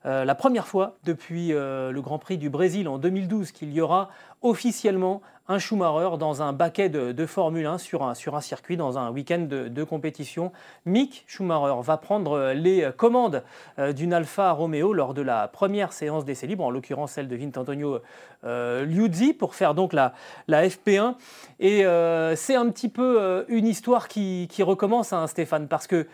la 0.05 0.35
première 0.35 0.67
fois 0.67 0.97
depuis 1.03 1.49
le 1.49 1.99
Grand 2.01 2.19
Prix 2.19 2.37
du 2.37 2.49
Brésil 2.49 2.87
en 2.87 2.97
2012 2.97 3.51
qu'il 3.51 3.73
y 3.73 3.81
aura 3.81 4.09
officiellement 4.41 5.21
un 5.49 5.57
Schumacher 5.57 6.17
dans 6.17 6.43
un 6.43 6.53
baquet 6.53 6.89
de, 6.89 7.25
Formule 7.25 7.65
1 7.65 7.79
sur 7.79 8.03
un, 8.03 8.13
circuit, 8.13 8.77
dans 8.77 8.99
un 8.99 9.09
week-end 9.09 9.47
de, 9.49 9.83
compétition. 9.83 10.51
Mick 10.85 11.25
Schumacher 11.27 11.81
va 11.81 11.97
prendre 11.97 12.53
les 12.53 12.87
commandes 12.95 13.43
euh, 13.79 13.91
d'une 13.91 14.13
Alfa 14.13 14.51
Romeo 14.51 14.93
lors 14.93 15.15
de 15.15 15.23
la 15.23 15.47
première 15.47 15.91
séance 15.91 16.23
d'essai 16.23 16.45
libre, 16.45 16.63
en 16.63 16.69
l'occurrence 16.69 17.13
celle 17.13 17.27
de 17.27 17.35
Vincentonio 17.35 17.99
euh, 18.43 18.85
Liuzzi, 18.85 19.33
pour 19.33 19.55
faire 19.55 19.73
donc 19.73 19.91
la, 19.91 20.13
la 20.47 20.67
FP1. 20.67 21.15
Et 21.59 21.83
euh, 21.83 22.35
c'est 22.35 22.55
un 22.55 22.69
petit 22.69 22.89
peu 22.89 23.45
une 23.49 23.65
histoire 23.65 24.07
qui, 24.07 24.47
recommence, 24.59 25.13
hein, 25.13 25.25
Stéphane, 25.25 25.67
parce 25.67 25.87
que 25.87 26.05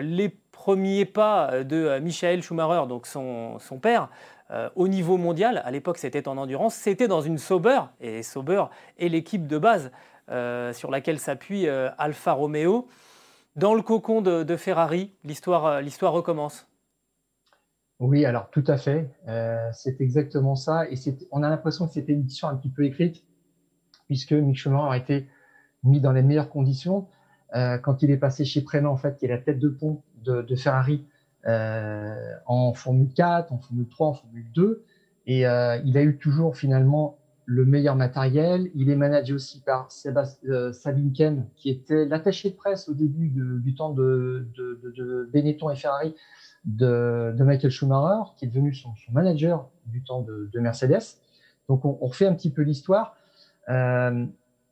les 0.00 0.34
premiers 0.64 1.04
pas 1.04 1.62
de 1.62 1.98
Michael 1.98 2.42
Schumacher, 2.42 2.88
donc 2.88 3.06
son, 3.06 3.58
père, 3.82 4.08
euh, 4.50 4.70
au 4.76 4.88
niveau 4.88 5.18
mondial, 5.18 5.60
à 5.62 5.70
l'époque 5.70 5.98
c'était 5.98 6.26
en 6.26 6.38
endurance, 6.38 6.74
c'était 6.74 7.06
dans 7.06 7.20
une 7.20 7.36
Sauber, 7.36 7.82
et 8.00 8.22
Sauber 8.22 8.64
est 8.98 9.10
l'équipe 9.10 9.46
de 9.46 9.58
base 9.58 9.92
euh, 10.30 10.72
sur 10.72 10.90
laquelle 10.90 11.18
s'appuie 11.18 11.68
euh, 11.68 11.90
Alfa 11.98 12.32
Romeo. 12.32 12.88
Dans 13.56 13.74
le 13.74 13.82
cocon 13.82 14.22
de, 14.22 14.56
Ferrari, 14.56 15.12
l'histoire 15.22 15.82
recommence. 16.14 16.66
Oui, 18.00 18.24
alors 18.24 18.48
tout 18.48 18.64
à 18.66 18.78
fait, 18.78 19.10
c'est 19.72 20.00
exactement 20.00 20.56
ça, 20.56 20.88
et 20.90 20.96
on 21.30 21.42
a 21.42 21.50
l'impression 21.50 21.86
que 21.86 21.92
c'était 21.92 22.14
une 22.14 22.24
histoire 22.24 22.50
un 22.50 22.56
petit 22.56 22.70
peu 22.70 22.86
écrite, 22.86 23.22
puisque 24.06 24.32
Mick 24.32 24.56
Schumacher 24.56 24.92
a 24.92 24.96
été 24.96 25.28
mis 25.82 26.00
dans 26.00 26.12
les 26.12 26.22
meilleures 26.22 26.48
conditions. 26.48 27.06
quand 27.52 28.02
il 28.02 28.10
est 28.10 28.16
passé 28.16 28.46
chez 28.46 28.62
Prema, 28.62 28.88
en 28.88 28.96
fait, 28.96 29.18
qui 29.18 29.26
est 29.26 29.28
la 29.28 29.38
tête 29.38 29.58
de 29.58 29.68
pont 29.68 30.02
de 30.24 30.56
Ferrari, 30.56 31.04
euh, 31.46 32.36
en 32.46 32.72
Formule 32.72 33.12
4, 33.12 33.52
en 33.52 33.58
Formule 33.58 33.88
3, 33.88 34.08
en 34.08 34.14
Formule 34.14 34.46
2. 34.54 34.84
Et 35.26 35.46
euh, 35.46 35.78
il 35.84 35.96
a 35.98 36.02
eu 36.02 36.16
toujours 36.16 36.56
finalement 36.56 37.18
le 37.44 37.66
meilleur 37.66 37.96
matériel. 37.96 38.70
Il 38.74 38.88
est 38.88 38.96
managé 38.96 39.34
aussi 39.34 39.60
par 39.60 39.90
Sébastien 39.92 40.50
euh, 40.50 40.72
Sabinken, 40.72 41.46
qui 41.56 41.70
était 41.70 42.06
l'attaché 42.06 42.50
de 42.50 42.54
presse 42.54 42.88
au 42.88 42.94
début 42.94 43.28
du 43.28 43.74
temps 43.74 43.90
de, 43.90 44.48
Benetton 45.32 45.70
et 45.70 45.76
Ferrari 45.76 46.14
de, 46.64 47.34
Michael 47.38 47.70
Schumacher, 47.70 48.32
qui 48.36 48.46
est 48.46 48.48
devenu 48.48 48.74
son, 48.74 48.94
manager 49.12 49.68
du 49.86 50.02
temps 50.02 50.22
de, 50.22 50.60
Mercedes. 50.60 51.18
Donc 51.68 51.84
on, 51.84 51.92
refait 52.06 52.26
un 52.26 52.34
petit 52.34 52.50
peu 52.50 52.62
l'histoire. 52.62 53.16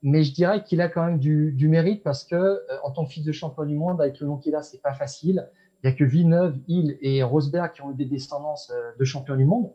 Mais 0.02 0.24
je 0.24 0.32
dirais 0.32 0.64
qu'il 0.64 0.80
a 0.80 0.88
quand 0.88 1.04
même 1.04 1.18
du, 1.18 1.52
du 1.52 1.68
mérite 1.68 2.02
parce 2.02 2.24
que 2.24 2.34
euh, 2.34 2.60
en 2.82 2.90
tant 2.90 3.04
que 3.04 3.12
fils 3.12 3.24
de 3.24 3.32
champion 3.32 3.64
du 3.64 3.76
monde, 3.76 4.00
avec 4.00 4.18
le 4.20 4.26
nom 4.26 4.36
qu'il 4.36 4.54
a, 4.54 4.62
c'est 4.62 4.82
pas 4.82 4.94
facile. 4.94 5.48
Il 5.82 5.88
n'y 5.88 5.94
a 5.94 5.96
que 5.96 6.04
Villeneuve, 6.04 6.58
Hill 6.68 6.98
et 7.00 7.22
Rosberg 7.22 7.72
qui 7.72 7.82
ont 7.82 7.92
eu 7.92 7.94
des 7.94 8.04
descendances 8.04 8.72
euh, 8.74 8.92
de 8.98 9.04
champions 9.04 9.36
du 9.36 9.44
monde. 9.44 9.70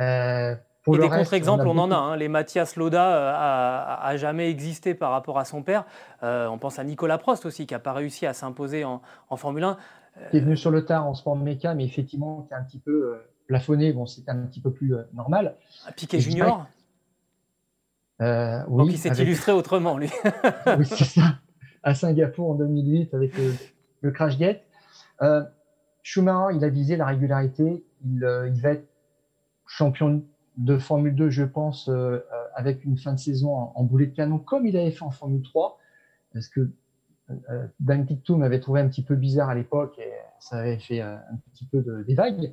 Euh, 0.00 0.54
et 0.86 0.98
des 0.98 1.08
contre-exemples, 1.08 1.66
on, 1.66 1.76
en 1.78 1.90
a. 1.90 1.94
Hein. 1.94 2.16
Les 2.16 2.28
Mathias 2.28 2.76
Loda 2.76 3.34
a, 3.36 4.06
a, 4.06 4.16
jamais 4.16 4.50
existé 4.50 4.94
par 4.94 5.10
rapport 5.10 5.38
à 5.38 5.44
son 5.44 5.62
père. 5.62 5.84
on 6.22 6.56
pense 6.58 6.78
à 6.78 6.84
Nicolas 6.84 7.18
Prost 7.18 7.44
aussi, 7.44 7.66
qui 7.66 7.74
n'a 7.74 7.80
pas 7.80 7.92
réussi 7.92 8.26
à 8.26 8.32
s'imposer 8.32 8.84
en, 8.84 9.02
Formule 9.36 9.64
1. 9.64 9.76
Qui 10.30 10.38
est 10.38 10.40
venu 10.40 10.56
sur 10.56 10.70
le 10.70 10.86
tard 10.86 11.06
en 11.06 11.12
sport 11.12 11.36
méca, 11.36 11.74
mais 11.74 11.84
effectivement, 11.84 12.42
qui 12.48 12.54
est 12.54 12.56
un 12.56 12.64
petit 12.64 12.78
peu 12.78 13.20
plafonné. 13.46 13.92
Bon, 13.92 14.06
c'est 14.06 14.26
un 14.30 14.38
petit 14.46 14.60
peu 14.60 14.72
plus 14.72 14.94
normal. 15.12 15.54
Piquet 15.96 16.18
Junior 16.18 16.66
euh, 18.20 18.62
oui, 18.68 18.78
Donc 18.78 18.92
il 18.92 18.98
s'est 18.98 19.22
illustré 19.22 19.52
autrement, 19.52 19.96
lui. 19.96 20.10
oui, 20.78 20.84
c'est 20.84 21.04
ça. 21.04 21.38
À 21.82 21.94
Singapour 21.94 22.50
en 22.50 22.54
2008 22.54 23.14
avec 23.14 23.32
le, 24.02 24.10
Crash 24.10 24.36
Gate. 24.36 24.62
Euh, 25.22 25.42
Schumacher, 26.02 26.56
il 26.56 26.64
a 26.64 26.68
visé 26.68 26.96
la 26.96 27.06
régularité. 27.06 27.84
Il, 28.04 28.24
euh, 28.24 28.48
il, 28.48 28.60
va 28.60 28.70
être 28.70 28.88
champion 29.66 30.22
de 30.56 30.78
Formule 30.78 31.14
2, 31.14 31.30
je 31.30 31.44
pense, 31.44 31.88
euh, 31.88 32.18
avec 32.54 32.84
une 32.84 32.98
fin 32.98 33.14
de 33.14 33.18
saison 33.18 33.54
en, 33.54 33.84
boulet 33.84 34.06
de 34.06 34.14
canon, 34.14 34.38
comme 34.38 34.66
il 34.66 34.76
avait 34.76 34.90
fait 34.90 35.04
en 35.04 35.10
Formule 35.10 35.42
3. 35.42 35.78
Parce 36.32 36.48
que 36.48 36.70
euh, 37.30 37.66
Dan 37.78 38.06
Pictum 38.06 38.42
avait 38.42 38.60
trouvé 38.60 38.80
un 38.80 38.88
petit 38.88 39.02
peu 39.02 39.14
bizarre 39.14 39.50
à 39.50 39.54
l'époque 39.54 39.98
et 39.98 40.10
ça 40.40 40.58
avait 40.58 40.78
fait 40.78 41.00
un 41.00 41.20
petit 41.52 41.64
peu 41.66 41.80
de, 41.82 42.02
des 42.02 42.14
vagues. 42.14 42.52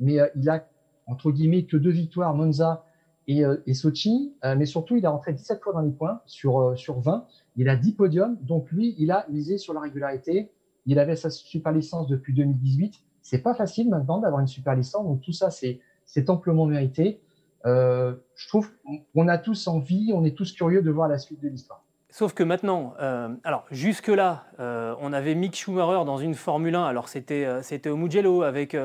Mais 0.00 0.18
il 0.36 0.48
a, 0.48 0.64
entre 1.06 1.30
guillemets, 1.30 1.64
que 1.64 1.76
deux 1.76 1.90
victoires, 1.90 2.34
Monza 2.34 2.84
et, 3.28 3.44
euh, 3.44 3.58
et 3.66 3.74
Sochi, 3.74 4.34
euh, 4.44 4.56
mais 4.56 4.64
surtout, 4.64 4.96
il 4.96 5.04
a 5.04 5.10
rentré 5.10 5.34
17 5.34 5.62
fois 5.62 5.74
dans 5.74 5.82
les 5.82 5.92
points 5.92 6.22
sur, 6.24 6.60
euh, 6.60 6.76
sur 6.76 6.98
20. 6.98 7.26
Il 7.56 7.68
a 7.68 7.76
10 7.76 7.92
podiums, 7.92 8.38
donc 8.40 8.70
lui, 8.72 8.96
il 8.98 9.10
a 9.10 9.26
misé 9.28 9.58
sur 9.58 9.74
la 9.74 9.80
régularité. 9.80 10.50
Il 10.86 10.98
avait 10.98 11.14
sa 11.14 11.28
super 11.28 11.72
licence 11.72 12.08
depuis 12.08 12.32
2018. 12.32 12.94
C'est 13.20 13.42
pas 13.42 13.52
facile 13.54 13.90
maintenant 13.90 14.18
d'avoir 14.18 14.40
une 14.40 14.46
super 14.46 14.74
licence, 14.74 15.04
donc 15.04 15.20
tout 15.20 15.32
ça, 15.32 15.50
c'est 15.50 16.30
amplement 16.30 16.64
mérité. 16.64 17.20
Euh, 17.66 18.16
je 18.34 18.48
trouve 18.48 18.70
qu'on 19.12 19.28
a 19.28 19.36
tous 19.36 19.66
envie, 19.68 20.12
on 20.14 20.24
est 20.24 20.34
tous 20.34 20.52
curieux 20.52 20.80
de 20.80 20.90
voir 20.90 21.08
la 21.08 21.18
suite 21.18 21.42
de 21.42 21.48
l'histoire. 21.48 21.84
Sauf 22.18 22.34
que 22.34 22.42
maintenant, 22.42 22.94
euh, 23.00 23.28
alors 23.44 23.64
jusque-là, 23.70 24.46
euh, 24.58 24.92
on 25.00 25.12
avait 25.12 25.36
Mick 25.36 25.54
Schumacher 25.54 26.04
dans 26.04 26.18
une 26.18 26.34
Formule 26.34 26.74
1. 26.74 26.84
Alors 26.84 27.08
c'était 27.08 27.44
euh, 27.44 27.92
au 27.92 27.94
Mugello 27.94 28.42
avec 28.42 28.76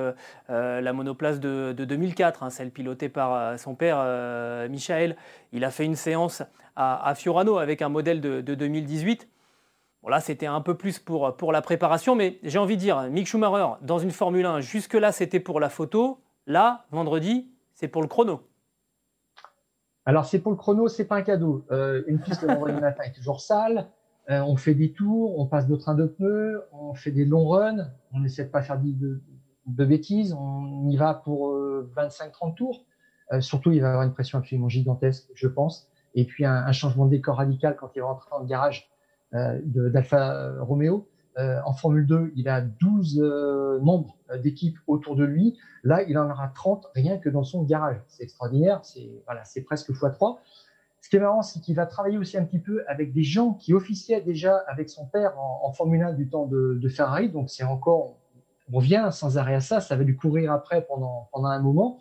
la 0.49 0.93
monoplace 0.93 1.39
de, 1.39 1.73
2004, 1.73 2.43
hein, 2.43 2.51
celle 2.51 2.69
pilotée 2.69 3.09
par 3.09 3.57
son 3.57 3.73
père 3.73 3.97
Michael. 4.69 5.15
Il 5.51 5.65
a 5.65 5.71
fait 5.71 5.83
une 5.83 5.95
séance 5.95 6.43
à, 6.75 7.11
Fiorano 7.15 7.57
avec 7.57 7.81
un 7.81 7.89
modèle 7.89 8.21
de, 8.21 8.41
2018. 8.41 9.27
Bon 10.03 10.09
là, 10.09 10.19
c'était 10.19 10.45
un 10.45 10.61
peu 10.61 10.75
plus 10.75 10.99
pour, 10.99 11.35
pour 11.35 11.51
la 11.51 11.63
préparation, 11.63 12.13
mais 12.13 12.37
j'ai 12.43 12.59
envie 12.59 12.75
de 12.75 12.81
dire, 12.81 13.01
Mick 13.09 13.25
Schumacher 13.25 13.79
dans 13.81 13.97
une 13.97 14.11
Formule 14.11 14.45
1, 14.45 14.59
jusque-là, 14.61 15.11
c'était 15.11 15.39
pour 15.39 15.59
la 15.59 15.69
photo. 15.69 16.21
Là, 16.45 16.85
vendredi, 16.91 17.49
c'est 17.73 17.87
pour 17.87 18.03
le 18.03 18.07
chrono. 18.07 18.41
Alors, 20.05 20.25
c'est 20.25 20.39
pour 20.39 20.51
le 20.51 20.57
chrono, 20.57 20.87
c'est 20.87 21.05
pas 21.05 21.15
un 21.15 21.21
cadeau. 21.21 21.65
Euh, 21.71 22.03
une 22.07 22.19
piste 22.19 22.41
le 22.41 22.49
vendredi 22.49 22.79
matin 22.79 23.03
est 23.03 23.13
toujours 23.13 23.39
sale. 23.41 23.87
Euh, 24.29 24.39
on 24.41 24.55
fait 24.55 24.73
des 24.73 24.91
tours, 24.91 25.37
on 25.39 25.45
passe 25.45 25.67
de 25.67 25.75
train 25.75 25.95
de 25.95 26.05
pneus, 26.05 26.63
on 26.71 26.93
fait 26.93 27.11
des 27.11 27.25
longs 27.25 27.47
runs. 27.47 27.89
On 28.13 28.23
essaie 28.23 28.45
de 28.45 28.49
pas 28.49 28.61
faire 28.61 28.79
de, 28.79 29.21
de, 29.65 29.85
bêtises. 29.85 30.33
On 30.33 30.87
y 30.89 30.95
va 30.95 31.13
pour 31.13 31.53
25-30 31.95 32.51
euh, 32.51 32.51
tours. 32.55 32.85
Euh, 33.31 33.41
surtout, 33.41 33.71
il 33.71 33.81
va 33.81 33.87
y 33.87 33.89
avoir 33.89 34.03
une 34.03 34.13
pression 34.13 34.39
absolument 34.39 34.69
gigantesque, 34.69 35.29
je 35.35 35.47
pense. 35.47 35.89
Et 36.15 36.25
puis, 36.25 36.45
un, 36.45 36.53
un 36.53 36.71
changement 36.71 37.05
de 37.05 37.11
décor 37.11 37.37
radical 37.37 37.75
quand 37.77 37.91
il 37.95 37.99
va 37.99 38.07
rentrer 38.07 38.29
dans 38.31 38.39
le 38.39 38.45
garage 38.45 38.89
euh, 39.33 39.59
d'Alfa 39.63 40.61
Romeo. 40.61 41.07
Euh, 41.39 41.59
en 41.65 41.73
Formule 41.73 42.05
2, 42.05 42.33
il 42.35 42.47
a 42.47 42.61
12 42.61 43.19
euh, 43.19 43.79
membres 43.79 44.17
euh, 44.29 44.37
d'équipe 44.37 44.77
autour 44.85 45.15
de 45.15 45.23
lui. 45.23 45.57
Là, 45.83 46.03
il 46.03 46.17
en 46.17 46.29
aura 46.29 46.47
30 46.49 46.87
rien 46.93 47.17
que 47.17 47.29
dans 47.29 47.43
son 47.43 47.63
garage. 47.63 47.97
C'est 48.07 48.23
extraordinaire, 48.23 48.81
c'est 48.83 49.09
voilà, 49.25 49.43
presque 49.65 49.89
x3. 49.89 50.37
Ce 51.01 51.09
qui 51.09 51.15
est 51.15 51.19
marrant, 51.19 51.41
c'est 51.41 51.59
qu'il 51.59 51.75
va 51.75 51.85
travailler 51.85 52.17
aussi 52.17 52.37
un 52.37 52.45
petit 52.45 52.59
peu 52.59 52.83
avec 52.87 53.13
des 53.13 53.23
gens 53.23 53.53
qui 53.53 53.73
officiaient 53.73 54.21
déjà 54.21 54.57
avec 54.67 54.89
son 54.89 55.05
père 55.05 55.33
en, 55.37 55.71
Formule 55.73 56.03
1 56.03 56.13
du 56.13 56.29
temps 56.29 56.45
de, 56.45 56.77
de 56.81 56.89
Ferrari. 56.89 57.29
Donc, 57.29 57.49
c'est 57.49 57.63
encore, 57.63 58.15
on 58.71 58.77
revient 58.77 59.09
sans 59.11 59.37
arrêt 59.37 59.55
à 59.55 59.59
ça. 59.59 59.81
Ça 59.81 59.95
va 59.95 60.03
lui 60.03 60.15
courir 60.15 60.51
après 60.51 60.85
pendant, 60.85 61.29
pendant 61.33 61.49
un 61.49 61.59
moment. 61.59 61.99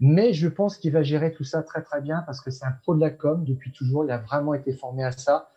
Mais 0.00 0.34
je 0.34 0.48
pense 0.48 0.76
qu'il 0.76 0.92
va 0.92 1.02
gérer 1.02 1.32
tout 1.32 1.44
ça 1.44 1.62
très 1.62 1.82
très 1.82 2.02
bien 2.02 2.22
parce 2.26 2.42
que 2.42 2.50
c'est 2.50 2.66
un 2.66 2.72
pro 2.72 2.94
de 2.94 3.00
la 3.00 3.10
com 3.10 3.44
depuis 3.44 3.72
toujours. 3.72 4.04
Il 4.04 4.10
a 4.10 4.18
vraiment 4.18 4.52
été 4.52 4.72
formé 4.72 5.04
à 5.04 5.12
ça 5.12 5.48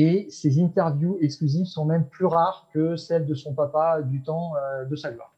et 0.00 0.30
ses 0.30 0.62
interviews 0.62 1.18
exclusives 1.20 1.66
sont 1.66 1.84
même 1.84 2.06
plus 2.06 2.24
rares 2.24 2.68
que 2.72 2.96
celles 2.96 3.26
de 3.26 3.34
son 3.34 3.52
papa 3.52 4.00
du 4.02 4.22
temps 4.22 4.52
euh, 4.56 4.84
de 4.84 4.96
sa 4.96 5.10
gloire. 5.10 5.32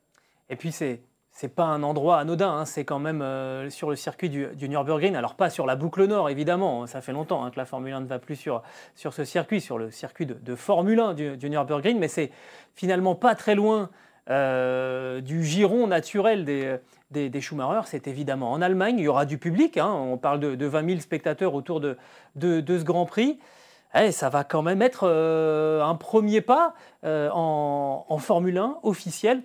Et 0.50 0.56
puis 0.56 0.72
c'est 0.72 1.00
c'est 1.34 1.48
pas 1.48 1.64
un 1.64 1.82
endroit 1.82 2.18
anodin, 2.18 2.50
hein. 2.50 2.64
c'est 2.66 2.84
quand 2.84 2.98
même 2.98 3.22
euh, 3.22 3.70
sur 3.70 3.88
le 3.88 3.96
circuit 3.96 4.28
du, 4.28 4.48
du, 4.54 4.68
Nürburgring. 4.68 5.16
Alors 5.16 5.34
pas 5.34 5.48
sur 5.48 5.64
la 5.66 5.76
boucle 5.76 6.06
nord 6.06 6.28
évidemment, 6.28 6.86
ça 6.86 7.00
fait 7.00 7.12
longtemps 7.12 7.42
hein, 7.42 7.50
que 7.50 7.56
la 7.56 7.64
Formule 7.64 7.94
1 7.94 8.00
ne 8.02 8.06
va 8.06 8.18
plus 8.18 8.36
sur, 8.36 8.62
sur 8.94 9.14
ce 9.14 9.24
circuit, 9.24 9.62
sur 9.62 9.78
le 9.78 9.90
circuit 9.90 10.26
de, 10.26 10.54
Formule 10.54 11.00
1 11.00 11.14
du, 11.14 11.36
du, 11.38 11.48
Nürburgring, 11.48 11.98
mais 11.98 12.08
c'est 12.08 12.30
finalement 12.74 13.14
pas 13.14 13.34
très 13.34 13.54
loin 13.54 13.88
euh, 14.28 15.22
du 15.22 15.42
giron 15.42 15.86
naturel 15.86 16.44
des, 16.44 16.76
des, 17.10 17.40
Schumacher. 17.40 17.80
C'est 17.86 18.06
évidemment 18.08 18.52
en 18.52 18.60
Allemagne, 18.60 18.98
il 18.98 19.04
y 19.04 19.08
aura 19.08 19.24
du 19.24 19.38
public, 19.38 19.78
hein. 19.78 19.90
on 19.90 20.18
parle 20.18 20.38
de, 20.38 20.54
de, 20.54 20.66
20 20.66 20.86
000 20.86 21.00
spectateurs 21.00 21.54
autour 21.54 21.80
de, 21.80 21.96
de 22.36 22.78
ce 22.78 22.84
Grand 22.84 23.06
Prix. 23.06 23.38
Eh, 23.95 24.11
ça 24.11 24.28
va 24.30 24.45
quand 24.45 24.62
même 24.62 24.80
être 24.80 25.07
euh, 25.07 25.82
un 25.82 25.95
premier 25.95 26.40
pas 26.40 26.74
euh, 27.05 27.28
en, 27.32 28.18
Formule 28.18 28.59
1 28.59 28.78
officiel. 28.82 29.43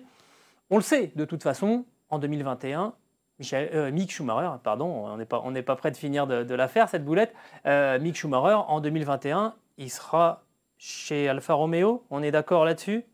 On 0.70 0.76
le 0.76 0.82
sait, 0.82 1.12
de 1.16 1.24
toute 1.24 1.42
façon, 1.42 1.84
en 2.08 2.18
2021, 2.18 2.94
Michel, 3.38 3.70
euh, 3.74 3.90
Mick 3.90 4.10
Schumacher, 4.10 4.50
pardon, 4.62 5.06
on 5.06 5.16
n'est 5.16 5.24
pas, 5.26 5.42
pas 5.66 5.76
prêt 5.76 5.90
de 5.90 5.96
finir 5.96 6.26
de, 6.26 6.54
la 6.54 6.68
faire, 6.68 6.88
cette 6.88 7.04
boulette. 7.04 7.34
Mick 7.64 8.16
Schumacher, 8.16 8.58
en 8.68 8.80
2021, 8.80 9.54
il 9.76 9.90
sera 9.90 10.44
chez 10.78 11.28
Alfa 11.28 11.54
Romeo. 11.54 12.04
On 12.10 12.22
est 12.22 12.30
d'accord 12.30 12.64
là-dessus? 12.64 13.04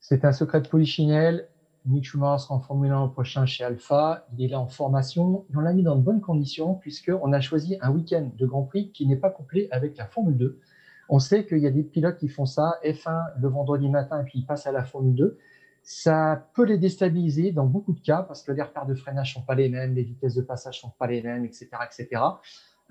C'est 0.00 0.24
un 0.24 0.32
secret 0.32 0.60
de 0.60 0.68
polichinelle. 0.68 1.48
Mick 1.88 2.04
Schumacher 2.04 2.46
en 2.50 2.60
Formule 2.60 2.92
1 2.92 3.08
prochain 3.08 3.46
chez 3.46 3.64
Alpha. 3.64 4.26
Il 4.36 4.44
est 4.44 4.48
là 4.48 4.60
en 4.60 4.66
formation. 4.66 5.46
Et 5.50 5.56
on 5.56 5.60
l'a 5.60 5.72
mis 5.72 5.82
dans 5.82 5.96
de 5.96 6.02
bonnes 6.02 6.20
conditions 6.20 6.74
puisqu'on 6.74 7.32
a 7.32 7.40
choisi 7.40 7.78
un 7.80 7.90
week-end 7.90 8.30
de 8.36 8.46
Grand 8.46 8.62
Prix 8.62 8.92
qui 8.92 9.06
n'est 9.06 9.16
pas 9.16 9.30
complet 9.30 9.68
avec 9.70 9.96
la 9.96 10.06
Formule 10.06 10.36
2. 10.36 10.60
On 11.08 11.18
sait 11.18 11.46
qu'il 11.46 11.58
y 11.58 11.66
a 11.66 11.70
des 11.70 11.82
pilotes 11.82 12.18
qui 12.18 12.28
font 12.28 12.44
ça, 12.44 12.78
F1 12.84 13.40
le 13.40 13.48
vendredi 13.48 13.88
matin 13.88 14.20
et 14.20 14.24
puis 14.24 14.40
ils 14.40 14.46
passent 14.46 14.66
à 14.66 14.72
la 14.72 14.84
Formule 14.84 15.14
2. 15.14 15.38
Ça 15.82 16.46
peut 16.54 16.64
les 16.64 16.76
déstabiliser 16.76 17.52
dans 17.52 17.64
beaucoup 17.64 17.94
de 17.94 18.00
cas 18.00 18.22
parce 18.22 18.42
que 18.42 18.52
les 18.52 18.60
repères 18.60 18.84
de 18.84 18.94
freinage 18.94 19.32
sont 19.32 19.42
pas 19.42 19.54
les 19.54 19.70
mêmes, 19.70 19.94
les 19.94 20.02
vitesses 20.02 20.34
de 20.34 20.42
passage 20.42 20.80
sont 20.80 20.92
pas 20.98 21.06
les 21.06 21.22
mêmes, 21.22 21.46
etc., 21.46 21.68
etc. 21.86 22.22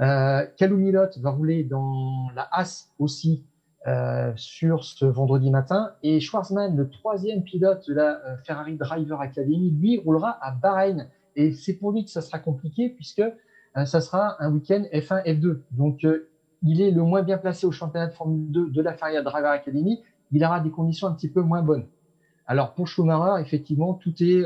Euh, 0.02 0.46
va 1.22 1.30
rouler 1.30 1.64
dans 1.64 2.30
la 2.36 2.48
As 2.52 2.90
aussi 2.98 3.46
euh, 3.86 4.34
sur 4.36 4.84
ce 4.84 5.06
vendredi 5.06 5.50
matin. 5.50 5.92
Et 6.04 6.20
Schwarzman, 6.20 6.76
le 6.76 6.90
troisième 6.90 7.44
pilote 7.44 7.88
de 7.88 7.94
la 7.94 8.20
euh, 8.26 8.36
Ferrari 8.44 8.76
Driver 8.76 9.22
Academy, 9.22 9.70
lui 9.70 10.00
roulera 10.00 10.38
à 10.42 10.52
Bahreïn. 10.52 11.08
Et 11.36 11.54
c'est 11.54 11.76
pour 11.76 11.92
lui 11.92 12.04
que 12.04 12.10
ça 12.10 12.22
sera 12.22 12.40
compliqué 12.40 12.90
puisque 12.90 13.20
euh, 13.20 13.86
ça 13.86 14.02
sera 14.02 14.36
un 14.44 14.52
week-end 14.52 14.84
F1, 14.92 15.24
F2. 15.26 15.60
Donc 15.72 16.06
il 16.64 16.82
est 16.82 16.92
le 16.92 17.04
moins 17.04 17.22
bien 17.22 17.38
placé 17.38 17.68
au 17.68 17.72
championnat 17.72 18.08
de 18.08 18.14
Formule 18.14 18.52
2 18.52 18.72
de 18.72 18.82
la 18.82 18.94
Ferrari 18.94 19.24
Driver 19.24 19.52
Academy. 19.52 20.02
Il 20.32 20.44
aura 20.44 20.60
des 20.60 20.72
conditions 20.72 21.08
un 21.08 21.14
petit 21.14 21.30
peu 21.30 21.42
moins 21.42 21.62
bonnes. 21.62 21.86
Alors 22.48 22.74
pour 22.74 22.88
Schumacher, 22.88 23.42
effectivement, 23.42 23.94
tout 23.94 24.16
est 24.22 24.44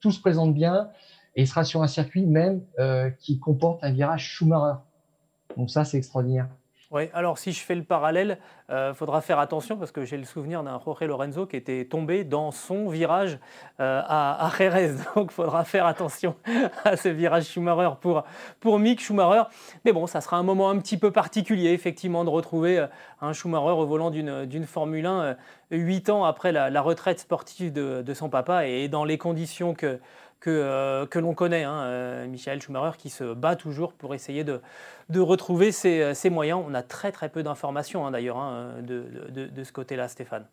tout 0.00 0.10
se 0.10 0.20
présente 0.20 0.54
bien 0.54 0.88
et 1.36 1.42
il 1.42 1.46
sera 1.46 1.62
sur 1.62 1.82
un 1.82 1.88
circuit 1.88 2.26
même 2.26 2.62
qui 3.18 3.38
comporte 3.38 3.84
un 3.84 3.92
virage 3.92 4.26
Schumacher. 4.26 4.78
Donc 5.56 5.70
ça, 5.70 5.84
c'est 5.84 5.98
extraordinaire. 5.98 6.48
Oui, 6.94 7.10
alors 7.12 7.38
si 7.38 7.50
je 7.50 7.58
fais 7.58 7.74
le 7.74 7.82
parallèle, 7.82 8.38
il 8.68 8.74
euh, 8.74 8.94
faudra 8.94 9.20
faire 9.20 9.40
attention 9.40 9.76
parce 9.76 9.90
que 9.90 10.04
j'ai 10.04 10.16
le 10.16 10.22
souvenir 10.22 10.62
d'un 10.62 10.80
Jorge 10.84 11.02
Lorenzo 11.02 11.44
qui 11.44 11.56
était 11.56 11.86
tombé 11.86 12.22
dans 12.22 12.52
son 12.52 12.88
virage 12.88 13.40
euh, 13.80 14.00
à, 14.06 14.48
Jerez. 14.56 14.92
Donc 15.16 15.32
il 15.32 15.34
faudra 15.34 15.64
faire 15.64 15.86
attention 15.86 16.36
à 16.84 16.96
ce 16.96 17.08
virage 17.08 17.46
Schumacher 17.46 17.96
pour, 18.00 18.78
Mick 18.78 19.00
Schumacher. 19.00 19.42
Mais 19.84 19.90
bon, 19.90 20.06
ça 20.06 20.20
sera 20.20 20.36
un 20.36 20.44
moment 20.44 20.70
un 20.70 20.78
petit 20.78 20.96
peu 20.96 21.10
particulier, 21.10 21.70
effectivement, 21.70 22.24
de 22.24 22.30
retrouver 22.30 22.78
euh, 22.78 22.86
un 23.20 23.32
Schumacher 23.32 23.72
au 23.72 23.86
volant 23.86 24.12
d'une 24.12 24.64
Formule 24.64 25.06
1 25.06 25.36
huit 25.72 26.10
ans 26.10 26.24
après 26.24 26.52
la, 26.52 26.80
retraite 26.80 27.18
sportive 27.18 27.72
de, 27.72 28.14
son 28.14 28.28
papa 28.28 28.66
et 28.66 28.88
dans 28.88 29.04
les 29.04 29.18
conditions 29.18 29.74
que, 29.74 29.98
que, 30.44 30.50
euh, 30.50 31.06
que 31.06 31.18
l'on 31.18 31.32
connaît, 31.32 31.64
hein, 31.64 31.84
euh, 31.84 32.28
Michael 32.28 32.60
Schumacher, 32.60 32.98
qui 32.98 33.08
se 33.08 33.32
bat 33.32 33.56
toujours 33.56 33.94
pour 33.94 34.14
essayer 34.14 34.44
de, 34.44 34.60
retrouver 35.18 35.72
ses, 35.72 36.02
euh, 36.02 36.12
ses, 36.12 36.28
moyens. 36.28 36.62
On 36.68 36.74
a 36.74 36.82
très 36.82 37.12
très 37.12 37.30
peu 37.30 37.42
d'informations 37.42 38.06
hein, 38.06 38.10
d'ailleurs 38.10 38.36
hein, 38.36 38.82
de, 38.82 39.64
ce 39.64 39.72
côté-là, 39.72 40.06
Stéphane. 40.06 40.44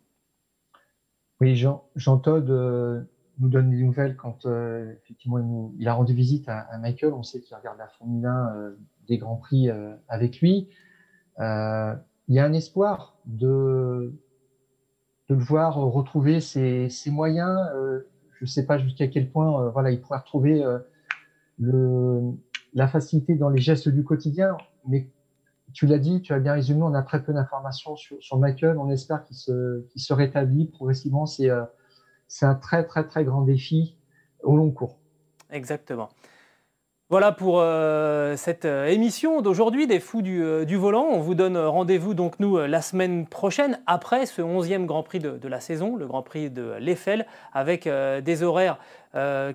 Oui, 1.42 1.58
Jean, 1.58 1.84
Jean 1.98 2.20
Todd 2.20 2.50
nous 3.40 3.50
donne 3.50 3.72
des 3.72 3.84
nouvelles 3.84 4.16
quand 4.16 4.46
effectivement 5.04 5.74
il, 5.78 5.88
a 5.90 5.94
rendu 5.94 6.14
visite 6.14 6.48
à, 6.48 6.78
Michael. 6.78 7.12
On 7.14 7.24
sait 7.24 7.42
qu'il 7.42 7.58
regarde 7.58 7.78
la 7.78 7.88
Formule 7.88 8.26
1 8.26 8.74
des 9.10 9.18
Grands 9.18 9.38
Prix 9.38 9.70
avec 10.08 10.40
lui. 10.40 10.70
il 11.40 12.36
y 12.36 12.40
a 12.40 12.46
un 12.46 12.54
espoir 12.54 13.18
de, 13.26 14.14
le 15.28 15.36
voir 15.36 15.76
retrouver 15.76 16.40
ses 16.40 16.90
moyens 17.08 17.58
je 18.42 18.46
ne 18.46 18.50
sais 18.50 18.66
pas 18.66 18.80
jusqu'à 18.80 19.08
quel 19.08 19.30
point 19.30 19.62
euh, 19.62 19.70
voilà, 19.70 19.92
il 19.92 20.02
pourrait 20.02 20.18
retrouver 20.18 20.64
euh, 20.64 22.32
la 22.74 22.88
facilité 22.88 23.36
dans 23.36 23.50
les 23.50 23.62
gestes 23.62 23.88
du 23.88 24.04
quotidien, 24.04 24.58
mais 24.88 25.08
tu 25.74 25.86
l'as 25.86 26.00
dit, 26.00 26.22
tu 26.22 26.34
as 26.34 26.40
bien 26.40 26.54
résumé, 26.54 26.82
on 26.82 26.96
a 26.96 27.04
très 27.04 27.24
peu 27.24 27.34
d'informations 27.34 27.96
sur, 27.96 28.38
Michael. 28.40 28.80
On 28.80 28.90
espère 28.90 29.24
qu'il 29.24 29.38
se, 29.38 29.86
se 29.96 30.14
rétablit 30.14 30.66
progressivement. 30.66 31.26
Euh, 31.40 31.66
c'est 32.28 32.46
un 32.48 32.56
très, 32.56 32.84
très, 32.84 33.08
très 33.08 33.24
grand 33.24 33.44
défi 33.44 33.96
au 34.42 34.58
long 34.58 34.72
cours. 34.72 34.98
Exactement. 35.52 36.10
Voilà 37.12 37.34
pour 37.34 37.60
euh, 37.60 38.38
cette 38.38 38.64
euh, 38.64 38.86
émission 38.86 39.42
d'aujourd'hui 39.42 39.86
des 39.86 40.00
Fous 40.00 40.22
du, 40.22 40.78
Volant. 40.78 41.10
On 41.12 41.20
vous 41.20 41.36
donne 41.36 41.58
rendez-vous 41.58 42.14
donc 42.14 42.40
nous 42.40 42.58
la 42.58 42.82
semaine 42.82 43.28
prochaine 43.28 43.82
après 43.86 44.26
ce 44.26 44.42
11e 44.42 44.86
Grand 44.86 45.04
Prix 45.04 45.20
de, 45.20 45.32
de 45.32 45.48
la 45.50 45.60
saison, 45.60 45.98
le 45.98 46.08
Grand 46.08 46.22
Prix 46.22 46.50
de 46.50 46.76
l'Eiffel, 46.80 47.26
avec 47.52 47.86
des 47.90 48.44
horaires 48.44 48.78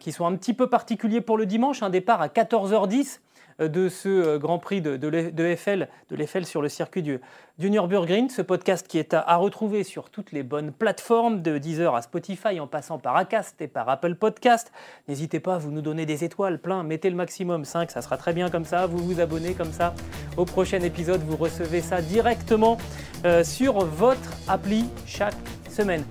qui 0.00 0.12
sont 0.12 0.26
un 0.26 0.36
petit 0.36 0.52
peu 0.52 0.68
particuliers 0.68 1.22
pour 1.22 1.38
le 1.38 1.46
dimanche, 1.46 1.82
un 1.82 1.88
départ 1.88 2.20
à 2.20 2.28
14h10 2.28 3.20
de 3.58 3.88
ce 3.88 4.08
euh, 4.08 4.38
Grand 4.38 4.58
Prix 4.58 4.80
de, 4.80 4.96
de, 4.96 5.42
l'Eiffel 5.42 6.46
sur 6.46 6.62
le 6.62 6.68
circuit 6.68 7.02
du, 7.02 7.20
du, 7.58 7.70
Nürburgring. 7.70 8.28
Ce 8.28 8.42
podcast 8.42 8.86
qui 8.86 8.98
est 8.98 9.14
à, 9.14 9.36
retrouver 9.36 9.84
sur 9.84 10.10
toutes 10.10 10.32
les 10.32 10.42
bonnes 10.42 10.72
plateformes, 10.72 11.42
de 11.42 11.58
Deezer 11.58 11.94
à 11.94 12.02
Spotify, 12.02 12.60
en 12.60 12.66
passant 12.66 12.98
par 12.98 13.16
Acast 13.16 13.60
et 13.60 13.68
par 13.68 13.88
Apple 13.88 14.14
Podcast. 14.14 14.72
N'hésitez 15.08 15.40
pas, 15.40 15.58
vous 15.58 15.70
nous 15.70 15.80
donner 15.80 16.06
des 16.06 16.24
étoiles 16.24 16.58
plein, 16.58 16.82
mettez 16.82 17.10
le 17.10 17.16
maximum 17.16 17.64
5, 17.64 17.90
ça 17.90 18.02
sera 18.02 18.16
très 18.16 18.32
bien 18.32 18.50
comme 18.50 18.64
ça. 18.64 18.86
Vous 18.86 18.98
vous 18.98 19.20
abonnez 19.20 19.54
comme 19.54 19.72
ça. 19.72 19.94
Au 20.36 20.44
prochain 20.44 20.80
épisode, 20.80 21.22
vous 21.22 21.36
recevez 21.36 21.80
ça 21.80 22.02
directement 22.02 22.76
euh, 23.24 23.42
sur 23.42 23.84
votre 23.84 24.30
appli 24.48 24.84
chaque 25.06 25.34
semaine. 25.70 26.04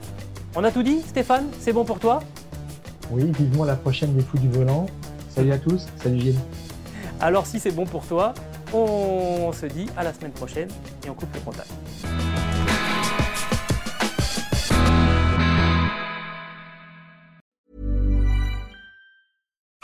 On 0.55 0.63
a 0.63 0.71
tout 0.71 0.83
dit, 0.83 1.01
Stéphane? 1.01 1.47
C'est 1.59 1.73
bon 1.73 1.85
pour 1.85 1.99
toi? 1.99 2.21
Oui, 3.11 3.31
vivement 3.31 3.65
la 3.65 3.75
prochaine 3.75 4.15
des 4.15 4.21
Fous 4.21 4.37
du 4.37 4.49
Volant. 4.49 4.87
Salut 5.29 5.51
à 5.51 5.57
tous, 5.59 5.87
salut 6.01 6.19
Gilles. 6.19 6.39
Alors 7.21 7.47
si 7.47 7.59
c'est 7.59 7.71
bon 7.71 7.85
pour 7.85 8.05
toi, 8.05 8.33
on 8.73 9.51
se 9.53 9.65
dit 9.65 9.89
à 9.97 10.03
la 10.03 10.13
semaine 10.13 10.31
prochaine 10.31 10.69
et 11.05 11.09
on 11.09 11.13
coupe 11.13 11.33
le 11.33 11.39
contact. 11.39 11.69